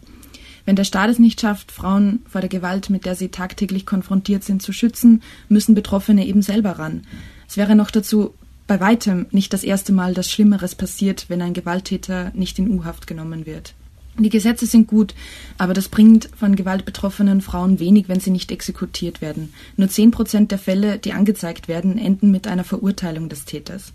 Wenn 0.65 0.77
der 0.77 0.85
Staat 0.85 1.11
es 1.11 1.19
nicht 1.21 1.41
schafft, 1.41 1.71
Frauen 1.71 2.25
vor 2.29 2.41
der 2.41 2.51
Gewalt, 2.51 2.91
mit 2.91 3.05
der 3.05 3.15
sie 3.15 3.29
tagtäglich 3.29 3.87
konfrontiert 3.87 4.43
sind, 4.43 4.63
zu 4.63 4.73
schützen, 4.73 5.23
müssen 5.49 5.77
Betroffene 5.77 6.27
eben 6.27 6.43
selber 6.43 6.73
ran. 6.73 7.03
Es 7.49 7.57
wäre 7.57 7.75
noch 7.75 7.91
dazu 7.91 8.35
bei 8.67 8.81
weitem 8.81 9.27
nicht 9.31 9.53
das 9.53 9.65
erste 9.65 9.93
Mal, 9.93 10.15
dass 10.15 10.31
Schlimmeres 10.31 10.75
passiert, 10.75 11.27
wenn 11.29 11.43
ein 11.43 11.55
Gewalttäter 11.55 12.33
nicht 12.35 12.59
in 12.59 12.71
U-Haft 12.71 13.07
genommen 13.07 13.47
wird. 13.47 13.75
Die 14.19 14.31
Gesetze 14.31 14.65
sind 14.65 14.87
gut, 14.87 15.15
aber 15.59 15.75
das 15.75 15.89
bringt 15.89 16.31
von 16.37 16.57
Gewalt 16.57 16.87
betroffenen 16.87 17.43
Frauen 17.43 17.79
wenig, 17.79 18.09
wenn 18.09 18.19
sie 18.19 18.31
nicht 18.31 18.51
exekutiert 18.51 19.21
werden. 19.21 19.53
Nur 19.77 19.89
zehn 19.89 20.11
Prozent 20.11 20.51
der 20.51 20.59
Fälle, 20.59 20.99
die 20.99 21.13
angezeigt 21.13 21.69
werden, 21.69 21.99
enden 21.99 22.31
mit 22.31 22.47
einer 22.47 22.65
Verurteilung 22.65 23.29
des 23.29 23.45
Täters. 23.45 23.93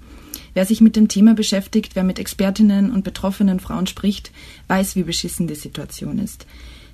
Wer 0.54 0.66
sich 0.66 0.80
mit 0.80 0.96
dem 0.96 1.08
Thema 1.08 1.34
beschäftigt, 1.34 1.96
wer 1.96 2.04
mit 2.04 2.20
Expertinnen 2.20 2.92
und 2.92 3.04
betroffenen 3.04 3.60
Frauen 3.60 3.88
spricht, 3.88 4.32
weiß, 4.68 4.96
wie 4.96 5.04
beschissen 5.04 5.48
die 5.48 5.56
Situation 5.56 6.20
ist. 6.20 6.46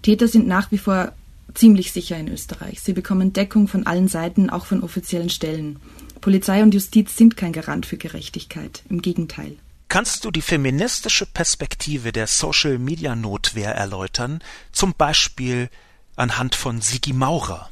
Täter 0.03 0.29
sind 0.29 0.47
nach 0.47 0.71
wie 0.71 0.77
vor 0.77 1.11
ziemlich 1.53 1.91
sicher 1.91 2.17
in 2.17 2.29
Österreich. 2.29 2.79
Sie 2.79 2.93
bekommen 2.93 3.33
Deckung 3.33 3.67
von 3.67 3.85
allen 3.85 4.07
Seiten, 4.07 4.49
auch 4.49 4.65
von 4.65 4.83
offiziellen 4.83 5.29
Stellen. 5.29 5.79
Polizei 6.21 6.63
und 6.63 6.73
Justiz 6.73 7.15
sind 7.15 7.37
kein 7.37 7.53
Garant 7.53 7.85
für 7.85 7.97
Gerechtigkeit. 7.97 8.83
Im 8.89 9.01
Gegenteil. 9.01 9.57
Kannst 9.89 10.25
du 10.25 10.31
die 10.31 10.41
feministische 10.41 11.25
Perspektive 11.25 12.11
der 12.11 12.27
Social 12.27 12.77
Media 12.77 13.15
Notwehr 13.15 13.73
erläutern? 13.73 14.39
Zum 14.71 14.93
Beispiel 14.93 15.69
anhand 16.17 16.55
von 16.55 16.81
Sigi 16.81 17.13
Maurer. 17.13 17.69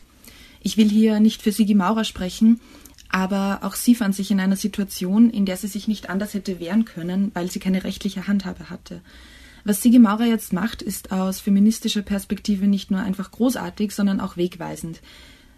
Ich 0.62 0.78
will 0.78 0.90
hier 0.90 1.20
nicht 1.20 1.42
für 1.42 1.52
Sigi 1.52 1.76
Maurer 1.76 2.06
sprechen, 2.06 2.62
aber 3.10 3.60
auch 3.64 3.76
sie 3.76 3.96
fand 3.96 4.16
sich 4.16 4.32
in 4.32 4.40
einer 4.40 4.56
Situation, 4.56 5.30
in 5.30 5.46
der 5.46 5.58
sie 5.58 5.68
sich 5.68 5.88
nicht 5.88 6.10
anders 6.10 6.34
hätte 6.34 6.60
wehren 6.60 6.86
können, 6.86 7.32
weil 7.34 7.52
sie 7.52 7.60
keine 7.60 7.84
rechtliche 7.84 8.28
Handhabe 8.28 8.70
hatte. 8.70 9.02
Was 9.64 9.82
Sigi 9.82 10.00
Maurer 10.00 10.26
jetzt 10.26 10.54
macht, 10.54 10.82
ist 10.82 11.12
aus 11.12 11.40
feministischer 11.40 12.02
Perspektive 12.02 12.68
nicht 12.68 12.92
nur 12.92 13.02
einfach 13.02 13.32
großartig, 13.32 13.92
sondern 13.92 14.20
auch 14.20 14.38
wegweisend. 14.38 15.02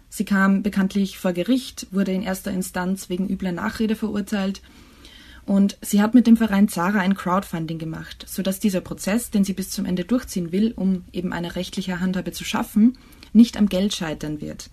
Sie 0.08 0.24
kam 0.24 0.62
bekanntlich 0.62 1.18
vor 1.18 1.32
Gericht, 1.32 1.86
wurde 1.90 2.12
in 2.12 2.22
erster 2.22 2.50
Instanz 2.50 3.08
wegen 3.08 3.28
übler 3.28 3.52
Nachrede 3.52 3.94
verurteilt 3.94 4.62
und 5.48 5.78
sie 5.80 6.02
hat 6.02 6.12
mit 6.12 6.26
dem 6.26 6.36
Verein 6.36 6.68
Zara 6.68 6.98
ein 6.98 7.14
Crowdfunding 7.14 7.78
gemacht, 7.78 8.26
sodass 8.28 8.60
dieser 8.60 8.82
Prozess, 8.82 9.30
den 9.30 9.44
sie 9.44 9.54
bis 9.54 9.70
zum 9.70 9.86
Ende 9.86 10.04
durchziehen 10.04 10.52
will, 10.52 10.74
um 10.76 11.04
eben 11.10 11.32
eine 11.32 11.56
rechtliche 11.56 12.00
Handhabe 12.00 12.32
zu 12.32 12.44
schaffen, 12.44 12.98
nicht 13.32 13.56
am 13.56 13.70
Geld 13.70 13.94
scheitern 13.94 14.42
wird. 14.42 14.68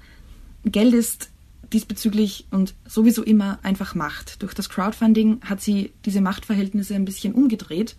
Geld 0.66 0.94
ist 0.94 1.30
diesbezüglich 1.72 2.48
und 2.52 2.74
sowieso 2.86 3.24
immer 3.24 3.60
einfach 3.64 3.96
Macht. 3.96 4.42
Durch 4.42 4.54
das 4.54 4.68
Crowdfunding 4.68 5.40
hat 5.46 5.62
sie 5.62 5.94
diese 6.04 6.20
Machtverhältnisse 6.20 6.94
ein 6.94 7.06
bisschen 7.06 7.34
umgedreht. 7.34 7.96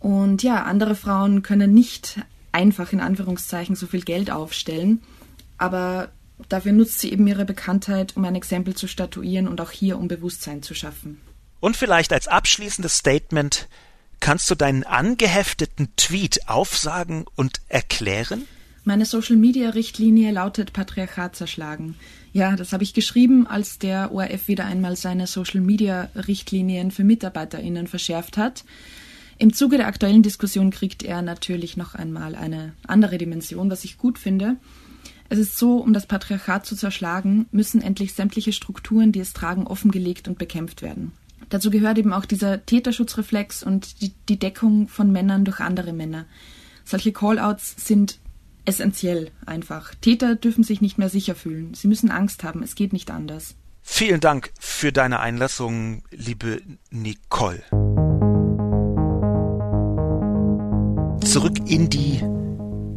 Und 0.00 0.42
ja, 0.42 0.64
andere 0.64 0.96
Frauen 0.96 1.42
können 1.42 1.72
nicht 1.72 2.20
einfach 2.50 2.92
in 2.92 3.00
Anführungszeichen 3.00 3.76
so 3.76 3.86
viel 3.86 4.02
Geld 4.02 4.32
aufstellen 4.32 5.00
aber 5.62 6.10
dafür 6.48 6.72
nutzt 6.72 6.98
sie 6.98 7.12
eben 7.12 7.24
ihre 7.26 7.44
Bekanntheit, 7.44 8.16
um 8.16 8.24
ein 8.24 8.34
Exempel 8.34 8.74
zu 8.74 8.88
statuieren 8.88 9.46
und 9.46 9.60
auch 9.60 9.70
hier 9.70 9.96
um 9.96 10.08
Bewusstsein 10.08 10.60
zu 10.62 10.74
schaffen. 10.74 11.20
Und 11.60 11.76
vielleicht 11.76 12.12
als 12.12 12.26
abschließendes 12.26 12.96
Statement 12.96 13.68
kannst 14.18 14.50
du 14.50 14.56
deinen 14.56 14.82
angehefteten 14.82 15.90
Tweet 15.96 16.48
aufsagen 16.48 17.26
und 17.36 17.60
erklären? 17.68 18.42
Meine 18.82 19.06
Social-Media-Richtlinie 19.06 20.32
lautet 20.32 20.72
Patriarchat 20.72 21.36
zerschlagen. 21.36 21.94
Ja, 22.32 22.56
das 22.56 22.72
habe 22.72 22.82
ich 22.82 22.94
geschrieben, 22.94 23.46
als 23.46 23.78
der 23.78 24.12
ORF 24.12 24.48
wieder 24.48 24.64
einmal 24.64 24.96
seine 24.96 25.28
Social-Media-Richtlinien 25.28 26.90
für 26.90 27.04
MitarbeiterInnen 27.04 27.86
verschärft 27.86 28.36
hat. 28.36 28.64
Im 29.38 29.52
Zuge 29.52 29.76
der 29.76 29.86
aktuellen 29.86 30.24
Diskussion 30.24 30.72
kriegt 30.72 31.04
er 31.04 31.22
natürlich 31.22 31.76
noch 31.76 31.94
einmal 31.94 32.34
eine 32.34 32.72
andere 32.86 33.18
Dimension, 33.18 33.70
was 33.70 33.84
ich 33.84 33.98
gut 33.98 34.18
finde. 34.18 34.56
Es 35.32 35.38
ist 35.38 35.56
so, 35.56 35.78
um 35.78 35.94
das 35.94 36.04
Patriarchat 36.04 36.66
zu 36.66 36.76
zerschlagen, 36.76 37.46
müssen 37.52 37.80
endlich 37.80 38.12
sämtliche 38.12 38.52
Strukturen, 38.52 39.12
die 39.12 39.20
es 39.20 39.32
tragen, 39.32 39.66
offengelegt 39.66 40.28
und 40.28 40.36
bekämpft 40.36 40.82
werden. 40.82 41.12
Dazu 41.48 41.70
gehört 41.70 41.96
eben 41.96 42.12
auch 42.12 42.26
dieser 42.26 42.66
Täterschutzreflex 42.66 43.62
und 43.62 44.02
die, 44.02 44.12
die 44.28 44.38
Deckung 44.38 44.88
von 44.88 45.10
Männern 45.10 45.46
durch 45.46 45.60
andere 45.60 45.94
Männer. 45.94 46.26
Solche 46.84 47.14
Callouts 47.14 47.74
sind 47.78 48.18
essentiell 48.66 49.30
einfach. 49.46 49.94
Täter 49.94 50.34
dürfen 50.34 50.64
sich 50.64 50.82
nicht 50.82 50.98
mehr 50.98 51.08
sicher 51.08 51.34
fühlen. 51.34 51.72
Sie 51.72 51.88
müssen 51.88 52.10
Angst 52.10 52.44
haben. 52.44 52.62
Es 52.62 52.74
geht 52.74 52.92
nicht 52.92 53.10
anders. 53.10 53.54
Vielen 53.80 54.20
Dank 54.20 54.52
für 54.60 54.92
deine 54.92 55.20
Einlassung, 55.20 56.02
liebe 56.10 56.60
Nicole. 56.90 57.62
Zurück 61.24 61.56
in 61.64 61.88
die 61.88 62.18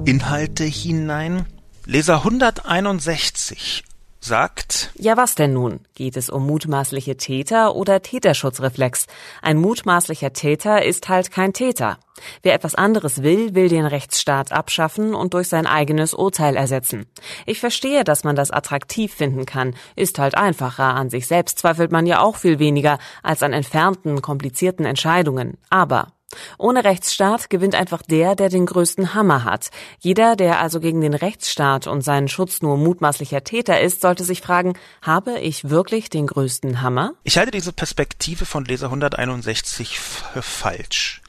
Inhalte 0.04 0.66
hinein. 0.66 1.46
Leser 1.88 2.24
161 2.24 3.84
sagt. 4.20 4.90
Ja, 4.96 5.18
was 5.18 5.36
denn 5.36 5.54
nun? 5.54 5.82
Geht 5.94 6.18
es 6.18 6.32
um 6.32 6.48
mutmaßliche 6.48 7.16
Täter 7.16 7.76
oder 7.76 8.02
Täterschutzreflex? 8.02 9.06
Ein 9.44 9.58
mutmaßlicher 9.58 10.34
Täter 10.34 10.84
ist 10.84 11.10
halt 11.10 11.30
kein 11.30 11.54
Täter. 11.54 12.00
Wer 12.42 12.56
etwas 12.56 12.74
anderes 12.74 13.22
will, 13.22 13.54
will 13.54 13.70
den 13.70 13.86
Rechtsstaat 13.86 14.52
abschaffen 14.52 15.14
und 15.14 15.36
durch 15.36 15.48
sein 15.48 15.68
eigenes 15.68 16.16
Urteil 16.16 16.56
ersetzen. 16.56 17.06
Ich 17.46 17.60
verstehe, 17.60 18.04
dass 18.04 18.24
man 18.24 18.36
das 18.36 18.50
attraktiv 18.50 19.14
finden 19.14 19.46
kann, 19.46 19.76
ist 19.96 20.18
halt 20.18 20.36
einfacher, 20.36 20.96
an 20.96 21.12
sich 21.12 21.28
selbst 21.28 21.60
zweifelt 21.60 21.92
man 21.92 22.08
ja 22.08 22.20
auch 22.20 22.38
viel 22.38 22.58
weniger 22.58 22.98
als 23.22 23.44
an 23.44 23.54
entfernten, 23.54 24.24
komplizierten 24.24 24.86
Entscheidungen. 24.86 25.60
Aber 25.70 26.15
ohne 26.58 26.84
Rechtsstaat 26.84 27.50
gewinnt 27.50 27.76
einfach 27.76 28.02
der, 28.02 28.36
der 28.36 28.50
den 28.50 28.66
größten 28.66 29.14
Hammer 29.14 29.44
hat. 29.44 29.70
Jeder, 30.00 30.36
der 30.36 30.60
also 30.60 30.80
gegen 30.80 31.02
den 31.02 31.14
Rechtsstaat 31.14 31.88
und 31.88 32.02
seinen 32.02 32.28
Schutz 32.28 32.62
nur 32.62 32.78
mutmaßlicher 32.78 33.44
Täter 33.44 33.80
ist, 33.82 34.02
sollte 34.02 34.24
sich 34.24 34.42
fragen, 34.42 34.78
habe 35.02 35.40
ich 35.40 35.70
wirklich 35.70 36.10
den 36.10 36.28
größten 36.28 36.82
Hammer? 36.82 37.14
Ich 37.24 37.38
halte 37.38 37.52
diese 37.52 37.74
Perspektive 37.74 38.46
von 38.46 38.66
Leser 38.66 38.88
161 38.88 40.00
für 40.00 40.42
falsch. 40.42 41.22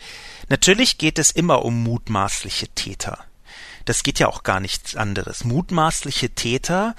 Natürlich 0.49 0.99
geht 0.99 1.19
es 1.19 1.31
immer 1.31 1.65
um 1.65 1.83
mutmaßliche 1.83 2.69
Täter. 2.69 3.19
Das 3.85 4.03
geht 4.03 4.19
ja 4.19 4.29
auch 4.29 4.43
gar 4.43 4.61
nichts 4.61 4.97
anderes. 4.97 5.45
Mutmaßliche 5.45 6.31
Täter, 6.31 6.95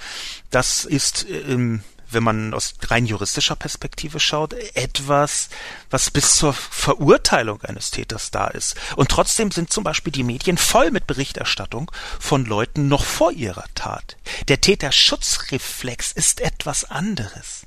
das 0.50 0.84
ist 0.84 1.26
ähm, 1.28 1.82
wenn 2.10 2.22
man 2.22 2.54
aus 2.54 2.74
rein 2.88 3.06
juristischer 3.06 3.56
Perspektive 3.56 4.20
schaut, 4.20 4.52
etwas, 4.74 5.48
was 5.90 6.10
bis 6.10 6.34
zur 6.34 6.52
Verurteilung 6.52 7.62
eines 7.62 7.90
Täters 7.90 8.30
da 8.30 8.48
ist. 8.48 8.76
Und 8.96 9.10
trotzdem 9.10 9.50
sind 9.50 9.72
zum 9.72 9.84
Beispiel 9.84 10.12
die 10.12 10.24
Medien 10.24 10.58
voll 10.58 10.90
mit 10.90 11.06
Berichterstattung 11.06 11.90
von 12.18 12.44
Leuten 12.44 12.88
noch 12.88 13.04
vor 13.04 13.32
ihrer 13.32 13.64
Tat. 13.74 14.16
Der 14.48 14.60
Täterschutzreflex 14.60 16.12
ist 16.12 16.40
etwas 16.40 16.84
anderes. 16.84 17.66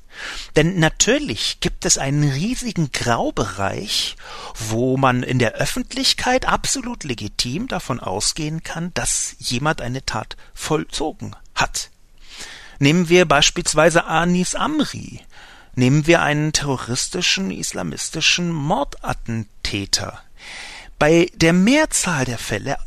Denn 0.56 0.80
natürlich 0.80 1.60
gibt 1.62 1.86
es 1.86 1.98
einen 1.98 2.30
riesigen 2.30 2.92
Graubereich, 2.92 4.18
wo 4.56 4.98
man 4.98 5.24
in 5.24 5.40
der 5.40 5.54
Öffentlichkeit 5.54 6.48
absolut 6.48 7.04
legitim 7.04 7.68
davon 7.68 8.00
ausgehen 8.00 8.64
kann, 8.64 8.94
dass 8.94 9.36
jemand 9.40 9.82
eine 9.82 10.06
Tat 10.06 10.36
vollzogen 10.54 11.36
hat. 11.56 11.90
Nehmen 12.82 13.10
wir 13.10 13.28
beispielsweise 13.28 14.06
Anis 14.06 14.56
Amri. 14.56 15.22
Nehmen 15.76 16.08
wir 16.08 16.24
einen 16.24 16.52
terroristischen 16.52 17.52
islamistischen 17.52 18.52
Mordattentäter. 18.52 20.20
Bei 20.98 21.30
der 21.36 21.54
Mehrzahl 21.54 22.26
der 22.26 22.40
Fälle 22.40 22.80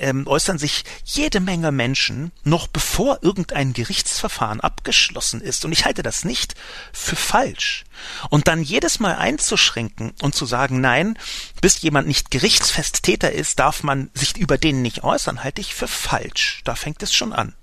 ähm, 0.00 0.26
äußern 0.26 0.58
sich 0.58 0.84
jede 1.04 1.38
Menge 1.38 1.70
Menschen 1.70 2.32
noch 2.42 2.66
bevor 2.66 3.20
irgendein 3.22 3.72
Gerichtsverfahren 3.72 4.60
abgeschlossen 4.60 5.40
ist. 5.40 5.64
Und 5.64 5.70
ich 5.70 5.84
halte 5.84 6.02
das 6.02 6.24
nicht 6.24 6.56
für 6.92 7.14
falsch. 7.14 7.84
Und 8.30 8.48
dann 8.48 8.64
jedes 8.64 8.98
Mal 8.98 9.14
einzuschränken 9.14 10.12
und 10.22 10.34
zu 10.34 10.44
sagen, 10.44 10.80
nein, 10.80 11.16
bis 11.60 11.80
jemand 11.82 12.08
nicht 12.08 12.32
gerichtsfest 12.32 13.04
Täter 13.04 13.30
ist, 13.30 13.60
darf 13.60 13.84
man 13.84 14.10
sich 14.12 14.36
über 14.38 14.58
den 14.58 14.82
nicht 14.82 15.04
äußern, 15.04 15.44
halte 15.44 15.60
ich 15.60 15.72
für 15.72 15.86
falsch. 15.86 16.62
Da 16.64 16.74
fängt 16.74 17.00
es 17.04 17.14
schon 17.14 17.32
an. 17.32 17.54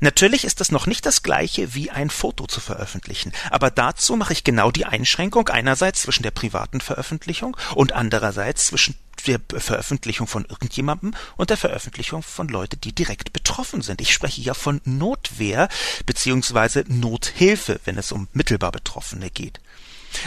Natürlich 0.00 0.44
ist 0.44 0.60
es 0.60 0.70
noch 0.70 0.86
nicht 0.86 1.06
das 1.06 1.22
gleiche 1.22 1.74
wie 1.74 1.90
ein 1.90 2.10
Foto 2.10 2.46
zu 2.46 2.60
veröffentlichen, 2.60 3.32
aber 3.50 3.70
dazu 3.70 4.16
mache 4.16 4.32
ich 4.32 4.44
genau 4.44 4.70
die 4.70 4.86
Einschränkung 4.86 5.48
einerseits 5.48 6.02
zwischen 6.02 6.22
der 6.22 6.30
privaten 6.30 6.80
Veröffentlichung 6.80 7.56
und 7.74 7.92
andererseits 7.92 8.66
zwischen 8.66 8.96
der 9.26 9.40
Veröffentlichung 9.56 10.26
von 10.26 10.44
irgendjemandem 10.44 11.14
und 11.36 11.50
der 11.50 11.56
Veröffentlichung 11.56 12.22
von 12.22 12.48
Leuten, 12.48 12.80
die 12.80 12.94
direkt 12.94 13.32
betroffen 13.32 13.80
sind. 13.80 14.00
Ich 14.00 14.12
spreche 14.12 14.42
ja 14.42 14.54
von 14.54 14.80
Notwehr 14.84 15.68
beziehungsweise 16.04 16.84
Nothilfe, 16.88 17.80
wenn 17.84 17.96
es 17.96 18.12
um 18.12 18.28
mittelbar 18.32 18.72
Betroffene 18.72 19.30
geht. 19.30 19.60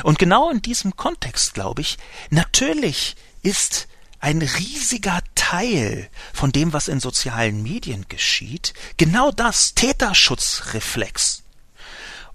Und 0.04 0.20
genau 0.20 0.50
in 0.50 0.62
diesem 0.62 0.96
Kontext 0.96 1.54
glaube 1.54 1.82
ich, 1.82 1.98
natürlich 2.30 3.16
ist 3.44 3.88
ein 4.20 4.42
riesiger 4.42 5.22
Teil 5.36 6.10
von 6.34 6.52
dem, 6.52 6.74
was 6.74 6.88
in 6.88 7.00
sozialen 7.00 7.62
Medien 7.64 8.06
geschieht, 8.10 8.74
genau 8.98 9.32
das 9.32 9.76
Täterschutzreflex. 9.76 11.44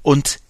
Und 0.03 0.41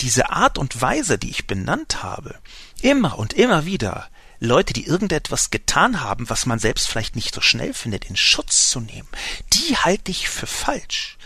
diese 0.00 0.30
Art 0.30 0.58
und 0.58 0.80
Weise, 0.80 1.18
die 1.18 1.30
ich 1.30 1.46
benannt 1.46 2.02
habe, 2.02 2.38
immer 2.80 3.18
und 3.18 3.32
immer 3.32 3.64
wieder 3.64 4.08
Leute, 4.40 4.72
die 4.72 4.86
irgendetwas 4.86 5.50
getan 5.50 6.00
haben, 6.00 6.28
was 6.28 6.46
man 6.46 6.58
selbst 6.58 6.88
vielleicht 6.88 7.14
nicht 7.14 7.34
so 7.34 7.40
schnell 7.40 7.72
findet, 7.72 8.06
in 8.06 8.16
Schutz 8.16 8.70
zu 8.70 8.80
nehmen, 8.80 9.08
die 9.52 9.76
halte 9.76 10.10
ich 10.10 10.28
für 10.28 10.48
falsch. 10.48 11.16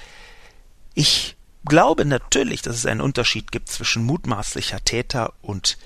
Ich 0.95 1.37
glaube 1.65 2.05
natürlich, 2.05 2.63
dass 2.63 2.77
es 2.77 2.87
einen 2.87 3.01
Unterschied 3.01 3.53
gibt 3.53 3.71
zwischen 3.71 4.05
mutmaßlicher 4.05 4.85
Täter 4.85 5.33
und 5.41 5.79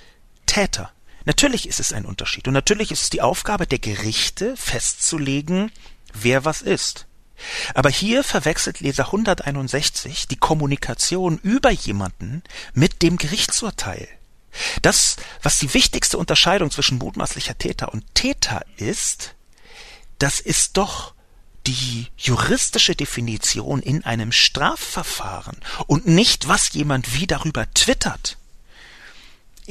Täter. 0.47 0.93
Natürlich 1.31 1.68
ist 1.68 1.78
es 1.78 1.93
ein 1.93 2.07
Unterschied. 2.07 2.49
Und 2.49 2.55
natürlich 2.55 2.91
ist 2.91 3.05
es 3.05 3.11
die 3.11 3.22
Aufgabe 3.22 3.64
der 3.64 3.78
Gerichte 3.78 4.57
festzulegen, 4.57 5.70
wer 6.12 6.45
was 6.45 6.61
ist. 6.61 7.07
Aber 7.72 7.89
hier 7.89 8.24
verwechselt 8.24 8.81
Leser 8.81 9.05
161 9.05 10.26
die 10.26 10.35
Kommunikation 10.35 11.39
über 11.45 11.70
jemanden 11.70 12.43
mit 12.74 13.03
dem 13.03 13.16
Gerichtsurteil. 13.16 14.09
Das, 14.83 15.14
was 15.41 15.61
die 15.61 15.72
wichtigste 15.72 16.18
Unterscheidung 16.18 16.72
zwischen 16.72 16.99
mutmaßlicher 16.99 17.57
Täter 17.57 17.95
und 17.95 18.12
Täter 18.16 18.62
ist, 18.76 19.37
das 20.18 20.41
ist 20.41 20.78
doch 20.78 21.14
die 21.68 22.09
juristische 22.16 22.97
Definition 22.97 23.83
in 23.83 24.05
einem 24.05 24.33
Strafverfahren 24.33 25.59
und 25.87 26.09
nicht, 26.09 26.49
was 26.49 26.72
jemand 26.72 27.14
wie 27.14 27.28
darüber 27.28 27.72
twittert. 27.72 28.39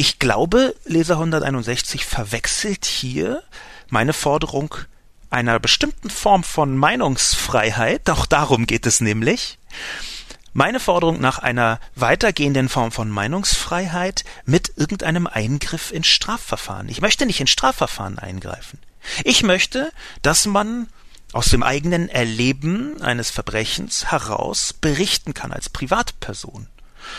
Ich 0.02 0.18
glaube, 0.18 0.78
Leser 0.86 1.16
161 1.16 2.06
verwechselt 2.06 2.86
hier 2.86 3.44
meine 3.90 4.14
Forderung 4.14 4.74
einer 5.30 5.60
bestimmten 5.60 6.10
Form 6.10 6.46
von 6.46 6.78
Meinungsfreiheit, 6.78 8.10
auch 8.10 8.26
darum 8.26 8.66
geht 8.66 8.86
es 8.86 9.02
nämlich, 9.02 9.60
meine 10.54 10.80
Forderung 10.80 11.20
nach 11.20 11.40
einer 11.40 11.82
weitergehenden 11.96 12.70
Form 12.70 12.94
von 12.94 13.10
Meinungsfreiheit 13.10 14.24
mit 14.46 14.72
irgendeinem 14.78 15.28
Eingriff 15.28 15.92
in 15.92 16.06
Strafverfahren. 16.06 16.88
Ich 16.88 17.02
möchte 17.02 17.26
nicht 17.26 17.42
in 17.42 17.48
Strafverfahren 17.48 18.20
eingreifen. 18.20 18.80
Ich 19.26 19.44
möchte, 19.44 19.92
dass 20.22 20.46
man 20.46 20.88
aus 21.34 21.48
dem 21.48 21.62
eigenen 21.62 22.08
Erleben 22.08 23.02
eines 23.02 23.32
Verbrechens 23.32 24.06
heraus 24.12 24.72
berichten 24.72 25.34
kann 25.34 25.52
als 25.52 25.68
Privatperson. 25.68 26.70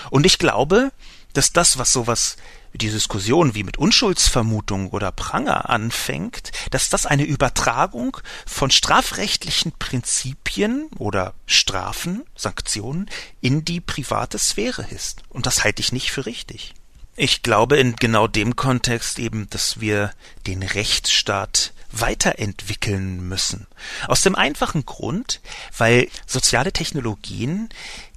Und 0.08 0.24
ich 0.24 0.38
glaube, 0.38 0.92
dass 1.34 1.52
das, 1.52 1.78
was 1.78 1.92
sowas 1.92 2.36
die 2.72 2.90
Diskussion 2.90 3.54
wie 3.54 3.64
mit 3.64 3.78
Unschuldsvermutung 3.78 4.90
oder 4.90 5.12
Pranger 5.12 5.70
anfängt, 5.70 6.52
dass 6.70 6.88
das 6.88 7.06
eine 7.06 7.24
Übertragung 7.24 8.16
von 8.46 8.70
strafrechtlichen 8.70 9.72
Prinzipien 9.78 10.88
oder 10.98 11.34
Strafen, 11.46 12.24
Sanktionen 12.36 13.10
in 13.40 13.64
die 13.64 13.80
private 13.80 14.38
Sphäre 14.38 14.86
ist. 14.90 15.22
Und 15.28 15.46
das 15.46 15.64
halte 15.64 15.80
ich 15.80 15.92
nicht 15.92 16.10
für 16.10 16.26
richtig. 16.26 16.74
Ich 17.16 17.42
glaube 17.42 17.76
in 17.76 17.96
genau 17.96 18.28
dem 18.28 18.56
Kontext 18.56 19.18
eben, 19.18 19.50
dass 19.50 19.80
wir 19.80 20.12
den 20.46 20.62
Rechtsstaat 20.62 21.72
weiterentwickeln 21.92 23.28
müssen. 23.28 23.66
Aus 24.06 24.22
dem 24.22 24.34
einfachen 24.34 24.86
Grund, 24.86 25.40
weil 25.76 26.08
soziale 26.26 26.72
Technologien 26.72 27.68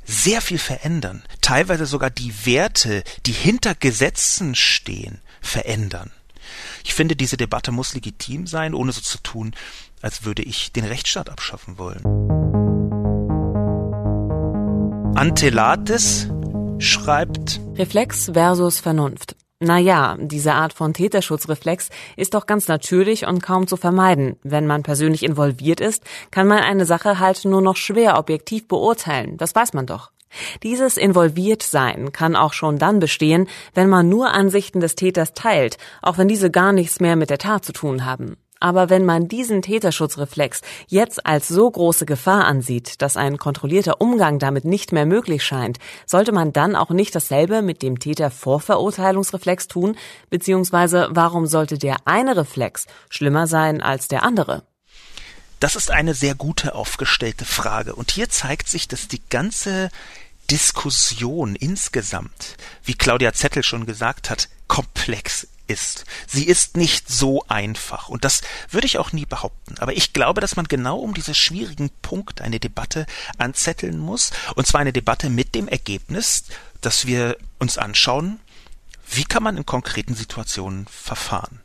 sehr 0.06 0.42
viel 0.42 0.60
verändern, 0.60 1.24
teilweise 1.42 1.86
sogar 1.86 2.10
die 2.10 2.34
Werte, 2.46 3.04
die 3.26 3.32
hinter 3.32 3.76
Gesetzen 3.76 4.56
stehen, 4.56 5.20
verändern. 5.42 6.12
Ich 6.84 6.94
finde, 6.94 7.16
diese 7.16 7.38
Debatte 7.38 7.72
muss 7.72 7.94
legitim 7.94 8.48
sein, 8.48 8.74
ohne 8.74 8.92
so 8.92 9.02
zu 9.02 9.18
tun, 9.20 9.56
als 10.02 10.26
würde 10.26 10.44
ich 10.44 10.72
den 10.72 10.86
Rechtsstaat 10.86 11.30
abschaffen 11.30 11.78
wollen. 11.78 12.04
Antelates 15.16 16.28
schreibt 16.80 17.62
Reflex 17.76 18.32
versus 18.34 18.80
Vernunft. 18.80 19.36
Naja, 19.64 20.18
diese 20.20 20.56
Art 20.56 20.74
von 20.74 20.94
Täterschutzreflex 20.94 21.90
ist 22.18 22.34
doch 22.34 22.48
ganz 22.48 22.68
natürlich 22.68 23.26
und 23.26 23.42
kaum 23.42 23.66
zu 23.66 23.78
vermeiden. 23.78 24.36
Wenn 24.44 24.68
man 24.68 24.84
persönlich 24.84 25.24
involviert 25.24 25.80
ist, 25.80 26.04
kann 26.32 26.48
man 26.48 26.58
eine 26.58 26.86
Sache 26.86 27.18
halt 27.18 27.46
nur 27.46 27.62
noch 27.62 27.78
schwer 27.78 28.20
objektiv 28.20 28.68
beurteilen. 28.68 29.38
Das 29.38 29.56
weiß 29.56 29.72
man 29.72 29.86
doch. 29.86 30.12
Dieses 30.64 30.98
Involviertsein 30.98 32.12
kann 32.12 32.36
auch 32.36 32.52
schon 32.52 32.78
dann 32.78 33.00
bestehen, 33.00 33.48
wenn 33.74 33.88
man 33.88 34.10
nur 34.10 34.34
Ansichten 34.34 34.82
des 34.82 34.96
Täters 34.96 35.34
teilt, 35.34 35.78
auch 36.02 36.18
wenn 36.18 36.28
diese 36.28 36.52
gar 36.52 36.74
nichts 36.74 37.00
mehr 37.00 37.16
mit 37.16 37.30
der 37.30 37.38
Tat 37.38 37.64
zu 37.64 37.72
tun 37.72 38.04
haben. 38.04 38.36
Aber 38.64 38.90
wenn 38.90 39.04
man 39.04 39.28
diesen 39.28 39.62
Täterschutzreflex 39.62 40.62
jetzt 40.88 41.26
als 41.26 41.50
so 41.50 41.70
große 41.70 42.06
Gefahr 42.06 42.46
ansieht, 42.46 43.02
dass 43.02 43.18
ein 43.18 43.38
kontrollierter 43.38 44.00
Umgang 44.00 44.40
damit 44.40 44.64
nicht 44.64 44.94
mehr 44.94 45.06
möglich 45.06 45.44
scheint, 45.44 45.80
sollte 46.06 46.32
man 46.32 46.54
dann 46.54 46.78
auch 46.78 46.90
nicht 46.90 47.14
dasselbe 47.14 47.62
mit 47.62 47.82
dem 47.82 48.00
Tätervorverurteilungsreflex 48.00 49.68
tun, 49.68 49.98
beziehungsweise 50.30 51.10
warum 51.12 51.46
sollte 51.46 51.78
der 51.78 51.98
eine 52.06 52.38
Reflex 52.38 52.86
schlimmer 53.10 53.48
sein 53.48 53.82
als 53.82 54.08
der 54.08 54.24
andere? 54.24 54.64
Das 55.60 55.76
ist 55.76 55.92
eine 55.92 56.14
sehr 56.14 56.36
gute 56.36 56.74
aufgestellte 56.74 57.44
Frage. 57.44 57.96
Und 57.96 58.12
hier 58.12 58.30
zeigt 58.30 58.70
sich, 58.70 58.88
dass 58.88 59.10
die 59.10 59.22
ganze 59.30 59.90
Diskussion 60.50 61.56
insgesamt, 61.56 62.58
wie 62.84 62.94
Claudia 62.94 63.34
Zettel 63.34 63.64
schon 63.64 63.86
gesagt 63.86 64.30
hat, 64.30 64.50
komplex 64.68 65.48
ist. 65.68 66.06
Sie 66.28 66.46
ist 66.46 66.78
nicht 66.78 67.10
so 67.10 67.46
einfach. 67.48 68.10
Und 68.10 68.26
das 68.26 68.42
würde 68.70 68.88
ich 68.88 68.98
auch 68.98 69.14
nie 69.14 69.26
behaupten. 69.26 69.76
Aber 69.80 69.96
ich 69.96 70.14
glaube, 70.14 70.42
dass 70.42 70.56
man 70.56 70.68
genau 70.68 71.00
um 71.00 71.14
diese 71.14 71.34
schwierigen 71.34 71.90
Punkte 72.02 72.44
eine 72.44 72.60
Debatte 72.60 73.06
anzetteln 73.38 73.98
muss. 73.98 74.32
Und 74.56 74.68
zwar 74.68 74.82
eine 74.82 74.94
Debatte 74.94 75.30
mit 75.30 75.56
dem 75.56 75.68
Ergebnis, 75.68 76.44
dass 76.82 77.06
wir 77.06 77.38
uns 77.60 77.78
anschauen, 77.78 78.40
wie 79.10 79.24
kann 79.24 79.44
man 79.44 79.58
in 79.58 79.66
konkreten 79.66 80.16
Situationen 80.16 80.88
verfahren. 80.88 81.62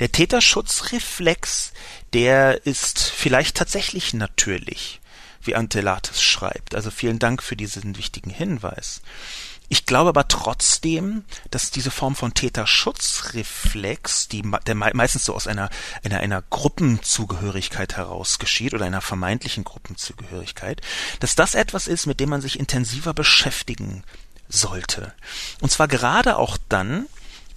Der 0.00 0.12
Täterschutzreflex, 0.12 1.72
der 2.12 2.64
ist 2.66 3.00
vielleicht 3.00 3.56
tatsächlich 3.56 4.14
natürlich, 4.14 5.00
wie 5.46 5.54
Antelates 5.54 6.22
schreibt. 6.22 6.74
Also 6.74 6.90
vielen 6.90 7.18
Dank 7.18 7.42
für 7.42 7.56
diesen 7.56 7.96
wichtigen 7.96 8.30
Hinweis. 8.30 9.02
Ich 9.68 9.86
glaube 9.86 10.10
aber 10.10 10.28
trotzdem, 10.28 11.24
dass 11.50 11.70
diese 11.70 11.90
Form 11.90 12.14
von 12.14 12.34
Täterschutzreflex, 12.34 14.28
die 14.28 14.42
der 14.66 14.74
meistens 14.74 15.24
so 15.24 15.34
aus 15.34 15.46
einer, 15.46 15.70
einer, 16.04 16.20
einer 16.20 16.42
Gruppenzugehörigkeit 16.42 17.96
heraus 17.96 18.38
geschieht 18.38 18.74
oder 18.74 18.84
einer 18.84 19.00
vermeintlichen 19.00 19.64
Gruppenzugehörigkeit, 19.64 20.82
dass 21.20 21.34
das 21.34 21.54
etwas 21.54 21.86
ist, 21.86 22.06
mit 22.06 22.20
dem 22.20 22.28
man 22.28 22.42
sich 22.42 22.58
intensiver 22.58 23.14
beschäftigen 23.14 24.04
sollte. 24.48 25.14
Und 25.60 25.70
zwar 25.70 25.88
gerade 25.88 26.36
auch 26.36 26.58
dann, 26.68 27.06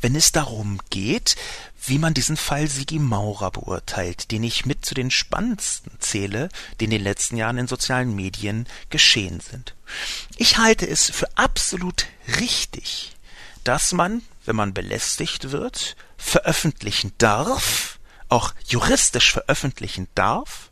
wenn 0.01 0.15
es 0.15 0.31
darum 0.31 0.79
geht, 0.89 1.35
wie 1.85 1.99
man 1.99 2.13
diesen 2.13 2.37
Fall 2.37 2.67
Sigi 2.67 2.99
Maurer 2.99 3.51
beurteilt, 3.51 4.31
den 4.31 4.43
ich 4.43 4.65
mit 4.65 4.85
zu 4.85 4.93
den 4.93 5.09
spannendsten 5.09 5.91
zähle, 5.99 6.49
die 6.79 6.85
in 6.85 6.91
den 6.91 7.03
letzten 7.03 7.37
Jahren 7.37 7.57
in 7.57 7.67
sozialen 7.67 8.13
Medien 8.15 8.67
geschehen 8.89 9.39
sind. 9.39 9.73
Ich 10.35 10.57
halte 10.57 10.87
es 10.87 11.09
für 11.09 11.29
absolut 11.37 12.05
richtig, 12.39 13.15
dass 13.63 13.93
man, 13.93 14.21
wenn 14.45 14.55
man 14.55 14.73
belästigt 14.73 15.51
wird, 15.51 15.95
veröffentlichen 16.17 17.13
darf, 17.17 17.99
auch 18.29 18.53
juristisch 18.67 19.31
veröffentlichen 19.31 20.07
darf, 20.13 20.71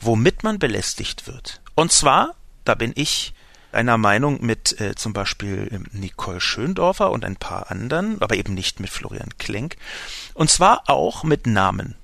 womit 0.00 0.44
man 0.44 0.58
belästigt 0.58 1.26
wird. 1.26 1.60
Und 1.74 1.92
zwar, 1.92 2.36
da 2.64 2.74
bin 2.74 2.92
ich 2.94 3.34
einer 3.72 3.98
Meinung 3.98 4.44
mit 4.44 4.80
äh, 4.80 4.94
zum 4.94 5.12
Beispiel 5.12 5.68
ähm, 5.70 5.86
Nicole 5.92 6.40
Schöndorfer 6.40 7.10
und 7.10 7.24
ein 7.24 7.36
paar 7.36 7.70
anderen, 7.70 8.20
aber 8.20 8.36
eben 8.36 8.54
nicht 8.54 8.80
mit 8.80 8.90
Florian 8.90 9.36
Klenk. 9.38 9.76
Und 10.34 10.50
zwar 10.50 10.88
auch 10.88 11.24
mit 11.24 11.46
Namen. 11.46 11.94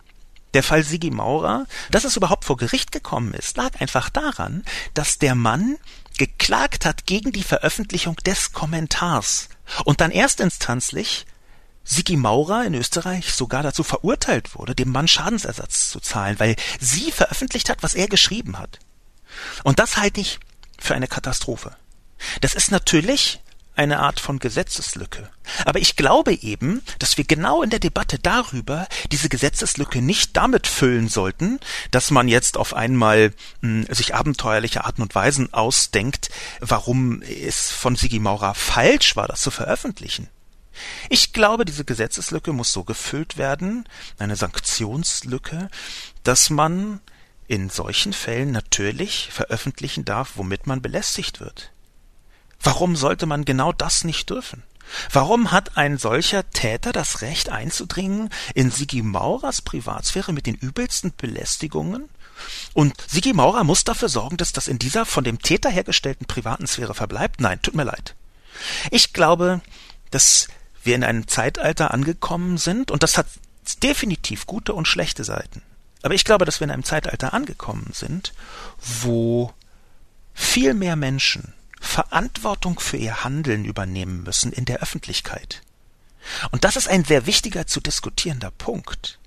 Der 0.54 0.62
Fall 0.62 0.84
Sigi 0.84 1.10
Maurer, 1.10 1.66
dass 1.90 2.04
es 2.04 2.16
überhaupt 2.16 2.44
vor 2.44 2.56
Gericht 2.56 2.90
gekommen 2.92 3.34
ist, 3.34 3.56
lag 3.56 3.80
einfach 3.80 4.08
daran, 4.08 4.64
dass 4.94 5.18
der 5.18 5.34
Mann 5.34 5.76
geklagt 6.16 6.86
hat 6.86 7.06
gegen 7.06 7.32
die 7.32 7.42
Veröffentlichung 7.42 8.16
des 8.24 8.52
Kommentars 8.52 9.50
und 9.84 10.00
dann 10.00 10.10
erstinstanzlich 10.10 11.26
Sigi 11.84 12.16
Maurer 12.16 12.64
in 12.64 12.74
Österreich 12.74 13.32
sogar 13.32 13.62
dazu 13.62 13.84
verurteilt 13.84 14.56
wurde, 14.56 14.74
dem 14.74 14.90
Mann 14.90 15.08
Schadensersatz 15.08 15.90
zu 15.90 16.00
zahlen, 16.00 16.40
weil 16.40 16.56
sie 16.80 17.12
veröffentlicht 17.12 17.68
hat, 17.68 17.82
was 17.82 17.94
er 17.94 18.08
geschrieben 18.08 18.58
hat. 18.58 18.80
Und 19.62 19.78
das 19.78 19.96
halte 19.96 20.20
ich 20.20 20.40
für 20.78 20.94
eine 20.94 21.08
Katastrophe. 21.08 21.76
Das 22.40 22.54
ist 22.54 22.70
natürlich 22.70 23.40
eine 23.76 24.00
Art 24.00 24.20
von 24.20 24.38
Gesetzeslücke. 24.38 25.28
Aber 25.64 25.78
ich 25.78 25.96
glaube 25.96 26.32
eben, 26.32 26.82
dass 26.98 27.18
wir 27.18 27.24
genau 27.24 27.62
in 27.62 27.70
der 27.70 27.78
Debatte 27.78 28.18
darüber 28.18 28.88
diese 29.12 29.28
Gesetzeslücke 29.28 30.00
nicht 30.00 30.36
damit 30.36 30.66
füllen 30.66 31.08
sollten, 31.08 31.60
dass 31.90 32.10
man 32.10 32.26
jetzt 32.26 32.56
auf 32.56 32.74
einmal 32.74 33.34
mh, 33.60 33.86
hm, 33.86 33.94
sich 33.94 34.14
abenteuerliche 34.14 34.84
Arten 34.84 35.02
und 35.02 35.14
Weisen 35.14 35.52
ausdenkt, 35.52 36.30
warum 36.60 37.22
es 37.22 37.70
von 37.70 37.96
Sigi 37.96 38.18
Maurer 38.18 38.54
falsch 38.54 39.14
war, 39.14 39.28
das 39.28 39.42
zu 39.42 39.50
veröffentlichen. 39.50 40.28
Ich 41.08 41.32
glaube, 41.32 41.64
diese 41.64 41.84
Gesetzeslücke 41.84 42.52
muss 42.52 42.72
so 42.72 42.84
gefüllt 42.84 43.36
werden, 43.38 43.88
eine 44.18 44.36
Sanktionslücke, 44.36 45.70
dass 46.22 46.50
man 46.50 47.00
in 47.48 47.70
solchen 47.70 48.12
Fällen 48.12 48.52
natürlich 48.52 49.28
veröffentlichen 49.32 50.04
darf, 50.04 50.32
womit 50.36 50.66
man 50.66 50.82
belästigt 50.82 51.40
wird. 51.40 51.70
Warum 52.60 52.96
sollte 52.96 53.26
man 53.26 53.44
genau 53.44 53.72
das 53.72 54.04
nicht 54.04 54.30
dürfen? 54.30 54.62
Warum 55.12 55.50
hat 55.50 55.76
ein 55.76 55.98
solcher 55.98 56.48
Täter 56.50 56.92
das 56.92 57.20
Recht 57.22 57.48
einzudringen 57.48 58.30
in 58.54 58.70
Sigi 58.70 59.02
Maurers 59.02 59.62
Privatsphäre 59.62 60.32
mit 60.32 60.46
den 60.46 60.54
übelsten 60.54 61.12
Belästigungen? 61.16 62.08
Und 62.74 62.94
Sigi 63.06 63.32
Maurer 63.32 63.64
muss 63.64 63.84
dafür 63.84 64.08
sorgen, 64.08 64.36
dass 64.36 64.52
das 64.52 64.68
in 64.68 64.78
dieser 64.78 65.06
von 65.06 65.24
dem 65.24 65.40
Täter 65.40 65.70
hergestellten 65.70 66.26
privaten 66.26 66.66
Sphäre 66.66 66.94
verbleibt? 66.94 67.40
Nein, 67.40 67.60
tut 67.62 67.74
mir 67.74 67.84
leid. 67.84 68.14
Ich 68.90 69.12
glaube, 69.12 69.60
dass 70.10 70.48
wir 70.84 70.94
in 70.94 71.04
einem 71.04 71.26
Zeitalter 71.26 71.92
angekommen 71.92 72.58
sind, 72.58 72.90
und 72.90 73.02
das 73.02 73.18
hat 73.18 73.26
definitiv 73.82 74.46
gute 74.46 74.72
und 74.72 74.86
schlechte 74.86 75.24
Seiten. 75.24 75.62
Aber 76.02 76.14
ich 76.14 76.24
glaube, 76.24 76.44
dass 76.44 76.60
wir 76.60 76.66
in 76.66 76.70
einem 76.70 76.84
Zeitalter 76.84 77.34
angekommen 77.34 77.90
sind, 77.92 78.32
wo 78.78 79.52
viel 80.34 80.74
mehr 80.74 80.96
Menschen 80.96 81.54
Verantwortung 81.80 82.80
für 82.80 82.96
ihr 82.96 83.24
Handeln 83.24 83.64
übernehmen 83.64 84.22
müssen 84.22 84.52
in 84.52 84.64
der 84.64 84.80
Öffentlichkeit. 84.80 85.62
Und 86.50 86.64
das 86.64 86.76
ist 86.76 86.88
ein 86.88 87.04
sehr 87.04 87.26
wichtiger 87.26 87.66
zu 87.66 87.80
diskutierender 87.80 88.50
Punkt. 88.50 89.18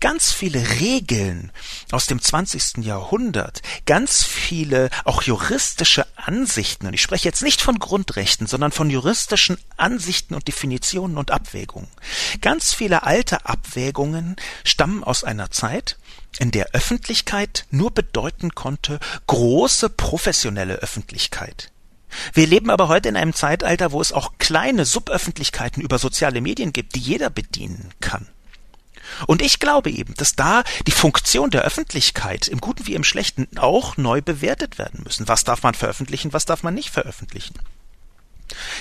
Ganz 0.00 0.32
viele 0.32 0.80
Regeln 0.80 1.52
aus 1.90 2.06
dem 2.06 2.20
20. 2.20 2.78
Jahrhundert, 2.84 3.62
ganz 3.86 4.24
viele 4.24 4.90
auch 5.04 5.22
juristische 5.22 6.06
Ansichten, 6.16 6.86
und 6.86 6.94
ich 6.94 7.02
spreche 7.02 7.28
jetzt 7.28 7.42
nicht 7.42 7.60
von 7.60 7.78
Grundrechten, 7.78 8.46
sondern 8.46 8.72
von 8.72 8.90
juristischen 8.90 9.58
Ansichten 9.76 10.34
und 10.34 10.48
Definitionen 10.48 11.18
und 11.18 11.30
Abwägungen. 11.30 11.90
Ganz 12.40 12.72
viele 12.72 13.04
alte 13.04 13.46
Abwägungen 13.46 14.36
stammen 14.64 15.04
aus 15.04 15.24
einer 15.24 15.50
Zeit, 15.50 15.98
in 16.38 16.50
der 16.50 16.70
Öffentlichkeit 16.72 17.66
nur 17.70 17.90
bedeuten 17.90 18.54
konnte 18.54 19.00
große 19.26 19.90
professionelle 19.90 20.76
Öffentlichkeit. 20.76 21.72
Wir 22.32 22.46
leben 22.46 22.70
aber 22.70 22.88
heute 22.88 23.08
in 23.08 23.16
einem 23.16 23.34
Zeitalter, 23.34 23.92
wo 23.92 24.00
es 24.00 24.12
auch 24.12 24.32
kleine 24.38 24.84
Suböffentlichkeiten 24.84 25.82
über 25.82 25.98
soziale 25.98 26.40
Medien 26.40 26.72
gibt, 26.72 26.94
die 26.94 27.00
jeder 27.00 27.30
bedienen 27.30 27.92
kann. 28.00 28.26
Und 29.26 29.42
ich 29.42 29.58
glaube 29.58 29.90
eben, 29.90 30.14
dass 30.14 30.36
da 30.36 30.64
die 30.86 30.92
Funktion 30.92 31.50
der 31.50 31.62
Öffentlichkeit 31.62 32.48
im 32.48 32.60
Guten 32.60 32.86
wie 32.86 32.94
im 32.94 33.04
Schlechten 33.04 33.48
auch 33.56 33.96
neu 33.96 34.20
bewertet 34.20 34.78
werden 34.78 35.02
müssen. 35.04 35.28
Was 35.28 35.44
darf 35.44 35.62
man 35.62 35.74
veröffentlichen, 35.74 36.32
was 36.32 36.44
darf 36.44 36.62
man 36.62 36.74
nicht 36.74 36.90
veröffentlichen? 36.90 37.54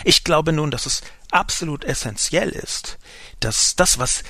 Ich 0.03 0.23
glaube 0.23 0.53
nun, 0.53 0.71
dass 0.71 0.85
es 0.85 1.01
absolut 1.31 1.83
essentiell 1.83 2.49
ist, 2.49 2.97
dass 3.39 3.75
das, 3.75 3.99
was 3.99 4.23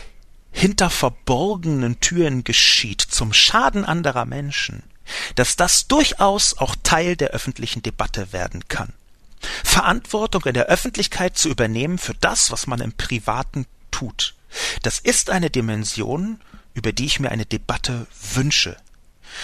hinter 0.58 0.90
verborgenen 0.90 2.00
Türen 2.00 2.44
geschieht, 2.44 3.02
zum 3.02 3.32
Schaden 3.32 3.86
anderer 3.86 4.26
Menschen, 4.26 4.82
dass 5.36 5.56
das 5.56 5.88
durchaus 5.88 6.58
auch 6.58 6.76
Teil 6.82 7.16
der 7.16 7.30
öffentlichen 7.30 7.84
Debatte 7.84 8.34
werden 8.34 8.68
kann. 8.68 8.92
Verantwortung 9.64 10.44
in 10.46 10.56
der 10.56 10.66
Öffentlichkeit 10.66 11.38
zu 11.38 11.50
übernehmen 11.50 12.00
für 12.00 12.16
das, 12.16 12.52
was 12.52 12.66
man 12.66 12.82
im 12.82 12.92
Privaten 12.92 13.68
tut. 13.92 14.34
Das 14.82 14.98
ist 14.98 15.30
eine 15.30 15.52
Dimension, 15.52 16.42
über 16.74 16.92
die 16.92 17.06
ich 17.06 17.20
mir 17.20 17.30
eine 17.30 17.46
Debatte 17.46 18.08
wünsche. 18.34 18.78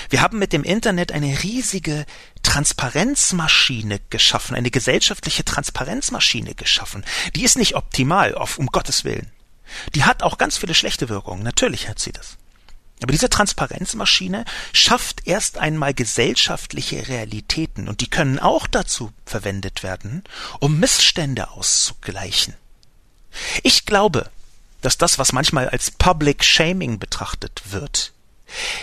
Wir 0.09 0.23
haben 0.23 0.39
mit 0.39 0.51
dem 0.51 0.63
Internet 0.63 1.11
eine 1.11 1.43
riesige 1.43 2.07
Transparenzmaschine 2.41 3.99
geschaffen, 4.09 4.55
eine 4.55 4.71
gesellschaftliche 4.71 5.45
Transparenzmaschine 5.45 6.55
geschaffen. 6.55 7.05
Die 7.35 7.43
ist 7.43 7.57
nicht 7.57 7.75
optimal, 7.75 8.33
auf, 8.33 8.57
um 8.57 8.65
Gottes 8.67 9.03
Willen. 9.03 9.31
Die 9.95 10.03
hat 10.03 10.23
auch 10.23 10.37
ganz 10.37 10.57
viele 10.57 10.73
schlechte 10.73 11.09
Wirkungen, 11.09 11.43
natürlich 11.43 11.89
hat 11.89 11.99
sie 11.99 12.11
das. 12.11 12.37
Aber 13.01 13.11
diese 13.11 13.29
Transparenzmaschine 13.29 14.45
schafft 14.71 15.27
erst 15.27 15.57
einmal 15.57 15.93
gesellschaftliche 15.93 17.07
Realitäten 17.07 17.89
und 17.89 17.99
die 17.99 18.09
können 18.09 18.39
auch 18.39 18.65
dazu 18.65 19.11
verwendet 19.25 19.83
werden, 19.83 20.23
um 20.59 20.79
Missstände 20.79 21.49
auszugleichen. 21.49 22.53
Ich 23.61 23.85
glaube, 23.85 24.29
dass 24.81 24.97
das, 24.97 25.19
was 25.19 25.33
manchmal 25.33 25.69
als 25.69 25.91
Public 25.91 26.43
Shaming 26.45 26.99
betrachtet 26.99 27.61
wird, 27.71 28.13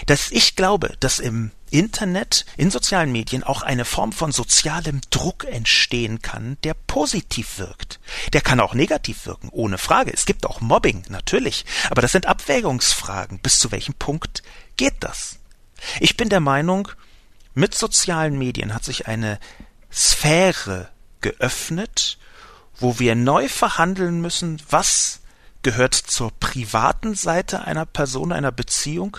dass 0.07 0.30
ich 0.30 0.57
glaube, 0.57 0.97
dass 1.01 1.18
im 1.18 1.51
Internet, 1.70 2.44
in 2.56 2.70
sozialen 2.70 3.12
Medien 3.12 3.42
auch 3.42 3.62
eine 3.62 3.84
Form 3.84 4.12
von 4.12 4.32
sozialem 4.32 5.00
Druck 5.10 5.44
entstehen 5.44 6.20
kann, 6.22 6.56
der 6.64 6.74
positiv 6.74 7.58
wirkt. 7.58 8.00
Der 8.32 8.40
kann 8.40 8.60
auch 8.60 8.74
negativ 8.74 9.26
wirken, 9.26 9.48
ohne 9.50 9.78
Frage. 9.78 10.12
Es 10.12 10.26
gibt 10.26 10.46
auch 10.46 10.60
Mobbing, 10.60 11.04
natürlich. 11.08 11.64
Aber 11.90 12.02
das 12.02 12.12
sind 12.12 12.26
Abwägungsfragen. 12.26 13.38
Bis 13.38 13.58
zu 13.58 13.70
welchem 13.70 13.94
Punkt 13.94 14.42
geht 14.76 14.96
das? 15.00 15.38
Ich 16.00 16.16
bin 16.16 16.28
der 16.28 16.40
Meinung, 16.40 16.88
mit 17.54 17.74
sozialen 17.74 18.38
Medien 18.38 18.74
hat 18.74 18.84
sich 18.84 19.06
eine 19.08 19.38
Sphäre 19.92 20.88
geöffnet, 21.20 22.18
wo 22.78 22.98
wir 22.98 23.14
neu 23.14 23.48
verhandeln 23.48 24.20
müssen, 24.20 24.62
was 24.70 25.20
gehört 25.62 25.94
zur 25.94 26.32
privaten 26.32 27.14
Seite 27.14 27.62
einer 27.62 27.86
Person, 27.86 28.32
einer 28.32 28.52
Beziehung 28.52 29.18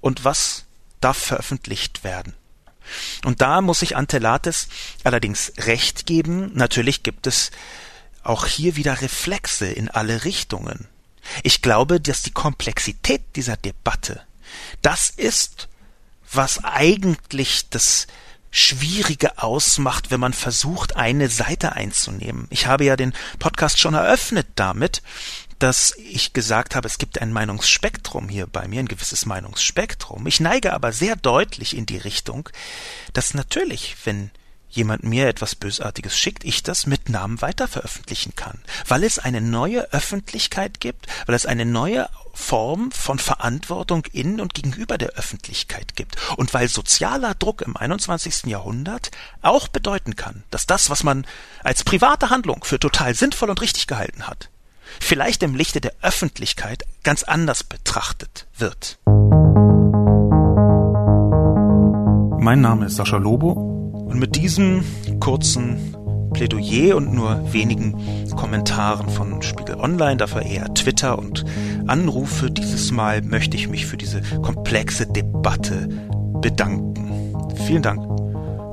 und 0.00 0.24
was 0.24 0.64
darf 1.02 1.18
veröffentlicht 1.18 2.04
werden. 2.04 2.34
Und 3.24 3.40
da 3.40 3.60
muss 3.60 3.82
ich 3.82 3.96
Ante 3.96 4.18
Lates 4.18 4.68
allerdings 5.04 5.52
recht 5.58 6.06
geben. 6.06 6.50
Natürlich 6.54 7.02
gibt 7.02 7.26
es 7.26 7.50
auch 8.22 8.46
hier 8.46 8.76
wieder 8.76 9.00
Reflexe 9.00 9.66
in 9.66 9.88
alle 9.88 10.24
Richtungen. 10.24 10.88
Ich 11.42 11.62
glaube, 11.62 12.00
dass 12.00 12.22
die 12.22 12.32
Komplexität 12.32 13.22
dieser 13.36 13.56
Debatte, 13.56 14.22
das 14.82 15.10
ist, 15.10 15.68
was 16.30 16.64
eigentlich 16.64 17.68
das 17.70 18.06
Schwierige 18.50 19.38
ausmacht, 19.38 20.10
wenn 20.10 20.20
man 20.20 20.34
versucht, 20.34 20.96
eine 20.96 21.28
Seite 21.28 21.72
einzunehmen. 21.72 22.48
Ich 22.50 22.66
habe 22.66 22.84
ja 22.84 22.96
den 22.96 23.14
Podcast 23.38 23.78
schon 23.78 23.94
eröffnet 23.94 24.46
damit, 24.56 25.02
dass 25.62 25.94
ich 25.96 26.32
gesagt 26.32 26.74
habe, 26.74 26.88
es 26.88 26.98
gibt 26.98 27.20
ein 27.22 27.32
Meinungsspektrum 27.32 28.28
hier 28.28 28.48
bei 28.48 28.66
mir, 28.66 28.80
ein 28.80 28.88
gewisses 28.88 29.26
Meinungsspektrum. 29.26 30.26
Ich 30.26 30.40
neige 30.40 30.72
aber 30.72 30.92
sehr 30.92 31.14
deutlich 31.14 31.76
in 31.76 31.86
die 31.86 31.98
Richtung, 31.98 32.48
dass 33.12 33.32
natürlich, 33.32 33.96
wenn 34.04 34.32
jemand 34.70 35.04
mir 35.04 35.28
etwas 35.28 35.54
Bösartiges 35.54 36.18
schickt, 36.18 36.44
ich 36.44 36.64
das 36.64 36.86
mit 36.86 37.08
Namen 37.10 37.40
weiter 37.42 37.68
veröffentlichen 37.68 38.34
kann, 38.34 38.58
weil 38.88 39.04
es 39.04 39.20
eine 39.20 39.40
neue 39.40 39.92
Öffentlichkeit 39.92 40.80
gibt, 40.80 41.06
weil 41.26 41.36
es 41.36 41.46
eine 41.46 41.66
neue 41.66 42.08
Form 42.32 42.90
von 42.90 43.20
Verantwortung 43.20 44.04
in 44.12 44.40
und 44.40 44.54
gegenüber 44.54 44.98
der 44.98 45.10
Öffentlichkeit 45.10 45.94
gibt 45.94 46.16
und 46.36 46.54
weil 46.54 46.68
sozialer 46.68 47.34
Druck 47.34 47.60
im 47.60 47.76
21. 47.76 48.46
Jahrhundert 48.46 49.10
auch 49.42 49.68
bedeuten 49.68 50.16
kann, 50.16 50.42
dass 50.50 50.66
das, 50.66 50.90
was 50.90 51.04
man 51.04 51.24
als 51.62 51.84
private 51.84 52.30
Handlung 52.30 52.64
für 52.64 52.80
total 52.80 53.14
sinnvoll 53.14 53.50
und 53.50 53.60
richtig 53.60 53.86
gehalten 53.86 54.26
hat, 54.26 54.48
vielleicht 55.00 55.42
im 55.42 55.54
Lichte 55.54 55.80
der 55.80 55.92
Öffentlichkeit 56.02 56.84
ganz 57.02 57.22
anders 57.22 57.64
betrachtet 57.64 58.46
wird. 58.56 58.98
Mein 62.40 62.60
Name 62.60 62.86
ist 62.86 62.96
Sascha 62.96 63.18
Lobo 63.18 63.52
und 63.52 64.18
mit 64.18 64.34
diesem 64.34 64.84
kurzen 65.20 65.94
Plädoyer 66.32 66.96
und 66.96 67.12
nur 67.12 67.52
wenigen 67.52 68.26
Kommentaren 68.36 69.08
von 69.08 69.42
Spiegel 69.42 69.76
Online, 69.76 70.16
dafür 70.16 70.42
eher 70.42 70.72
Twitter 70.74 71.18
und 71.18 71.44
Anrufe, 71.86 72.50
dieses 72.50 72.90
Mal 72.90 73.22
möchte 73.22 73.56
ich 73.56 73.68
mich 73.68 73.86
für 73.86 73.96
diese 73.96 74.22
komplexe 74.42 75.06
Debatte 75.06 75.88
bedanken. 76.40 77.34
Vielen 77.66 77.82
Dank 77.82 78.02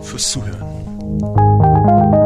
fürs 0.02 0.32
Zuhören. 0.32 2.19